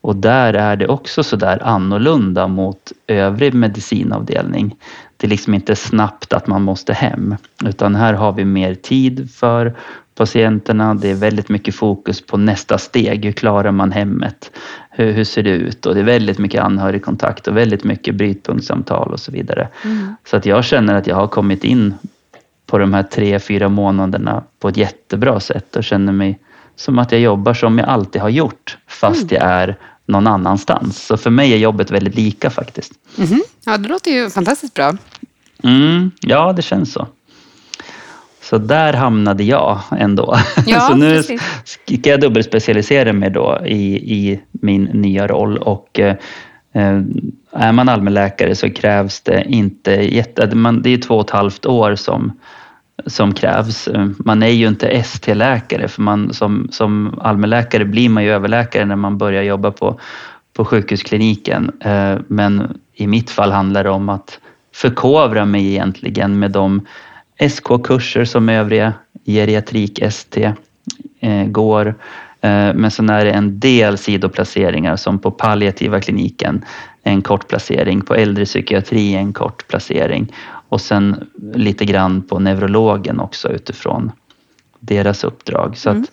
Och 0.00 0.16
där 0.16 0.54
är 0.54 0.76
det 0.76 0.86
också 0.86 1.22
sådär 1.22 1.62
annorlunda 1.62 2.48
mot 2.48 2.92
övrig 3.06 3.54
medicinavdelning. 3.54 4.76
Det 5.20 5.26
är 5.26 5.28
liksom 5.28 5.54
inte 5.54 5.76
snabbt 5.76 6.32
att 6.32 6.46
man 6.46 6.62
måste 6.62 6.92
hem, 6.92 7.36
utan 7.64 7.94
här 7.94 8.14
har 8.14 8.32
vi 8.32 8.44
mer 8.44 8.74
tid 8.74 9.30
för 9.34 9.76
patienterna. 10.14 10.94
Det 10.94 11.10
är 11.10 11.14
väldigt 11.14 11.48
mycket 11.48 11.74
fokus 11.74 12.26
på 12.26 12.36
nästa 12.36 12.78
steg. 12.78 13.24
Hur 13.24 13.32
klarar 13.32 13.70
man 13.70 13.92
hemmet? 13.92 14.50
Hur, 14.90 15.12
hur 15.12 15.24
ser 15.24 15.42
det 15.42 15.50
ut? 15.50 15.86
Och 15.86 15.94
det 15.94 16.00
är 16.00 16.04
väldigt 16.04 16.38
mycket 16.38 16.62
anhörigkontakt 16.62 17.48
och 17.48 17.56
väldigt 17.56 17.84
mycket 17.84 18.14
brytpunktssamtal 18.14 19.12
och 19.12 19.20
så 19.20 19.32
vidare. 19.32 19.68
Mm. 19.84 20.14
Så 20.24 20.36
att 20.36 20.46
jag 20.46 20.64
känner 20.64 20.94
att 20.94 21.06
jag 21.06 21.16
har 21.16 21.26
kommit 21.26 21.64
in 21.64 21.94
på 22.66 22.78
de 22.78 22.94
här 22.94 23.02
tre, 23.02 23.38
fyra 23.38 23.68
månaderna 23.68 24.42
på 24.58 24.68
ett 24.68 24.76
jättebra 24.76 25.40
sätt 25.40 25.76
och 25.76 25.84
känner 25.84 26.12
mig 26.12 26.38
som 26.76 26.98
att 26.98 27.12
jag 27.12 27.20
jobbar 27.20 27.54
som 27.54 27.78
jag 27.78 27.88
alltid 27.88 28.22
har 28.22 28.28
gjort 28.28 28.78
fast 28.86 29.32
mm. 29.32 29.42
jag 29.42 29.52
är 29.52 29.76
någon 30.08 30.26
annanstans. 30.26 31.06
Så 31.06 31.16
för 31.16 31.30
mig 31.30 31.52
är 31.52 31.56
jobbet 31.56 31.90
väldigt 31.90 32.14
lika 32.14 32.50
faktiskt. 32.50 32.92
Mm. 33.18 33.42
Ja, 33.64 33.76
det 33.76 33.88
låter 33.88 34.10
ju 34.10 34.30
fantastiskt 34.30 34.74
bra. 34.74 34.96
Mm, 35.62 36.10
ja, 36.20 36.52
det 36.52 36.62
känns 36.62 36.92
så. 36.92 37.06
Så 38.42 38.58
där 38.58 38.92
hamnade 38.92 39.44
jag 39.44 39.80
ändå. 39.98 40.38
Ja, 40.66 40.80
så 40.80 40.94
nu 40.94 41.16
precis. 41.16 41.42
ska 41.64 42.10
jag 42.10 42.20
dubbelspecialisera 42.20 43.12
mig 43.12 43.30
då 43.30 43.60
i, 43.66 43.94
i 44.14 44.40
min 44.50 44.84
nya 44.84 45.26
roll 45.26 45.58
och 45.58 46.00
eh, 46.00 46.16
är 47.52 47.72
man 47.72 47.88
allmänläkare 47.88 48.54
så 48.54 48.70
krävs 48.70 49.20
det 49.20 49.44
inte 49.48 49.90
jätte... 49.90 50.54
Man, 50.54 50.82
det 50.82 50.90
är 50.90 50.98
två 50.98 51.14
och 51.14 51.24
ett 51.24 51.30
halvt 51.30 51.66
år 51.66 51.94
som 51.94 52.32
som 53.06 53.34
krävs. 53.34 53.88
Man 54.18 54.42
är 54.42 54.50
ju 54.50 54.68
inte 54.68 54.88
ST-läkare 54.88 55.88
för 55.88 56.02
man 56.02 56.34
som, 56.34 56.68
som 56.72 57.18
allmänläkare 57.22 57.84
blir 57.84 58.08
man 58.08 58.24
ju 58.24 58.30
överläkare 58.30 58.84
när 58.84 58.96
man 58.96 59.18
börjar 59.18 59.42
jobba 59.42 59.70
på, 59.70 60.00
på 60.56 60.64
sjukhuskliniken. 60.64 61.72
Eh, 61.80 62.18
men 62.28 62.78
i 62.94 63.06
mitt 63.06 63.30
fall 63.30 63.52
handlar 63.52 63.84
det 63.84 63.90
om 63.90 64.08
att 64.08 64.40
förkovra 64.74 65.44
mig 65.44 65.68
egentligen 65.68 66.38
med 66.38 66.50
de 66.50 66.86
SK-kurser 67.50 68.24
som 68.24 68.48
övriga 68.48 68.92
geriatrik-ST 69.26 70.52
eh, 71.20 71.44
går. 71.44 71.86
Eh, 72.40 72.74
men 72.74 72.90
sen 72.90 73.10
är 73.10 73.24
det 73.24 73.30
en 73.30 73.60
del 73.60 73.98
sidoplaceringar 73.98 74.96
som 74.96 75.18
på 75.18 75.30
palliativa 75.30 76.00
kliniken 76.00 76.64
en 77.02 77.22
kort 77.22 77.48
placering, 77.48 78.00
på 78.00 78.14
äldrepsykiatri 78.14 79.14
en 79.14 79.32
kort 79.32 79.68
placering 79.68 80.32
och 80.68 80.80
sen 80.80 81.30
lite 81.54 81.84
grann 81.84 82.22
på 82.22 82.38
neurologen 82.38 83.20
också 83.20 83.48
utifrån 83.48 84.12
deras 84.80 85.24
uppdrag. 85.24 85.76
Så 85.76 85.90
mm. 85.90 86.06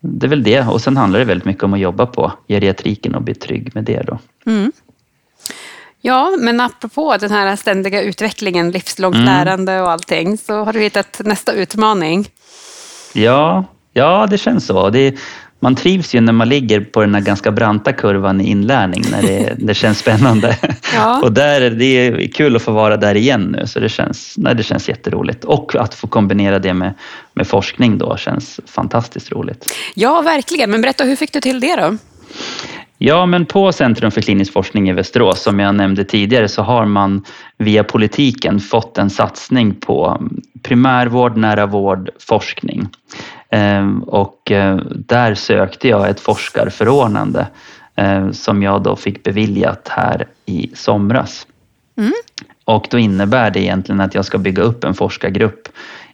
det 0.00 0.26
är 0.26 0.30
väl 0.30 0.42
det. 0.42 0.60
Och 0.60 0.80
sen 0.80 0.96
handlar 0.96 1.18
det 1.18 1.24
väldigt 1.24 1.44
mycket 1.44 1.62
om 1.62 1.74
att 1.74 1.80
jobba 1.80 2.06
på 2.06 2.32
geriatriken 2.48 3.14
och 3.14 3.22
bli 3.22 3.34
trygg 3.34 3.70
med 3.74 3.84
det 3.84 4.02
då. 4.02 4.18
Mm. 4.46 4.72
Ja, 6.00 6.36
men 6.38 6.60
apropå 6.60 7.16
den 7.20 7.30
här 7.30 7.56
ständiga 7.56 8.02
utvecklingen, 8.02 8.70
livslångt 8.70 9.16
mm. 9.16 9.26
lärande 9.26 9.80
och 9.80 9.90
allting, 9.90 10.38
så 10.38 10.64
har 10.64 10.72
du 10.72 10.80
hittat 10.80 11.20
nästa 11.24 11.52
utmaning. 11.52 12.28
Ja, 13.14 13.64
ja 13.92 14.26
det 14.30 14.38
känns 14.38 14.66
så. 14.66 14.90
Det 14.90 15.14
man 15.60 15.74
trivs 15.74 16.14
ju 16.14 16.20
när 16.20 16.32
man 16.32 16.48
ligger 16.48 16.80
på 16.80 17.00
den 17.00 17.14
här 17.14 17.22
ganska 17.22 17.50
branta 17.50 17.92
kurvan 17.92 18.40
i 18.40 18.50
inlärning 18.50 19.02
när 19.10 19.22
det, 19.22 19.54
det 19.58 19.74
känns 19.74 19.98
spännande. 19.98 20.58
Ja. 20.94 21.20
Och 21.22 21.32
där, 21.32 21.70
det 21.70 21.84
är 21.84 22.28
kul 22.28 22.56
att 22.56 22.62
få 22.62 22.72
vara 22.72 22.96
där 22.96 23.14
igen 23.14 23.56
nu 23.58 23.66
så 23.66 23.80
det 23.80 23.88
känns, 23.88 24.34
nej, 24.38 24.54
det 24.54 24.62
känns 24.62 24.88
jätteroligt. 24.88 25.44
Och 25.44 25.74
att 25.74 25.94
få 25.94 26.06
kombinera 26.06 26.58
det 26.58 26.74
med, 26.74 26.94
med 27.34 27.46
forskning 27.46 27.98
då 27.98 28.16
känns 28.16 28.60
fantastiskt 28.66 29.32
roligt. 29.32 29.74
Ja, 29.94 30.20
verkligen. 30.20 30.70
Men 30.70 30.80
berätta, 30.80 31.04
hur 31.04 31.16
fick 31.16 31.32
du 31.32 31.40
till 31.40 31.60
det 31.60 31.76
då? 31.76 31.96
Ja, 32.98 33.26
men 33.26 33.46
på 33.46 33.72
Centrum 33.72 34.10
för 34.10 34.20
klinisk 34.20 34.52
forskning 34.52 34.88
i 34.88 34.92
Västerås, 34.92 35.42
som 35.42 35.60
jag 35.60 35.74
nämnde 35.74 36.04
tidigare, 36.04 36.48
så 36.48 36.62
har 36.62 36.84
man 36.84 37.24
via 37.58 37.84
politiken 37.84 38.60
fått 38.60 38.98
en 38.98 39.10
satsning 39.10 39.74
på 39.74 40.22
primärvård, 40.62 41.36
nära 41.36 41.66
vård, 41.66 42.10
forskning. 42.18 42.88
Ehm, 43.56 44.02
och 44.02 44.50
eh, 44.50 44.76
där 44.94 45.34
sökte 45.34 45.88
jag 45.88 46.08
ett 46.08 46.20
forskarförordnande 46.20 47.46
eh, 47.94 48.30
som 48.30 48.62
jag 48.62 48.82
då 48.82 48.96
fick 48.96 49.22
beviljat 49.22 49.88
här 49.88 50.26
i 50.46 50.70
somras. 50.74 51.46
Mm. 51.98 52.12
Och 52.64 52.86
då 52.90 52.98
innebär 52.98 53.50
det 53.50 53.60
egentligen 53.60 54.00
att 54.00 54.14
jag 54.14 54.24
ska 54.24 54.38
bygga 54.38 54.62
upp 54.62 54.84
en 54.84 54.94
forskargrupp 54.94 55.68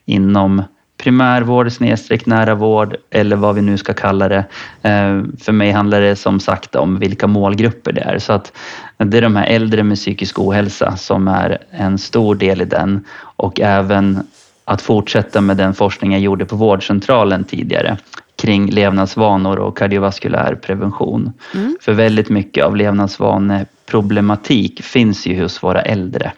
inom 0.04 0.62
primärvård, 1.02 1.72
snedstreck 1.72 2.26
nära 2.26 2.54
vård 2.54 2.96
eller 3.10 3.36
vad 3.36 3.54
vi 3.54 3.62
nu 3.62 3.78
ska 3.78 3.94
kalla 3.94 4.28
det. 4.28 4.44
Ehm, 4.82 5.36
för 5.36 5.52
mig 5.52 5.70
handlar 5.70 6.00
det 6.00 6.16
som 6.16 6.40
sagt 6.40 6.74
om 6.74 6.98
vilka 6.98 7.26
målgrupper 7.26 7.92
det 7.92 8.00
är. 8.00 8.18
Så 8.18 8.32
att 8.32 8.52
det 8.98 9.18
är 9.18 9.22
de 9.22 9.36
här 9.36 9.46
äldre 9.46 9.82
med 9.82 9.96
psykisk 9.96 10.38
ohälsa 10.38 10.96
som 10.96 11.28
är 11.28 11.58
en 11.70 11.98
stor 11.98 12.34
del 12.34 12.62
i 12.62 12.64
den 12.64 13.04
och 13.36 13.60
även 13.60 14.26
att 14.64 14.82
fortsätta 14.82 15.40
med 15.40 15.56
den 15.56 15.74
forskning 15.74 16.12
jag 16.12 16.20
gjorde 16.20 16.44
på 16.44 16.56
vårdcentralen 16.56 17.44
tidigare 17.44 17.98
kring 18.36 18.70
levnadsvanor 18.70 19.58
och 19.58 19.78
kardiovaskulär 19.78 20.54
prevention. 20.54 21.32
Mm. 21.54 21.76
För 21.80 21.92
väldigt 21.92 22.28
mycket 22.28 22.64
av 22.64 22.76
levnadsvaneproblematik 22.76 24.82
finns 24.82 25.26
ju 25.26 25.42
hos 25.42 25.62
våra 25.62 25.82
äldre. 25.82 26.32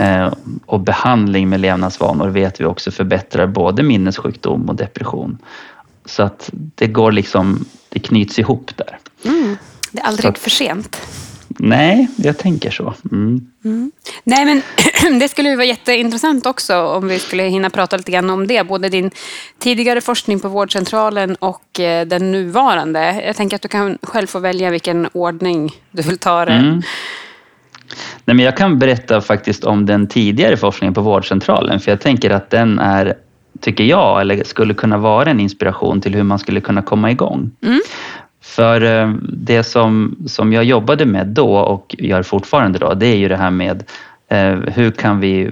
Eh, 0.00 0.32
och 0.66 0.80
behandling 0.80 1.48
med 1.48 1.60
levnadsvanor 1.60 2.28
vet 2.28 2.60
vi 2.60 2.64
också 2.64 2.90
förbättrar 2.90 3.46
både 3.46 3.82
minnessjukdom 3.82 4.68
och 4.68 4.76
depression. 4.76 5.38
Så 6.04 6.22
att 6.22 6.50
det 6.52 6.86
går 6.86 7.12
liksom, 7.12 7.64
det 7.88 7.98
knyts 7.98 8.38
ihop 8.38 8.70
där. 8.76 8.98
Mm. 9.24 9.56
Det 9.92 10.00
är 10.00 10.06
aldrig 10.06 10.30
att, 10.30 10.38
för 10.38 10.50
sent. 10.50 11.00
Nej, 11.58 12.08
jag 12.16 12.38
tänker 12.38 12.70
så. 12.70 12.94
Mm. 13.12 13.40
Mm. 13.64 13.92
Nej, 14.24 14.44
men 14.44 14.62
det 15.20 15.28
skulle 15.28 15.48
ju 15.48 15.56
vara 15.56 15.66
jätteintressant 15.66 16.46
också 16.46 16.82
om 16.82 17.08
vi 17.08 17.18
skulle 17.18 17.42
hinna 17.42 17.70
prata 17.70 17.96
lite 17.96 18.12
grann 18.12 18.30
om 18.30 18.46
det. 18.46 18.66
Både 18.66 18.88
din 18.88 19.10
tidigare 19.58 20.00
forskning 20.00 20.40
på 20.40 20.48
vårdcentralen 20.48 21.34
och 21.34 21.80
eh, 21.80 22.06
den 22.06 22.32
nuvarande. 22.32 23.22
Jag 23.26 23.36
tänker 23.36 23.56
att 23.56 23.62
du 23.62 23.68
kan 23.68 23.98
själv 24.02 24.26
få 24.26 24.38
välja 24.38 24.70
vilken 24.70 25.08
ordning 25.12 25.70
du 25.90 26.02
vill 26.02 26.18
ta 26.18 26.44
det. 26.44 26.52
Mm. 26.52 26.82
Nej, 28.24 28.36
men 28.36 28.38
jag 28.38 28.56
kan 28.56 28.78
berätta 28.78 29.20
faktiskt 29.20 29.64
om 29.64 29.86
den 29.86 30.06
tidigare 30.06 30.56
forskningen 30.56 30.94
på 30.94 31.00
vårdcentralen, 31.00 31.80
för 31.80 31.90
jag 31.92 32.00
tänker 32.00 32.30
att 32.30 32.50
den 32.50 32.78
är 32.78 33.14
tycker 33.60 33.84
jag, 33.84 34.20
eller 34.20 34.44
skulle 34.44 34.74
kunna 34.74 34.98
vara 34.98 35.30
en 35.30 35.40
inspiration 35.40 36.00
till 36.00 36.14
hur 36.14 36.22
man 36.22 36.38
skulle 36.38 36.60
kunna 36.60 36.82
komma 36.82 37.10
igång. 37.10 37.50
Mm. 37.62 37.80
För 38.44 38.82
eh, 38.82 39.14
det 39.22 39.62
som, 39.62 40.16
som 40.26 40.52
jag 40.52 40.64
jobbade 40.64 41.06
med 41.06 41.26
då 41.26 41.56
och 41.56 41.96
gör 41.98 42.22
fortfarande 42.22 42.78
då, 42.78 42.94
det 42.94 43.06
är 43.06 43.16
ju 43.16 43.28
det 43.28 43.36
här 43.36 43.50
med 43.50 43.84
eh, 44.28 44.52
hur 44.52 44.90
kan 44.90 45.20
vi, 45.20 45.50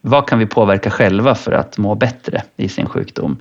vad 0.00 0.28
kan 0.28 0.38
vi 0.38 0.46
påverka 0.46 0.90
själva 0.90 1.34
för 1.34 1.52
att 1.52 1.78
må 1.78 1.94
bättre 1.94 2.42
i 2.56 2.68
sin 2.68 2.86
sjukdom? 2.86 3.36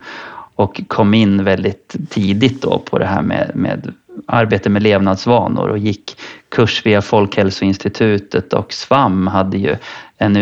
Och 0.56 0.82
kom 0.88 1.14
in 1.14 1.44
väldigt 1.44 1.96
tidigt 2.10 2.62
då 2.62 2.80
på 2.80 3.00
det 3.00 3.06
här 3.06 3.22
med, 3.22 3.52
med 3.56 3.94
arbete 4.26 4.70
med 4.70 4.84
levnadsvanor 4.84 5.68
och 5.68 5.78
gick 5.78 6.18
kurs 6.50 6.86
via 6.86 7.02
Folkhälsoinstitutet 7.02 8.54
och 8.54 8.74
SVAM 8.74 9.28
hade 9.28 9.58
ju 9.58 9.76
en 10.18 10.38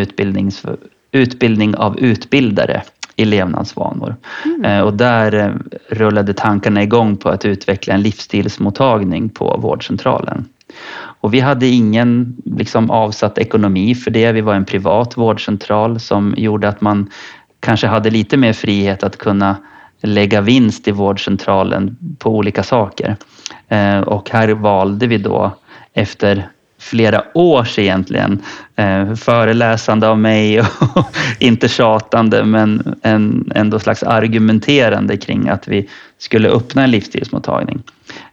utbildning 1.12 1.76
av 1.76 2.00
utbildare 2.00 2.84
i 3.20 3.26
levnadsvanor. 3.26 4.16
Mm. 4.46 4.66
Eh, 4.66 4.82
och 4.82 4.94
där 4.94 5.34
eh, 5.34 5.52
rullade 5.90 6.34
tankarna 6.34 6.84
igång 6.84 7.18
på 7.18 7.30
att 7.30 7.46
utveckla 7.46 7.94
en 7.94 8.02
livsstilsmottagning 8.02 9.30
på 9.30 9.58
vårdcentralen. 9.58 10.46
Och 11.22 11.34
vi 11.34 11.40
hade 11.40 11.68
ingen 11.68 12.38
liksom, 12.46 12.92
avsatt 12.92 13.38
ekonomi 13.38 13.96
för 13.96 14.12
det. 14.12 14.32
Vi 14.32 14.42
var 14.42 14.56
en 14.56 14.66
privat 14.66 15.18
vårdcentral 15.18 16.00
som 16.00 16.34
gjorde 16.38 16.70
att 16.70 16.82
man 16.82 17.10
kanske 17.60 17.88
hade 17.88 18.10
lite 18.10 18.38
mer 18.38 18.54
frihet 18.54 19.04
att 19.04 19.18
kunna 19.18 19.56
lägga 20.02 20.42
vinst 20.42 20.88
i 20.88 20.92
vårdcentralen 20.92 21.98
på 22.20 22.36
olika 22.36 22.64
saker. 22.64 23.16
Eh, 23.68 24.00
och 24.00 24.30
här 24.30 24.48
valde 24.50 25.08
vi 25.08 25.18
då 25.18 25.52
efter 25.94 26.50
flera 26.80 27.24
års 27.34 27.80
egentligen 27.80 28.42
eh, 28.76 29.16
föreläsande 29.16 30.08
av 30.08 30.20
mig 30.20 30.60
och 30.96 31.16
inte 31.40 31.68
tjatande 31.68 32.44
men 32.44 32.96
en, 33.02 33.52
ändå 33.56 33.80
slags 33.80 34.04
argumenterande 34.04 35.18
kring 35.18 35.50
att 35.50 35.68
vi 35.68 35.90
skulle 36.18 36.50
öppna 36.50 36.84
en 36.84 36.92
livsstilsmottagning. 36.92 37.84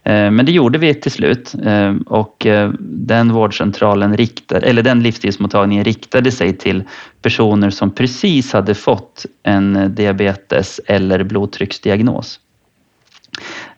Eh, 0.03 0.31
men 0.31 0.45
det 0.45 0.51
gjorde 0.51 0.77
vi 0.77 0.93
till 0.93 1.11
slut 1.11 1.55
eh, 1.65 1.95
och 2.05 2.45
eh, 2.45 2.71
den 2.79 3.33
vårdcentralen 3.33 4.17
riktade, 4.17 4.67
eller 4.67 4.83
den 4.83 5.03
livsstilsmottagningen 5.03 5.83
riktade 5.83 6.31
sig 6.31 6.57
till 6.57 6.83
personer 7.21 7.69
som 7.69 7.91
precis 7.91 8.53
hade 8.53 8.75
fått 8.75 9.25
en 9.43 9.75
eh, 9.75 9.89
diabetes 9.89 10.79
eller 10.85 11.23
blodtrycksdiagnos. 11.23 12.39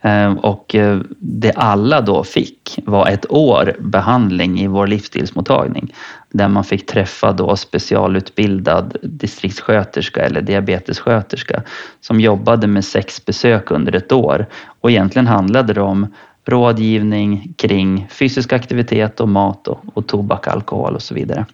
Ehm, 0.02 0.38
och 0.38 0.76
eh, 0.76 1.00
det 1.20 1.52
alla 1.52 2.02
då 2.02 2.24
fick 2.24 2.80
var 2.86 3.08
ett 3.08 3.32
år 3.32 3.76
behandling 3.80 4.60
i 4.60 4.68
vår 4.68 4.88
livsstilsmottagning 4.88 5.94
där 6.32 6.48
man 6.48 6.64
fick 6.64 6.86
träffa 6.86 7.32
då 7.32 7.56
specialutbildad 7.56 8.98
distriktssköterska 9.04 10.22
eller 10.22 10.42
diabetessköterska 10.42 11.64
som 12.02 12.20
jobbade 12.20 12.68
med 12.68 12.86
sex 12.86 13.26
besök 13.26 13.72
under 13.72 13.96
ett 13.96 14.12
år. 14.12 14.46
Och 14.82 14.92
egentligen 14.92 15.28
handlade 15.28 15.74
det 15.74 15.82
om 15.82 16.08
rådgivning 16.46 17.54
kring 17.58 18.08
fysisk 18.10 18.54
aktivitet 18.54 19.20
och 19.20 19.30
mat 19.30 19.68
och, 19.68 19.80
och 19.94 20.08
tobak, 20.08 20.48
alkohol 20.48 20.96
och 20.96 21.02
så 21.02 21.14
vidare. 21.14 21.46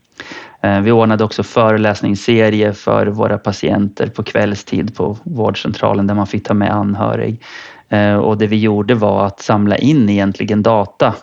Ehm, 0.61 0.83
vi 0.83 0.91
ordnade 0.91 1.23
också 1.23 1.43
föreläsningsserie 1.43 2.73
för 2.73 3.07
våra 3.07 3.37
patienter 3.37 4.07
på 4.07 4.23
kvällstid 4.23 4.95
på 4.95 5.17
vårdcentralen 5.23 6.07
där 6.07 6.15
man 6.15 6.27
fick 6.27 6.47
ta 6.47 6.53
med 6.53 6.71
anhörig. 6.71 7.41
Eh, 7.89 8.15
och 8.15 8.37
det 8.37 8.47
vi 8.47 8.59
gjorde 8.59 8.95
var 8.95 9.25
att 9.25 9.41
samla 9.41 9.77
in 9.77 10.09
egentligen 10.09 10.63
data 10.63 11.15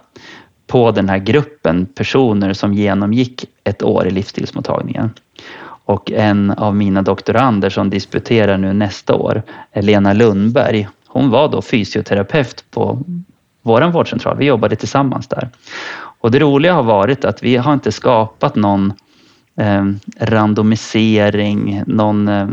på 0.67 0.91
den 0.91 1.09
här 1.09 1.19
gruppen 1.19 1.87
personer 1.87 2.53
som 2.53 2.75
genomgick 2.75 3.45
ett 3.65 3.83
år 3.83 4.07
i 4.07 4.11
livsstilsmottagningen. 4.11 5.11
Och 5.85 6.13
en 6.13 6.51
av 6.51 6.77
mina 6.77 7.03
doktorander 7.03 7.71
som 7.71 7.91
disputerar 7.91 8.59
nu 8.59 8.73
nästa 8.73 9.15
år, 9.15 9.43
Lena 9.75 10.13
Lundberg, 10.13 10.89
hon 11.07 11.31
var 11.31 11.49
då 11.49 11.63
fysioterapeut 11.63 12.65
på 12.71 12.99
vår 13.63 13.83
vårdcentral. 13.83 14.37
Vi 14.37 14.45
jobbade 14.45 14.77
tillsammans 14.77 15.29
där. 15.29 15.49
Och 16.21 16.31
det 16.31 16.39
roliga 16.39 16.75
har 16.75 16.83
varit 16.83 17.25
att 17.25 17.43
vi 17.43 17.57
har 17.57 17.73
inte 17.73 17.93
skapat 17.93 18.57
någon 18.57 18.93
eh, 19.63 19.85
randomisering, 20.19 21.83
någon, 21.87 22.29
eh, 22.29 22.49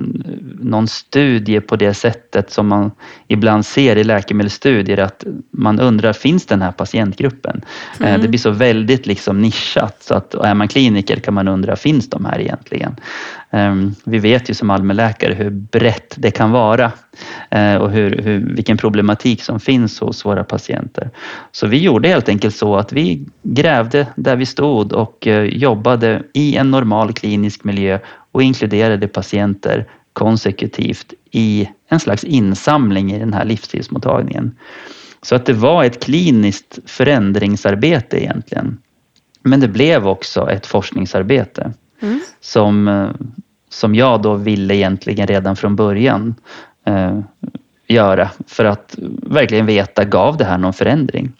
någon 0.59 0.87
studie 0.87 1.59
på 1.59 1.75
det 1.75 1.93
sättet 1.93 2.51
som 2.51 2.67
man 2.67 2.91
ibland 3.27 3.65
ser 3.65 3.95
i 3.95 4.03
läkemedelsstudier 4.03 4.97
att 4.97 5.23
man 5.51 5.79
undrar, 5.79 6.13
finns 6.13 6.45
den 6.45 6.61
här 6.61 6.71
patientgruppen? 6.71 7.61
Eh, 7.99 8.09
mm. 8.09 8.21
det 8.21 8.27
blir 8.27 8.39
så 8.39 8.51
väldigt 8.51 9.05
liksom 9.05 9.41
nischat 9.41 10.03
så 10.03 10.13
att 10.13 10.33
är 10.33 10.53
man 10.53 10.67
kliniker 10.67 11.15
kan 11.15 11.33
man 11.33 11.47
undra, 11.47 11.75
finns 11.75 12.09
de 12.09 12.25
här 12.25 12.39
egentligen? 12.39 12.95
Ehm, 13.51 13.95
vi 14.03 14.19
vet 14.19 14.49
ju 14.49 14.53
som 14.53 14.69
allmänläkare 14.69 15.33
hur 15.33 15.49
brett 15.49 16.15
det 16.17 16.31
kan 16.31 16.51
vara 16.51 16.91
eh, 17.49 17.75
och 17.75 17.91
hur, 17.91 18.21
hur, 18.23 18.39
vilken 18.55 18.77
problematik 18.77 19.43
som 19.43 19.59
finns 19.59 19.99
hos 19.99 20.25
våra 20.25 20.43
patienter. 20.43 21.09
Så 21.51 21.67
vi 21.67 21.77
gjorde 21.77 22.09
helt 22.09 22.29
enkelt 22.29 22.55
så 22.55 22.75
att 22.75 22.93
vi 22.93 23.25
grävde 23.43 24.07
där 24.15 24.35
vi 24.35 24.45
stod 24.45 24.93
och 24.93 25.27
eh, 25.27 25.43
jobbade 25.43 26.23
i 26.33 26.55
en 26.55 26.71
normal 26.71 27.13
klinisk 27.13 27.63
miljö 27.63 27.99
och 28.31 28.43
inkluderade 28.43 29.07
patienter 29.07 29.87
konsekutivt 30.13 31.13
i 31.31 31.69
en 31.89 31.99
slags 31.99 32.23
insamling 32.23 33.11
i 33.11 33.19
den 33.19 33.33
här 33.33 33.45
livsstilsmottagningen. 33.45 34.55
Så 35.21 35.35
att 35.35 35.45
det 35.45 35.53
var 35.53 35.83
ett 35.83 36.03
kliniskt 36.03 36.79
förändringsarbete 36.85 38.23
egentligen. 38.23 38.77
Men 39.43 39.59
det 39.59 39.67
blev 39.67 40.07
också 40.07 40.49
ett 40.49 40.65
forskningsarbete. 40.65 41.73
Mm. 42.01 42.19
Som, 42.39 42.87
eh, 42.87 43.09
som 43.69 43.95
jag 43.95 44.21
då 44.21 44.33
ville 44.33 44.75
egentligen 44.75 45.27
redan 45.27 45.55
från 45.55 45.75
början 45.75 46.35
eh, 46.85 47.19
göra 47.87 48.29
för 48.47 48.65
att 48.65 48.95
verkligen 49.23 49.65
veta, 49.65 50.03
gav 50.03 50.37
det 50.37 50.45
här 50.45 50.57
någon 50.57 50.73
förändring? 50.73 51.31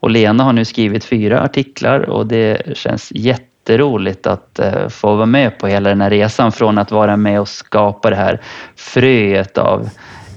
Och 0.00 0.10
Lena 0.10 0.44
har 0.44 0.52
nu 0.52 0.64
skrivit 0.64 1.04
fyra 1.04 1.40
artiklar 1.42 2.00
och 2.00 2.26
det 2.26 2.76
känns 2.76 3.12
jätteroligt 3.12 4.26
att 4.26 4.58
eh, 4.58 4.88
få 4.88 5.14
vara 5.16 5.26
med 5.26 5.58
på 5.58 5.66
hela 5.66 5.88
den 5.88 6.00
här 6.00 6.10
resan 6.10 6.52
från 6.52 6.78
att 6.78 6.90
vara 6.90 7.16
med 7.16 7.40
och 7.40 7.48
skapa 7.48 8.10
det 8.10 8.16
här 8.16 8.40
fröet 8.76 9.58
av 9.58 9.90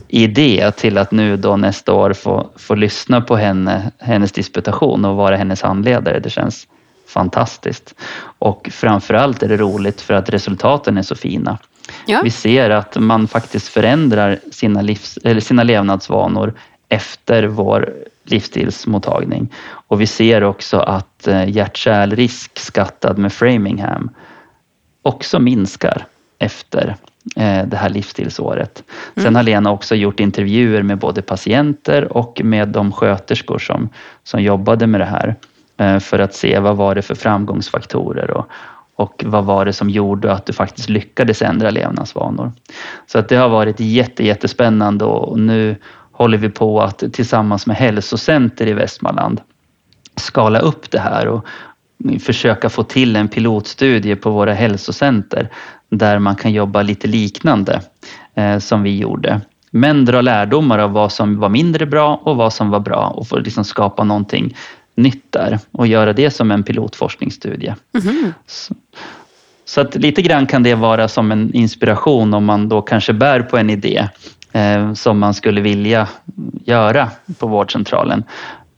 idé 0.08 0.72
till 0.72 0.98
att 0.98 1.12
nu 1.12 1.38
då 1.38 1.58
nästa 1.58 1.94
år 1.94 2.14
få, 2.14 2.50
få 2.56 2.76
lyssna 2.76 3.22
på 3.22 3.36
henne, 3.36 3.92
hennes 4.00 4.32
disputation 4.32 5.06
och 5.06 5.16
vara 5.16 5.36
hennes 5.36 5.62
handledare. 5.62 6.20
Det 6.20 6.30
känns 6.30 6.68
fantastiskt. 7.12 7.96
Och 8.40 8.70
framförallt 8.72 9.44
är 9.44 9.48
det 9.48 9.58
roligt 9.58 10.02
för 10.02 10.14
att 10.14 10.30
resultaten 10.30 10.98
är 10.98 11.02
så 11.02 11.16
fina. 11.16 11.58
Ja. 12.06 12.22
Vi 12.24 12.30
ser 12.30 12.70
att 12.70 12.98
man 12.98 13.28
faktiskt 13.28 13.68
förändrar 13.68 14.40
sina, 14.52 14.82
livs, 14.82 15.18
eller 15.24 15.42
sina 15.42 15.64
levnadsvanor 15.64 16.54
efter 16.90 17.44
vår 17.44 17.94
livsstilsmottagning. 18.24 19.54
Och 19.88 20.02
vi 20.02 20.08
ser 20.08 20.44
också 20.44 20.78
att 20.78 21.28
eh, 21.28 21.50
hjärt-kärlrisk 21.50 22.60
skattad 22.60 23.18
med 23.18 23.34
Framingham 23.34 24.10
också 25.02 25.40
minskar 25.40 26.06
efter 26.40 26.96
eh, 27.36 27.66
det 27.66 27.78
här 27.78 27.90
livsstilsåret. 27.90 28.84
Mm. 29.16 29.26
Sen 29.26 29.36
har 29.36 29.44
Lena 29.44 29.72
också 29.72 29.96
gjort 29.96 30.20
intervjuer 30.20 30.84
med 30.84 30.98
både 30.98 31.22
patienter 31.22 32.18
och 32.18 32.42
med 32.44 32.68
de 32.68 32.92
sköterskor 32.92 33.60
som, 33.60 33.90
som 34.24 34.42
jobbade 34.42 34.88
med 34.88 35.02
det 35.02 35.06
här. 35.06 35.36
Eh, 35.82 36.00
för 36.00 36.20
att 36.20 36.34
se 36.34 36.60
vad 36.60 36.78
var 36.78 36.96
det 36.96 37.02
för 37.02 37.16
framgångsfaktorer 37.16 38.32
och, 38.32 38.46
och 38.96 39.24
vad 39.26 39.46
var 39.46 39.66
det 39.66 39.74
som 39.74 39.90
gjorde 39.90 40.34
att 40.34 40.46
du 40.46 40.54
faktiskt 40.54 40.90
lyckades 40.90 41.42
ändra 41.42 41.70
levnadsvanor. 41.70 42.52
Så 43.08 43.20
att 43.20 43.30
det 43.30 43.36
har 43.36 43.50
varit 43.50 43.80
jätte, 43.80 44.26
jättespännande 44.26 45.06
och 45.06 45.40
nu 45.40 45.76
håller 46.12 46.38
vi 46.38 46.50
på 46.50 46.82
att 46.82 47.04
tillsammans 47.14 47.68
med 47.68 47.76
Hälsocenter 47.76 48.68
i 48.68 48.74
Västmanland 48.74 49.42
skala 50.16 50.60
upp 50.60 50.92
det 50.92 51.00
här 51.00 51.28
och 51.28 51.46
försöka 52.20 52.70
få 52.70 52.84
till 52.84 53.16
en 53.16 53.28
pilotstudie 53.28 54.16
på 54.16 54.32
våra 54.32 54.54
hälsocenter 54.54 55.50
där 55.90 56.20
man 56.20 56.36
kan 56.36 56.52
jobba 56.52 56.82
lite 56.82 57.08
liknande 57.08 57.82
eh, 58.36 58.58
som 58.58 58.84
vi 58.84 58.98
gjorde. 58.98 59.42
Men 59.72 60.06
dra 60.06 60.22
lärdomar 60.22 60.80
av 60.80 60.92
vad 60.92 61.12
som 61.12 61.40
var 61.40 61.50
mindre 61.50 61.86
bra 61.86 62.22
och 62.24 62.36
vad 62.36 62.54
som 62.54 62.70
var 62.70 62.80
bra 62.80 63.08
och 63.08 63.28
få 63.28 63.40
liksom 63.40 63.64
skapa 63.64 64.04
någonting 64.04 64.56
nytt 65.02 65.32
där 65.32 65.60
och 65.72 65.88
göra 65.88 66.14
det 66.14 66.32
som 66.32 66.52
en 66.52 66.64
pilotforskningsstudie. 66.64 67.76
Mm. 68.04 68.34
Så, 68.48 68.76
så, 69.66 69.82
att 69.82 69.96
lite 69.96 70.22
grann 70.22 70.46
kan 70.46 70.64
det 70.64 70.76
vara 70.76 71.08
som 71.08 71.32
en 71.32 71.54
inspiration 71.54 72.34
om 72.34 72.46
man 72.46 72.70
då 72.70 72.82
kanske 72.82 73.14
bär 73.14 73.42
på 73.42 73.58
en 73.58 73.70
idé 73.70 74.08
eh, 74.52 74.94
som 74.94 75.20
man 75.20 75.34
skulle 75.34 75.62
vilja 75.62 76.08
göra 76.66 77.10
på 77.40 77.48
vårdcentralen. 77.48 78.24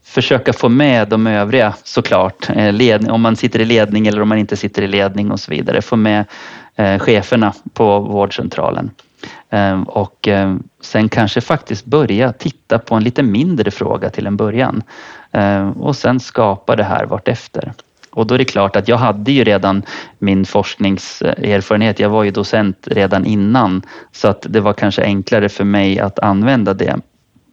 försöka 0.04 0.52
få 0.52 0.68
med 0.68 1.08
de 1.08 1.26
övriga 1.26 1.74
såklart. 1.84 2.48
Led, 2.72 3.10
om 3.10 3.20
man 3.20 3.36
sitter 3.36 3.60
i 3.60 3.64
ledning 3.64 4.06
eller 4.06 4.22
om 4.22 4.28
man 4.28 4.38
inte 4.38 4.56
sitter 4.56 4.82
i 4.82 4.86
ledning 4.86 5.30
och 5.30 5.40
så 5.40 5.50
vidare. 5.50 5.82
Få 5.82 5.96
med 5.96 6.24
eh, 6.76 6.98
cheferna 6.98 7.52
på 7.72 8.00
vårdcentralen. 8.00 8.90
Eh, 9.50 9.82
och 9.82 10.28
eh, 10.28 10.56
sen 10.80 11.08
kanske 11.08 11.40
faktiskt 11.40 11.84
börja 11.84 12.32
titta 12.32 12.78
på 12.78 12.94
en 12.94 13.04
lite 13.04 13.22
mindre 13.22 13.70
fråga 13.70 14.10
till 14.10 14.26
en 14.26 14.36
början. 14.36 14.82
Och 15.76 15.96
sen 15.96 16.20
skapa 16.20 16.76
det 16.76 16.84
här 16.84 17.06
vartefter. 17.06 17.72
Och 18.10 18.26
då 18.26 18.34
är 18.34 18.38
det 18.38 18.44
klart 18.44 18.76
att 18.76 18.88
jag 18.88 18.96
hade 18.96 19.32
ju 19.32 19.44
redan 19.44 19.82
min 20.18 20.44
forskningserfarenhet. 20.44 21.98
Jag 21.98 22.08
var 22.08 22.24
ju 22.24 22.30
docent 22.30 22.88
redan 22.90 23.26
innan 23.26 23.82
så 24.12 24.28
att 24.28 24.46
det 24.48 24.60
var 24.60 24.72
kanske 24.72 25.02
enklare 25.02 25.48
för 25.48 25.64
mig 25.64 25.98
att 25.98 26.18
använda 26.18 26.74
det. 26.74 26.96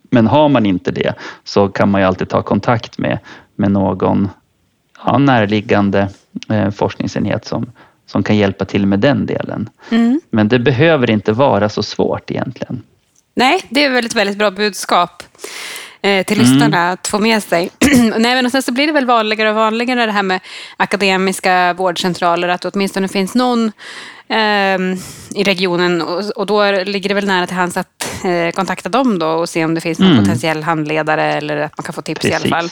Men 0.09 0.27
har 0.27 0.49
man 0.49 0.65
inte 0.65 0.91
det 0.91 1.13
så 1.43 1.67
kan 1.67 1.91
man 1.91 2.01
ju 2.01 2.07
alltid 2.07 2.29
ta 2.29 2.41
kontakt 2.41 2.97
med, 2.97 3.19
med 3.55 3.71
någon 3.71 4.29
ja, 5.05 5.17
närliggande 5.17 6.09
eh, 6.49 6.69
forskningsenhet 6.69 7.45
som, 7.45 7.71
som 8.05 8.23
kan 8.23 8.37
hjälpa 8.37 8.65
till 8.65 8.85
med 8.85 8.99
den 8.99 9.25
delen. 9.25 9.69
Mm. 9.89 10.21
Men 10.29 10.47
det 10.47 10.59
behöver 10.59 11.11
inte 11.11 11.33
vara 11.33 11.69
så 11.69 11.83
svårt 11.83 12.31
egentligen. 12.31 12.83
Nej, 13.35 13.61
det 13.69 13.85
är 13.85 13.89
väl 13.89 14.05
ett 14.05 14.15
väldigt 14.15 14.37
bra 14.37 14.51
budskap 14.51 15.23
eh, 16.01 16.25
till 16.25 16.41
mm. 16.41 16.51
lyssnarna 16.51 16.91
att 16.91 17.07
få 17.07 17.19
med 17.19 17.43
sig. 17.43 17.69
Nej, 18.17 18.35
men 18.35 18.45
och 18.45 18.51
sen 18.51 18.61
så 18.61 18.71
blir 18.71 18.87
det 18.87 18.93
väl 18.93 19.05
vanligare 19.05 19.49
och 19.49 19.55
vanligare 19.55 20.05
det 20.05 20.11
här 20.11 20.23
med 20.23 20.39
akademiska 20.77 21.73
vårdcentraler, 21.73 22.47
att 22.47 22.61
det 22.61 22.69
åtminstone 22.73 23.07
finns 23.07 23.35
någon 23.35 23.71
eh, 24.27 24.79
i 25.35 25.43
regionen 25.43 26.01
och, 26.01 26.29
och, 26.29 26.45
då 26.45 26.71
ligger 26.71 27.09
det 27.09 27.15
väl 27.15 27.27
nära 27.27 27.47
till 27.47 27.55
hands 27.55 27.77
att 27.77 28.23
eh, 28.23 28.51
kontakta 28.51 28.89
dem 28.89 29.19
då 29.19 29.27
och 29.27 29.49
se 29.49 29.65
om 29.65 29.75
det 29.75 29.81
finns 29.81 29.99
någon 29.99 30.11
mm. 30.11 30.23
potentiell 30.23 30.63
handledare 30.63 31.33
eller 31.33 31.57
att 31.57 31.77
man 31.77 31.83
kan 31.83 31.93
få 31.93 32.01
tips 32.01 32.21
Precis. 32.21 32.45
i 32.45 32.47
alla 32.47 32.61
fall. 32.61 32.69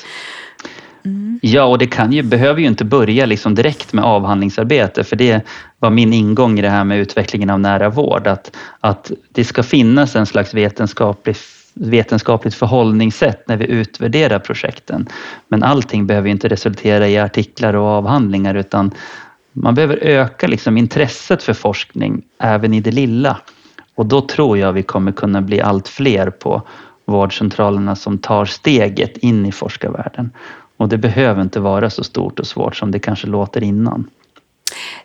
Mm. 1.06 1.40
Ja, 1.42 1.64
och 1.64 1.78
det 1.78 1.88
kan 1.88 2.12
ju, 2.12 2.22
behöver 2.22 2.62
ju 2.62 2.68
inte 2.68 2.86
börja 2.86 3.26
liksom 3.26 3.56
direkt 3.56 3.94
med 3.94 4.06
avhandlingsarbete 4.06 5.04
för 5.04 5.16
det 5.16 5.42
var 5.80 5.90
min 5.90 6.14
ingång 6.14 6.60
i 6.60 6.62
det 6.62 6.70
här 6.70 6.84
med 6.84 7.00
utvecklingen 7.00 7.50
av 7.50 7.60
nära 7.60 7.90
vård. 7.90 8.28
Att, 8.28 8.56
att 8.80 9.12
det 9.30 9.44
ska 9.44 9.64
finnas 9.64 10.16
en 10.16 10.26
slags 10.26 10.54
vetenskaplig 10.54 11.36
vetenskapligt 11.74 12.56
förhållningssätt 12.56 13.48
när 13.48 13.58
vi 13.58 13.66
utvärderar 13.66 14.40
projekten. 14.40 15.08
Men 15.48 15.64
allting 15.64 16.08
behöver 16.08 16.30
inte 16.30 16.48
resultera 16.48 17.08
i 17.08 17.20
artiklar 17.20 17.74
och 17.74 17.86
avhandlingar 17.86 18.56
utan 18.56 18.92
man 19.54 19.76
behöver 19.76 19.98
öka 19.98 20.48
liksom 20.48 20.78
intresset 20.78 21.44
för 21.44 21.54
forskning 21.54 22.22
även 22.38 22.74
i 22.74 22.82
det 22.82 22.92
lilla. 22.92 23.38
Och 23.96 24.06
då 24.06 24.22
tror 24.22 24.58
jag 24.58 24.74
vi 24.74 24.84
kommer 24.84 25.12
kunna 25.12 25.42
bli 25.42 25.62
allt 25.62 25.88
fler 25.88 26.30
på 26.30 26.62
vårdcentralerna 27.06 27.96
som 27.96 28.18
tar 28.18 28.46
steget 28.46 29.18
in 29.18 29.46
i 29.46 29.52
forskarvärlden. 29.52 30.32
Och 30.78 30.90
det 30.90 30.98
behöver 30.98 31.42
inte 31.42 31.60
vara 31.60 31.90
så 31.90 32.04
stort 32.04 32.40
och 32.40 32.48
svårt 32.48 32.76
som 32.76 32.92
det 32.92 33.00
kanske 33.00 33.28
låter 33.28 33.64
innan. 33.64 34.10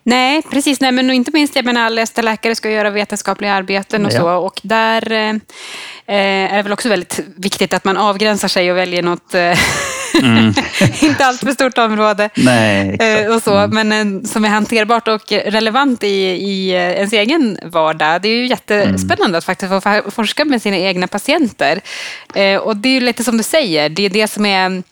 Nej, 0.03 0.43
precis. 0.43 0.81
Nej, 0.81 0.93
men 0.93 1.11
inte 1.11 1.31
minst, 1.35 1.57
jag 1.57 1.65
menar, 1.65 1.81
alla 1.81 2.07
läkare 2.17 2.55
ska 2.55 2.71
göra 2.71 2.91
vetenskapliga 2.91 3.53
arbeten 3.53 4.07
och 4.07 4.13
ja. 4.13 4.21
så. 4.21 4.29
Och 4.29 4.61
där 4.63 5.13
eh, 5.13 5.29
eh, 6.07 6.53
är 6.53 6.57
det 6.57 6.63
väl 6.63 6.73
också 6.73 6.89
väldigt 6.89 7.21
viktigt 7.37 7.75
att 7.75 7.85
man 7.85 7.97
avgränsar 7.97 8.49
sig 8.49 8.71
och 8.71 8.77
väljer 8.77 9.03
något 9.03 9.35
eh, 9.35 9.59
mm. 10.23 10.55
inte 11.01 11.27
alltför 11.27 11.53
stort 11.53 11.79
område. 11.79 12.31
Nej, 12.35 12.97
eh, 13.01 13.35
och 13.35 13.43
så, 13.43 13.57
mm. 13.59 13.89
men 13.89 14.17
eh, 14.17 14.23
som 14.23 14.45
är 14.45 14.49
hanterbart 14.49 15.09
och 15.09 15.33
relevant 15.33 16.05
i, 16.05 16.17
i 16.25 16.71
ens 16.71 17.13
egen 17.13 17.59
vardag. 17.63 18.23
Det 18.23 18.29
är 18.29 18.37
ju 18.37 18.47
jättespännande 18.47 19.25
mm. 19.25 19.39
att 19.39 19.45
faktiskt 19.45 19.71
få 19.71 20.11
forska 20.11 20.45
med 20.45 20.63
sina 20.63 20.77
egna 20.77 21.07
patienter. 21.07 21.81
och 22.63 22.77
det 22.77 22.89
är 22.89 22.93
ju 22.93 23.01
lite 23.01 23.25
som 23.25 23.37
du 23.37 23.43
säger, 23.43 23.89
det 23.89 24.03
är 24.03 24.11
det 24.11 24.29
som 24.29 24.47
är 24.47 24.83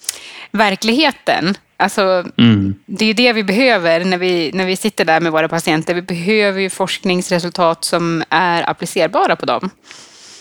verkligheten. 0.50 1.56
Alltså, 1.82 2.24
mm. 2.36 2.74
Det 2.86 3.04
är 3.04 3.14
det 3.14 3.32
vi 3.32 3.44
behöver 3.44 4.04
när 4.04 4.18
vi, 4.18 4.50
när 4.54 4.66
vi 4.66 4.76
sitter 4.76 5.04
där 5.04 5.20
med 5.20 5.32
våra 5.32 5.48
patienter. 5.48 5.94
Vi 5.94 6.02
behöver 6.02 6.60
ju 6.60 6.70
forskningsresultat 6.70 7.84
som 7.84 8.22
är 8.28 8.70
applicerbara 8.70 9.36
på 9.36 9.46
dem. 9.46 9.70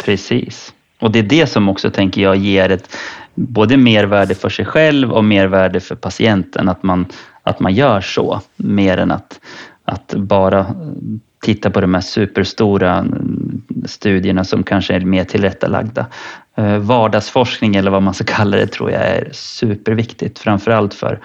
Precis. 0.04 0.74
Och 1.00 1.12
det 1.12 1.20
är 1.20 1.24
det 1.24 1.48
som 1.48 1.70
också, 1.70 1.92
tänker 1.92 2.22
jag, 2.22 2.36
ger 2.36 2.70
ett 2.70 2.98
både 3.36 3.78
mervärde 3.78 4.36
för 4.36 4.50
sig 4.50 4.66
själv 4.66 5.12
och 5.12 5.24
mervärde 5.24 5.80
för 5.80 5.96
patienten. 5.96 6.70
Att 6.70 6.84
man, 6.84 7.06
att 7.44 7.60
man 7.60 7.74
gör 7.74 8.02
så, 8.02 8.42
mer 8.56 8.98
än 8.98 9.12
att, 9.12 9.40
att 9.86 10.14
bara 10.14 10.76
titta 11.42 11.70
på 11.70 11.82
de 11.82 11.94
här 11.94 12.02
superstora 12.02 13.06
studierna 13.86 14.44
som 14.44 14.64
kanske 14.64 14.94
är 14.94 15.00
mer 15.00 15.24
tillrättalagda. 15.24 16.06
Eh, 16.56 16.78
vardagsforskning 16.78 17.76
eller 17.76 17.92
vad 17.92 18.04
man 18.04 18.14
ska 18.14 18.24
kalla 18.28 18.58
det 18.58 18.68
tror 18.68 18.92
jag 18.92 19.02
är 19.02 19.30
superviktigt, 19.32 20.40
framförallt 20.40 20.94
för 20.94 21.20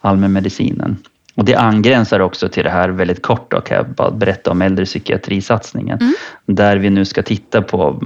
allmänmedicinen. 0.00 0.96
Och 1.34 1.44
det 1.44 1.54
angränsar 1.54 2.20
också 2.20 2.48
till 2.48 2.64
det 2.64 2.70
här 2.70 2.88
väldigt 2.88 3.22
kort 3.22 3.50
då 3.50 3.60
kan 3.60 3.76
jag 3.76 3.88
bara 3.88 4.10
berätta 4.10 4.50
om 4.50 4.62
äldrepsykiatrisatsningen. 4.62 5.98
Mm. 6.00 6.14
Där 6.46 6.76
vi 6.76 6.90
nu 6.90 7.04
ska 7.04 7.22
titta 7.22 7.62
på 7.62 8.02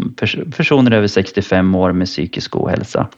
personer 0.57 0.91
över 0.91 1.07
65 1.07 1.75
år 1.75 1.93
med 1.93 2.07
psykisk 2.07 2.57
ohälsa. 2.57 3.09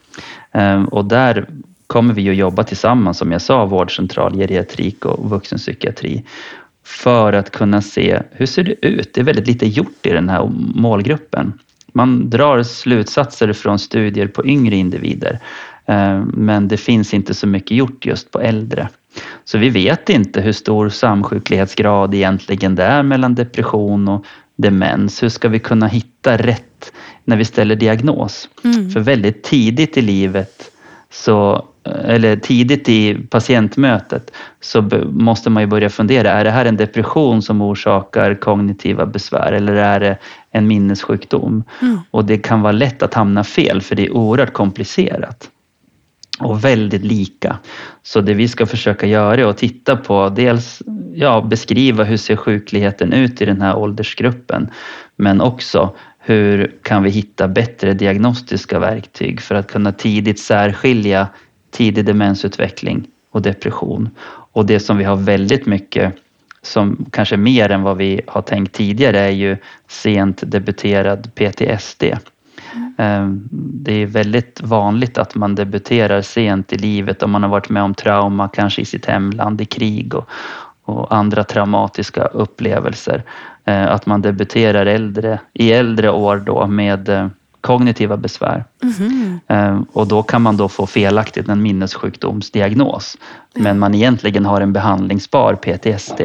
Eh, 0.51 0.83
och 0.83 1.05
där 1.05 1.49
kommer 1.87 2.13
vi 2.13 2.29
att 2.29 2.35
jobba 2.35 2.63
tillsammans, 2.63 3.17
som 3.17 3.31
jag 3.31 3.41
sa, 3.41 3.65
vårdcentral, 3.65 4.35
geriatrik 4.35 5.05
och 5.05 5.29
vuxenpsykiatri 5.29 6.25
för 6.85 7.33
att 7.33 7.51
kunna 7.51 7.81
se 7.81 8.21
hur 8.31 8.45
ser 8.45 8.63
det 8.63 8.87
ut? 8.87 9.13
Det 9.13 9.21
är 9.21 9.25
väldigt 9.25 9.47
lite 9.47 9.65
gjort 9.65 10.05
i 10.05 10.09
den 10.09 10.29
här 10.29 10.51
målgruppen. 10.75 11.53
Man 11.93 12.29
drar 12.29 12.63
slutsatser 12.63 13.53
från 13.53 13.79
studier 13.79 14.27
på 14.27 14.45
yngre 14.45 14.75
individer 14.75 15.39
eh, 15.85 16.19
men 16.25 16.67
det 16.67 16.77
finns 16.77 17.13
inte 17.13 17.33
så 17.33 17.47
mycket 17.47 17.77
gjort 17.77 18.05
just 18.05 18.31
på 18.31 18.41
äldre. 18.41 18.89
Så 19.43 19.57
vi 19.57 19.69
vet 19.69 20.09
inte 20.09 20.41
hur 20.41 20.51
stor 20.51 20.89
samsjuklighetsgrad 20.89 22.13
egentligen 22.13 22.75
det 22.75 22.83
är 22.83 23.03
mellan 23.03 23.35
depression 23.35 24.07
och 24.07 24.25
demens. 24.55 25.23
Hur 25.23 25.29
ska 25.29 25.49
vi 25.49 25.59
kunna 25.59 25.87
hitta 25.87 26.37
rätt 26.37 26.93
när 27.25 27.37
vi 27.37 27.45
ställer 27.45 27.75
diagnos? 27.75 28.49
Mm. 28.63 28.89
För 28.89 28.99
väldigt 28.99 29.43
tidigt 29.43 29.97
i 29.97 30.01
livet 30.01 30.71
så 31.11 31.65
eller 31.83 32.35
tidigt 32.35 32.89
i 32.89 33.15
patientmötet 33.15 34.31
så 34.61 34.81
måste 35.11 35.49
man 35.49 35.63
ju 35.63 35.67
börja 35.67 35.89
fundera, 35.89 36.31
är 36.31 36.43
det 36.43 36.51
här 36.51 36.65
en 36.65 36.77
depression 36.77 37.41
som 37.41 37.61
orsakar 37.61 38.35
kognitiva 38.35 39.05
besvär 39.05 39.51
eller 39.51 39.73
är 39.73 39.99
det 39.99 40.17
en 40.51 40.67
minnessjukdom? 40.67 41.63
Mm. 41.81 41.99
Och 42.11 42.25
det 42.25 42.37
kan 42.37 42.61
vara 42.61 42.71
lätt 42.71 43.03
att 43.03 43.13
hamna 43.13 43.43
fel 43.43 43.81
för 43.81 43.95
det 43.95 44.05
är 44.05 44.11
oerhört 44.11 44.53
komplicerat 44.53 45.49
och 46.39 46.63
väldigt 46.63 47.03
lika. 47.03 47.57
Så 48.03 48.21
det 48.21 48.33
vi 48.33 48.47
ska 48.47 48.65
försöka 48.65 49.07
göra 49.07 49.41
är 49.41 49.45
att 49.45 49.57
titta 49.57 49.95
på 49.95 50.29
dels 50.29 50.81
ja, 51.13 51.41
beskriva 51.41 52.03
hur 52.03 52.17
ser 52.17 52.35
sjukligheten 52.35 53.13
ut 53.13 53.41
i 53.41 53.45
den 53.45 53.61
här 53.61 53.77
åldersgruppen 53.77 54.69
men 55.15 55.41
också 55.41 55.95
hur 56.19 56.75
kan 56.81 57.03
vi 57.03 57.09
hitta 57.09 57.47
bättre 57.47 57.93
diagnostiska 57.93 58.79
verktyg 58.79 59.41
för 59.41 59.55
att 59.55 59.71
kunna 59.71 59.91
tidigt 59.91 60.39
särskilja 60.39 61.27
tidig 61.71 62.05
demensutveckling 62.05 63.07
och 63.31 63.41
depression. 63.41 64.09
Och 64.51 64.65
det 64.65 64.79
som 64.79 64.97
vi 64.97 65.03
har 65.03 65.15
väldigt 65.15 65.65
mycket 65.65 66.15
som 66.61 67.05
kanske 67.11 67.37
mer 67.37 67.71
än 67.71 67.83
vad 67.83 67.97
vi 67.97 68.21
har 68.27 68.41
tänkt 68.41 68.73
tidigare 68.75 69.19
är 69.19 69.29
ju 69.31 69.57
sent 69.87 70.51
debuterad 70.51 71.31
PTSD. 71.35 72.03
Mm. 72.73 73.49
Det 73.51 73.93
är 73.93 74.05
väldigt 74.05 74.61
vanligt 74.61 75.17
att 75.17 75.35
man 75.35 75.55
debuterar 75.55 76.21
sent 76.21 76.73
i 76.73 76.77
livet 76.77 77.23
om 77.23 77.31
man 77.31 77.43
har 77.43 77.49
varit 77.49 77.69
med 77.69 77.83
om 77.83 77.93
trauma, 77.93 78.47
kanske 78.47 78.81
i 78.81 78.85
sitt 78.85 79.05
hemland, 79.05 79.61
i 79.61 79.65
krig 79.65 80.15
och, 80.15 80.29
och 80.83 81.15
andra 81.15 81.43
traumatiska 81.43 82.25
upplevelser. 82.25 83.23
Ehm, 83.65 83.87
att 83.87 84.05
man 84.05 84.21
debuterar 84.21 84.85
äldre, 84.85 85.39
i 85.53 85.71
äldre 85.73 86.11
år 86.11 86.37
då 86.37 86.67
med 86.67 87.09
eh, 87.09 87.27
kognitiva 87.61 88.17
besvär. 88.17 88.65
Mm. 89.47 89.85
Och 89.93 90.07
då 90.07 90.23
kan 90.23 90.41
man 90.41 90.57
då 90.57 90.69
få 90.69 90.87
felaktigt 90.87 91.49
en 91.49 91.61
minnessjukdomsdiagnos. 91.61 93.17
Men 93.55 93.79
man 93.79 93.95
egentligen 93.95 94.45
har 94.45 94.61
en 94.61 94.73
behandlingsbar 94.73 95.55
PTSD. 95.55 96.21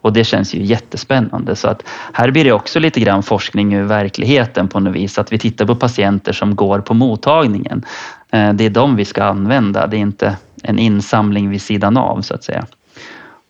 Och 0.00 0.12
det 0.12 0.24
känns 0.24 0.54
ju 0.54 0.62
jättespännande. 0.62 1.56
Så 1.56 1.68
att 1.68 1.82
här 2.12 2.30
blir 2.30 2.44
det 2.44 2.52
också 2.52 2.78
lite 2.78 3.00
grann 3.00 3.22
forskning 3.22 3.74
ur 3.74 3.84
verkligheten 3.84 4.68
på 4.68 4.80
något 4.80 4.94
vis. 4.94 5.18
Att 5.18 5.32
vi 5.32 5.38
tittar 5.38 5.66
på 5.66 5.74
patienter 5.74 6.32
som 6.32 6.56
går 6.56 6.80
på 6.80 6.94
mottagningen. 6.94 7.84
Ehm, 8.30 8.56
det 8.56 8.64
är 8.64 8.70
de 8.70 8.96
vi 8.96 9.04
ska 9.04 9.24
använda. 9.24 9.86
Det 9.86 9.96
är 9.96 10.00
inte 10.00 10.36
en 10.62 10.78
insamling 10.78 11.50
vid 11.50 11.62
sidan 11.62 11.96
av 11.96 12.22
så 12.22 12.34
att 12.34 12.44
säga. 12.44 12.66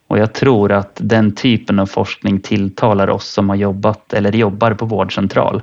Och 0.06 0.18
jag 0.18 0.32
tror 0.32 0.72
att 0.72 0.92
den 1.00 1.34
typen 1.34 1.78
av 1.78 1.86
forskning 1.86 2.40
tilltalar 2.40 3.10
oss 3.10 3.28
som 3.28 3.48
har 3.48 3.56
jobbat 3.56 4.12
eller 4.12 4.32
jobbar 4.32 4.74
på 4.74 4.86
vårdcentral. 4.86 5.62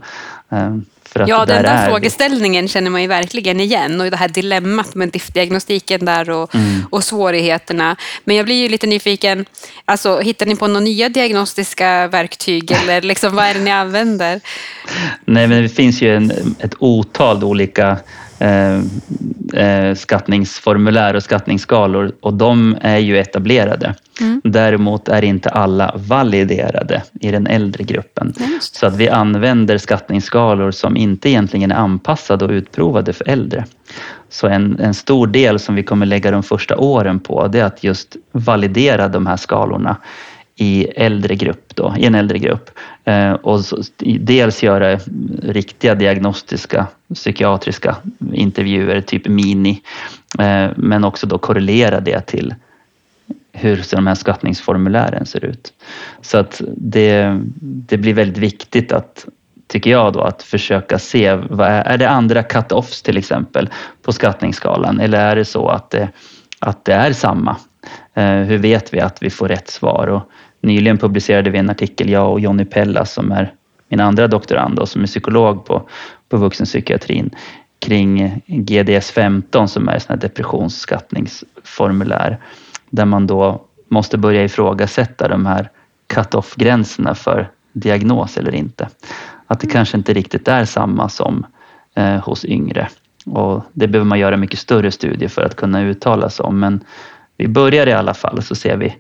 Ja, 1.28 1.46
den 1.46 1.64
där 1.64 1.88
frågeställningen 1.88 2.68
känner 2.68 2.90
man 2.90 3.02
ju 3.02 3.08
verkligen 3.08 3.60
igen 3.60 4.02
och 4.02 4.12
det 4.12 4.18
här 4.18 4.28
dilemmat 4.28 4.96
med 4.96 5.22
diagnostiken 5.34 6.06
där 6.06 6.30
och, 6.30 6.56
mm. 6.56 6.86
och 6.90 7.04
svårigheterna. 7.04 7.96
Men 8.24 8.36
jag 8.36 8.46
blir 8.46 8.56
ju 8.56 8.70
lite 8.70 8.88
nyfiken, 8.88 9.46
alltså, 9.86 10.20
hittar 10.20 10.46
ni 10.46 10.56
på 10.56 10.68
några 10.68 10.80
nya 10.80 11.10
diagnostiska 11.10 12.08
verktyg 12.08 12.72
eller 12.72 13.02
liksom, 13.02 13.36
vad 13.36 13.46
är 13.46 13.54
det 13.54 13.60
ni 13.60 13.72
använder? 13.72 14.42
Nej, 15.26 15.48
men 15.48 15.64
det 15.64 15.70
finns 15.70 16.02
ju 16.02 16.16
en, 16.16 16.56
ett 16.60 16.74
otal 16.80 17.44
olika 17.44 17.98
eh, 18.40 18.80
eh, 19.54 19.96
skattningsformulär 19.96 21.14
och 21.14 21.24
skattningsskalor 21.24 22.12
och 22.22 22.34
de 22.34 22.78
är 22.82 22.98
ju 22.98 23.18
etablerade. 23.18 23.96
Mm. 24.22 24.42
Däremot 24.44 25.08
är 25.08 25.22
inte 25.22 25.50
alla 25.50 25.96
validerade 25.96 27.04
i 27.22 27.32
den 27.32 27.48
äldre 27.48 27.84
gruppen. 27.84 28.34
Så 28.60 28.86
att 28.86 28.96
vi 28.96 29.10
använder 29.10 29.78
skattningsskalor 29.78 30.72
som 30.72 30.98
inte 30.98 31.30
egentligen 31.30 31.72
är 31.72 31.76
anpassade 31.76 32.46
och 32.46 32.52
utprovade 32.52 33.14
för 33.14 33.30
äldre. 33.30 33.66
Så 34.30 34.48
en, 34.48 34.80
en 34.80 34.94
stor 34.94 35.28
del 35.28 35.60
som 35.60 35.76
vi 35.76 35.84
kommer 35.84 36.06
lägga 36.06 36.32
de 36.32 36.44
första 36.44 36.78
åren 36.78 37.20
på 37.20 37.48
det 37.48 37.60
är 37.60 37.66
att 37.66 37.84
just 37.84 38.16
validera 38.32 39.08
de 39.08 39.28
här 39.28 39.38
skalorna 39.38 39.98
i, 40.56 40.84
äldre 40.84 41.36
grupp 41.36 41.76
då, 41.76 41.96
i 41.98 42.06
en 42.06 42.16
äldre 42.16 42.38
grupp. 42.38 42.70
Eh, 43.06 43.32
och 43.32 43.66
så, 43.66 43.78
dels 44.20 44.64
göra 44.64 45.00
riktiga 45.44 45.96
diagnostiska 45.96 46.88
psykiatriska 47.14 47.96
intervjuer, 48.34 49.02
typ 49.02 49.28
mini, 49.28 49.82
eh, 50.40 50.70
men 50.76 51.04
också 51.04 51.28
då 51.28 51.38
korrelera 51.38 52.00
det 52.00 52.22
till 52.22 52.56
hur 53.52 53.84
de 53.92 54.08
här 54.08 54.16
skattningsformulären 54.16 55.26
ser 55.26 55.46
ut. 55.46 55.74
Så 56.22 56.38
att 56.38 56.62
det, 56.78 57.40
det 57.60 57.98
blir 57.98 58.14
väldigt 58.14 58.38
viktigt 58.38 58.92
att, 58.92 59.26
tycker 59.68 59.92
jag 59.92 60.14
då, 60.14 60.22
att 60.22 60.44
försöka 60.44 61.00
se, 61.00 61.34
vad 61.34 61.68
är, 61.68 61.82
är 61.82 61.98
det 61.98 62.10
andra 62.10 62.42
cut-offs 62.44 63.04
till 63.04 63.18
exempel 63.18 63.70
på 64.02 64.12
skattningsskalan 64.12 65.00
eller 65.00 65.20
är 65.20 65.36
det 65.36 65.46
så 65.46 65.68
att 65.68 65.90
det, 65.90 66.10
att 66.60 66.86
det 66.86 66.94
är 66.94 67.14
samma? 67.14 67.58
Eh, 68.14 68.36
hur 68.36 68.58
vet 68.58 68.94
vi 68.94 69.00
att 69.00 69.24
vi 69.24 69.30
får 69.30 69.48
rätt 69.48 69.70
svar? 69.70 70.08
Och 70.08 70.32
nyligen 70.66 70.98
publicerade 70.98 71.50
vi 71.50 71.58
en 71.58 71.70
artikel, 71.70 72.10
jag 72.10 72.32
och 72.32 72.40
Jonny 72.40 72.66
Pellas 72.66 73.14
som 73.14 73.32
är 73.32 73.54
min 73.88 74.00
andra 74.00 74.28
doktorand 74.28 74.80
och 74.80 74.90
som 74.90 75.02
är 75.02 75.08
psykolog 75.08 75.66
på, 75.66 75.90
på 76.30 76.38
vuxenpsykiatrin 76.38 77.30
kring 77.80 78.42
GDS-15 78.48 79.68
som 79.68 79.90
är 79.90 79.96
ett 79.96 80.22
depressionsskattningsformulär 80.22 82.38
där 82.90 83.06
man 83.06 83.28
då 83.28 83.62
måste 83.90 84.18
börja 84.18 84.44
ifrågasätta 84.44 85.28
de 85.28 85.46
här 85.46 85.70
cut-off-gränserna 86.08 87.16
för 87.16 87.52
diagnos 87.74 88.38
eller 88.38 88.56
inte. 88.56 88.90
Att 89.48 89.60
det 89.60 89.68
kanske 89.68 89.98
inte 89.98 90.14
riktigt 90.14 90.48
är 90.48 90.66
samma 90.66 91.10
som 91.10 91.46
eh, 91.96 92.16
hos 92.16 92.46
yngre. 92.46 92.90
Och 93.26 93.64
det 93.74 93.88
behöver 93.88 94.08
man 94.08 94.20
göra 94.20 94.38
mycket 94.38 94.60
större 94.60 94.92
studier 94.92 95.30
för 95.30 95.42
att 95.42 95.56
kunna 95.56 95.82
uttala 95.82 96.30
sig 96.30 96.44
om. 96.44 96.60
Men 96.60 96.84
vi 97.38 97.48
börjar 97.48 97.88
i 97.88 97.94
alla 97.94 98.14
fall 98.14 98.44
så 98.44 98.56
ser 98.56 98.78
vi 98.78 98.96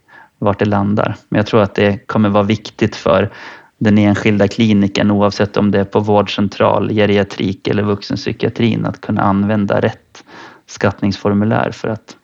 vart 0.45 0.59
det 0.59 0.65
landar. 0.65 1.15
Men 1.29 1.37
jag 1.37 1.45
tror 1.45 1.61
att 1.61 1.75
det 1.75 2.07
kommer 2.07 2.29
vara 2.29 2.43
viktigt 2.43 2.95
för 2.95 3.29
den 3.77 3.97
enskilda 3.97 4.47
kliniken 4.47 5.11
oavsett 5.11 5.57
om 5.57 5.71
det 5.71 5.79
är 5.79 5.83
på 5.83 5.99
vårdcentral, 5.99 6.89
geriatrik 6.89 7.67
eller 7.67 7.83
vuxenpsykiatrin 7.83 8.85
att 8.85 9.01
kunna 9.01 9.21
använda 9.21 9.79
rätt 9.79 10.23
skattningsformulär 10.67 11.71
för 11.71 11.87
att 11.87 12.15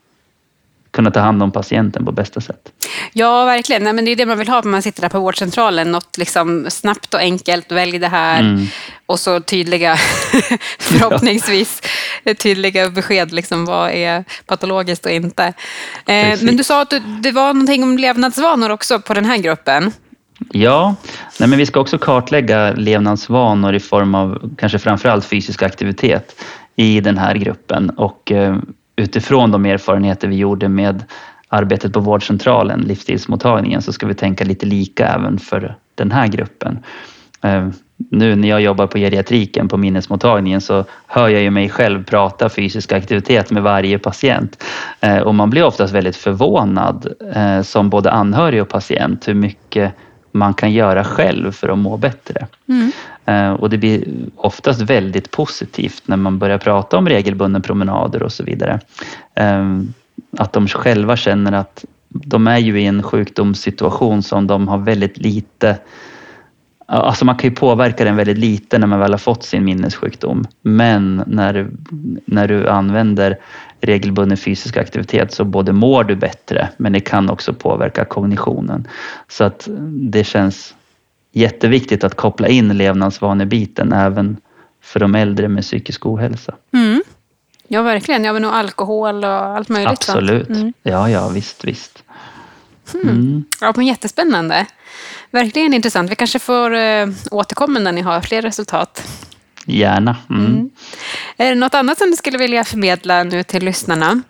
kunna 0.92 1.12
ta 1.12 1.20
hand 1.20 1.44
om 1.44 1.52
patienten 1.52 2.06
på 2.06 2.12
bästa 2.12 2.42
sätt. 2.42 2.72
Ja, 3.14 3.46
verkligen. 3.46 3.84
Nej, 3.84 3.94
men 3.94 4.06
det 4.06 4.12
är 4.12 4.16
det 4.16 4.26
man 4.26 4.38
vill 4.38 4.50
ha 4.50 4.62
när 4.62 4.72
man 4.72 4.82
sitter 4.82 5.02
där 5.02 5.10
på 5.10 5.20
vårdcentralen. 5.20 5.92
Något 5.92 6.18
liksom 6.18 6.66
snabbt 6.70 7.14
och 7.14 7.20
enkelt, 7.20 7.72
välj 7.72 8.00
det 8.00 8.08
här. 8.08 8.40
Mm. 8.40 8.68
Och 9.06 9.20
så 9.20 9.40
tydliga, 9.40 9.96
förhoppningsvis, 10.80 11.82
tydliga 12.38 12.90
besked. 12.90 13.34
Liksom, 13.34 13.66
vad 13.66 13.92
är 13.92 14.24
patologiskt 14.46 15.06
och 15.06 15.12
inte. 15.12 15.54
Eh, 16.06 16.40
men 16.42 16.58
du 16.58 16.64
sa 16.64 16.82
att 16.82 16.94
det 17.24 17.32
var 17.32 17.54
någonting 17.54 17.84
om 17.84 17.98
levnadsvanor 17.98 18.70
också 18.70 19.00
på 19.00 19.14
den 19.14 19.26
här 19.26 19.38
gruppen. 19.38 19.92
Ja, 20.50 20.96
nej 21.40 21.50
men 21.50 21.60
vi 21.60 21.66
ska 21.66 21.80
också 21.80 21.98
kartlägga 21.98 22.74
levnadsvanor 22.74 23.76
i 23.76 23.80
form 23.80 24.16
av 24.16 24.52
kanske 24.58 24.80
framförallt 24.80 25.26
fysisk 25.26 25.64
aktivitet 25.64 26.42
i 26.76 27.02
den 27.02 27.18
här 27.18 27.36
gruppen. 27.36 27.90
Och 27.90 28.32
eh, 28.32 28.58
utifrån 28.96 29.52
de 29.52 29.66
erfarenheter 29.66 30.28
vi 30.28 30.36
gjorde 30.36 30.70
med 30.70 31.04
arbetet 31.54 31.94
på 31.94 32.00
vårdcentralen, 32.00 32.82
livsstilsmottagningen, 32.82 33.82
så 33.82 33.94
ska 33.94 34.08
vi 34.08 34.14
tänka 34.14 34.44
lite 34.44 34.66
lika 34.66 35.08
även 35.08 35.38
för 35.38 35.76
den 35.96 36.12
här 36.12 36.28
gruppen. 36.28 36.80
Eh, 37.42 37.68
nu 38.12 38.36
när 38.36 38.48
jag 38.48 38.62
jobbar 38.62 38.88
på 38.88 38.98
geriatriken 38.98 39.68
på 39.68 39.78
minnesmottagningen 39.78 40.62
så 40.62 40.86
hör 41.08 41.30
jag 41.30 41.42
ju 41.42 41.50
mig 41.50 41.70
själv 41.70 42.04
prata 42.04 42.50
fysisk 42.50 42.92
aktivitet 42.92 43.52
med 43.52 43.64
varje 43.64 44.00
patient 44.00 44.64
eh, 45.00 45.18
och 45.18 45.36
man 45.36 45.50
blir 45.50 45.64
oftast 45.64 45.94
väldigt 45.94 46.16
förvånad 46.16 47.14
eh, 47.36 47.62
som 47.62 47.90
både 47.90 48.12
anhörig 48.12 48.62
och 48.62 48.70
patient 48.70 49.28
hur 49.28 49.34
mycket 49.34 49.94
man 50.32 50.54
kan 50.54 50.72
göra 50.72 51.04
själv 51.04 51.52
för 51.52 51.70
att 51.70 51.78
må 51.78 51.98
bättre. 51.98 52.48
Mm. 52.68 52.92
Och 53.56 53.70
det 53.70 53.78
blir 53.78 54.08
oftast 54.36 54.82
väldigt 54.82 55.32
positivt 55.32 56.04
när 56.06 56.18
man 56.18 56.40
börjar 56.40 56.58
prata 56.58 56.98
om 56.98 57.10
regelbundna 57.10 57.60
promenader 57.60 58.24
och 58.24 58.32
så 58.32 58.44
vidare 58.44 58.80
att 60.38 60.54
de 60.54 60.68
själva 60.68 61.18
känner 61.18 61.52
att 61.52 61.86
de 62.10 62.48
är 62.48 62.58
ju 62.58 62.82
i 62.82 62.86
en 62.86 63.04
sjukdomssituation 63.04 64.24
som 64.24 64.48
de 64.48 64.68
har 64.68 64.78
väldigt 64.78 65.18
lite 65.18 65.78
Alltså 66.94 67.26
man 67.26 67.36
kan 67.36 67.50
ju 67.50 67.56
påverka 67.56 68.04
den 68.06 68.16
väldigt 68.16 68.38
lite 68.38 68.78
när 68.78 68.88
man 68.88 69.00
väl 69.00 69.12
har 69.12 69.18
fått 69.18 69.44
sin 69.44 69.66
minnessjukdom. 69.66 70.46
Men 70.62 71.24
när, 71.28 71.70
när 72.26 72.48
du 72.48 72.70
använder 72.70 73.38
regelbunden 73.82 74.38
fysisk 74.38 74.78
aktivitet 74.78 75.34
så 75.34 75.46
både 75.46 75.74
mår 75.74 76.04
du 76.04 76.16
bättre 76.16 76.70
men 76.78 76.94
det 76.94 77.00
kan 77.00 77.30
också 77.30 77.54
påverka 77.54 78.06
kognitionen. 78.06 78.88
Så 79.28 79.44
att 79.44 79.68
det 79.90 80.24
känns 80.24 80.76
jätteviktigt 81.34 82.04
att 82.04 82.16
koppla 82.16 82.48
in 82.48 82.78
levnadsvanebiten 82.78 83.94
även 83.94 84.38
för 84.84 85.00
de 85.00 85.16
äldre 85.16 85.48
med 85.48 85.64
psykisk 85.64 86.06
ohälsa. 86.06 86.56
Mm. 86.74 87.02
Ja, 87.74 87.82
verkligen. 87.82 88.24
Ja, 88.24 88.34
men 88.34 88.46
och 88.46 88.56
alkohol 88.56 89.24
och 89.24 89.32
allt 89.32 89.70
möjligt. 89.70 89.92
Absolut. 89.92 90.50
Mm. 90.50 90.74
Ja, 90.84 91.10
ja, 91.10 91.30
visst, 91.30 91.64
visst. 91.66 92.04
Hmm. 92.92 93.10
Mm. 93.10 93.44
Ja, 93.62 93.74
men 93.76 93.86
jättespännande. 93.86 94.66
Verkligen 95.32 95.74
intressant. 95.74 96.12
Vi 96.12 96.16
kanske 96.16 96.40
får 96.40 96.76
äh, 96.76 97.08
återkomma 97.32 97.80
när 97.80 97.92
ni 97.92 98.02
har 98.02 98.22
fler 98.22 98.42
resultat. 98.42 99.08
Gärna. 99.66 100.16
Mm. 100.30 100.46
Mm. 100.46 100.70
Är 101.38 101.50
det 101.50 101.56
något 101.56 101.74
annat 101.74 101.98
som 101.98 102.12
du 102.12 102.18
skulle 102.18 102.38
vilja 102.38 102.64
förmedla 102.64 103.24
nu 103.24 103.44
till 103.44 103.66
lyssnarna? 103.66 104.22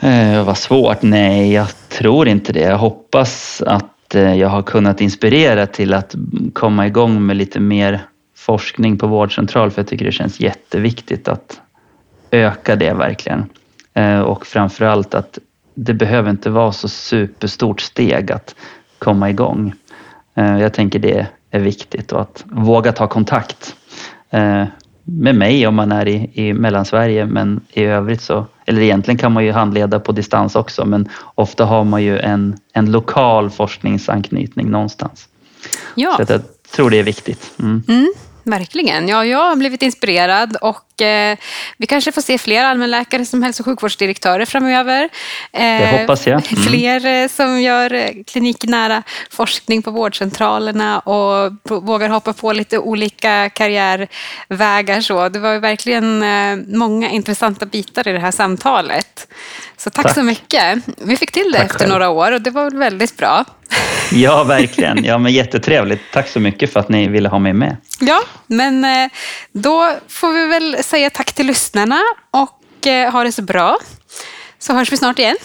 Eh, 0.00 0.44
vad 0.44 0.58
svårt. 0.58 1.02
Nej, 1.02 1.52
jag 1.52 1.68
tror 1.88 2.28
inte 2.28 2.52
det. 2.52 2.60
Jag 2.60 2.78
hoppas 2.78 3.62
att 3.66 4.14
eh, 4.14 4.34
jag 4.34 4.48
har 4.48 4.62
kunnat 4.62 5.00
inspirera 5.00 5.66
till 5.66 5.94
att 5.94 6.14
komma 6.52 6.86
igång 6.86 7.26
med 7.26 7.36
lite 7.36 7.60
mer 7.60 8.00
forskning 8.42 8.98
på 8.98 9.06
vårdcentral 9.06 9.70
för 9.70 9.80
jag 9.82 9.88
tycker 9.88 10.04
det 10.04 10.12
känns 10.12 10.40
jätteviktigt 10.40 11.28
att 11.28 11.60
öka 12.30 12.76
det 12.76 12.92
verkligen. 12.94 13.44
Eh, 13.94 14.20
och 14.20 14.46
framförallt 14.46 15.14
att 15.14 15.38
det 15.74 15.94
behöver 15.94 16.30
inte 16.30 16.50
vara 16.50 16.72
så 16.72 16.88
superstort 16.88 17.80
steg 17.80 18.32
att 18.32 18.54
komma 18.98 19.30
igång. 19.30 19.72
Eh, 20.34 20.58
jag 20.58 20.72
tänker 20.72 20.98
det 20.98 21.26
är 21.50 21.60
viktigt 21.60 22.12
och 22.12 22.20
att 22.20 22.44
våga 22.46 22.92
ta 22.92 23.06
kontakt 23.06 23.76
eh, 24.30 24.64
med 25.04 25.34
mig 25.34 25.66
om 25.66 25.74
man 25.74 25.92
är 25.92 26.08
i, 26.08 26.30
i 26.32 26.52
Mellansverige 26.52 27.26
men 27.26 27.60
i 27.72 27.84
övrigt 27.84 28.22
så, 28.22 28.46
eller 28.66 28.82
egentligen 28.82 29.18
kan 29.18 29.32
man 29.32 29.44
ju 29.44 29.52
handleda 29.52 30.00
på 30.00 30.12
distans 30.12 30.56
också 30.56 30.84
men 30.84 31.08
ofta 31.34 31.64
har 31.64 31.84
man 31.84 32.02
ju 32.02 32.18
en, 32.18 32.56
en 32.72 32.90
lokal 32.90 33.50
forskningsanknytning 33.50 34.70
någonstans. 34.70 35.28
Ja. 35.94 36.16
Så 36.16 36.32
jag 36.32 36.42
tror 36.76 36.90
det 36.90 36.98
är 36.98 37.02
viktigt. 37.02 37.52
Mm. 37.58 37.82
Mm. 37.88 38.12
Verkligen. 38.44 39.08
Ja, 39.08 39.24
jag 39.24 39.38
har 39.38 39.56
blivit 39.56 39.82
inspirerad 39.82 40.56
och 40.56 41.02
eh, 41.02 41.38
vi 41.76 41.86
kanske 41.86 42.12
får 42.12 42.22
se 42.22 42.38
fler 42.38 42.64
allmänläkare 42.64 43.24
som 43.24 43.42
hälso 43.42 43.62
och 43.62 43.64
sjukvårdsdirektörer 43.64 44.44
framöver. 44.44 45.08
Eh, 45.52 45.60
det 45.60 45.98
hoppas 46.00 46.26
jag. 46.26 46.52
Mm. 46.52 46.62
Fler 46.62 47.06
eh, 47.06 47.28
som 47.28 47.62
gör 47.62 47.92
eh, 47.92 48.10
kliniknära 48.26 49.02
forskning 49.30 49.82
på 49.82 49.90
vårdcentralerna 49.90 50.98
och 50.98 51.52
vågar 51.68 52.08
hoppa 52.08 52.32
på 52.32 52.52
lite 52.52 52.78
olika 52.78 53.50
karriärvägar. 53.50 55.00
Så. 55.00 55.28
Det 55.28 55.38
var 55.38 55.58
verkligen 55.58 56.22
eh, 56.22 56.76
många 56.76 57.10
intressanta 57.10 57.66
bitar 57.66 58.08
i 58.08 58.12
det 58.12 58.20
här 58.20 58.30
samtalet. 58.30 59.28
Så 59.76 59.90
tack, 59.90 60.06
tack. 60.06 60.14
så 60.14 60.22
mycket. 60.22 60.78
Vi 60.96 61.16
fick 61.16 61.32
till 61.32 61.52
det 61.52 61.58
tack 61.58 61.66
efter 61.66 61.78
själv. 61.78 61.90
några 61.90 62.08
år 62.10 62.32
och 62.32 62.40
det 62.40 62.50
var 62.50 62.70
väldigt 62.70 63.16
bra. 63.16 63.44
Ja, 64.12 64.44
verkligen. 64.44 65.04
Ja, 65.04 65.18
men 65.18 65.32
jättetrevligt. 65.32 66.02
Tack 66.12 66.28
så 66.28 66.40
mycket 66.40 66.72
för 66.72 66.80
att 66.80 66.88
ni 66.88 67.08
ville 67.08 67.28
ha 67.28 67.38
mig 67.38 67.52
med. 67.52 67.76
Ja, 68.00 68.22
men 68.46 68.84
eh, 68.84 69.10
då 69.52 69.92
får 70.08 70.32
vi 70.32 70.46
väl 70.46 70.84
säga 70.84 71.10
tack 71.10 71.32
till 71.32 71.46
lyssnarna 71.46 72.00
och 72.30 72.86
eh, 72.86 73.12
ha 73.12 73.24
det 73.24 73.32
så 73.32 73.42
bra. 73.42 73.78
Så 74.58 74.72
hörs 74.74 74.92
vi 74.92 74.96
snart 74.96 75.18
igen. 75.18 75.36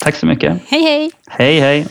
Tack 0.00 0.16
så 0.16 0.26
mycket. 0.26 0.58
Hej, 0.68 0.82
hej. 0.82 1.10
Hej, 1.28 1.60
hej. 1.60 1.86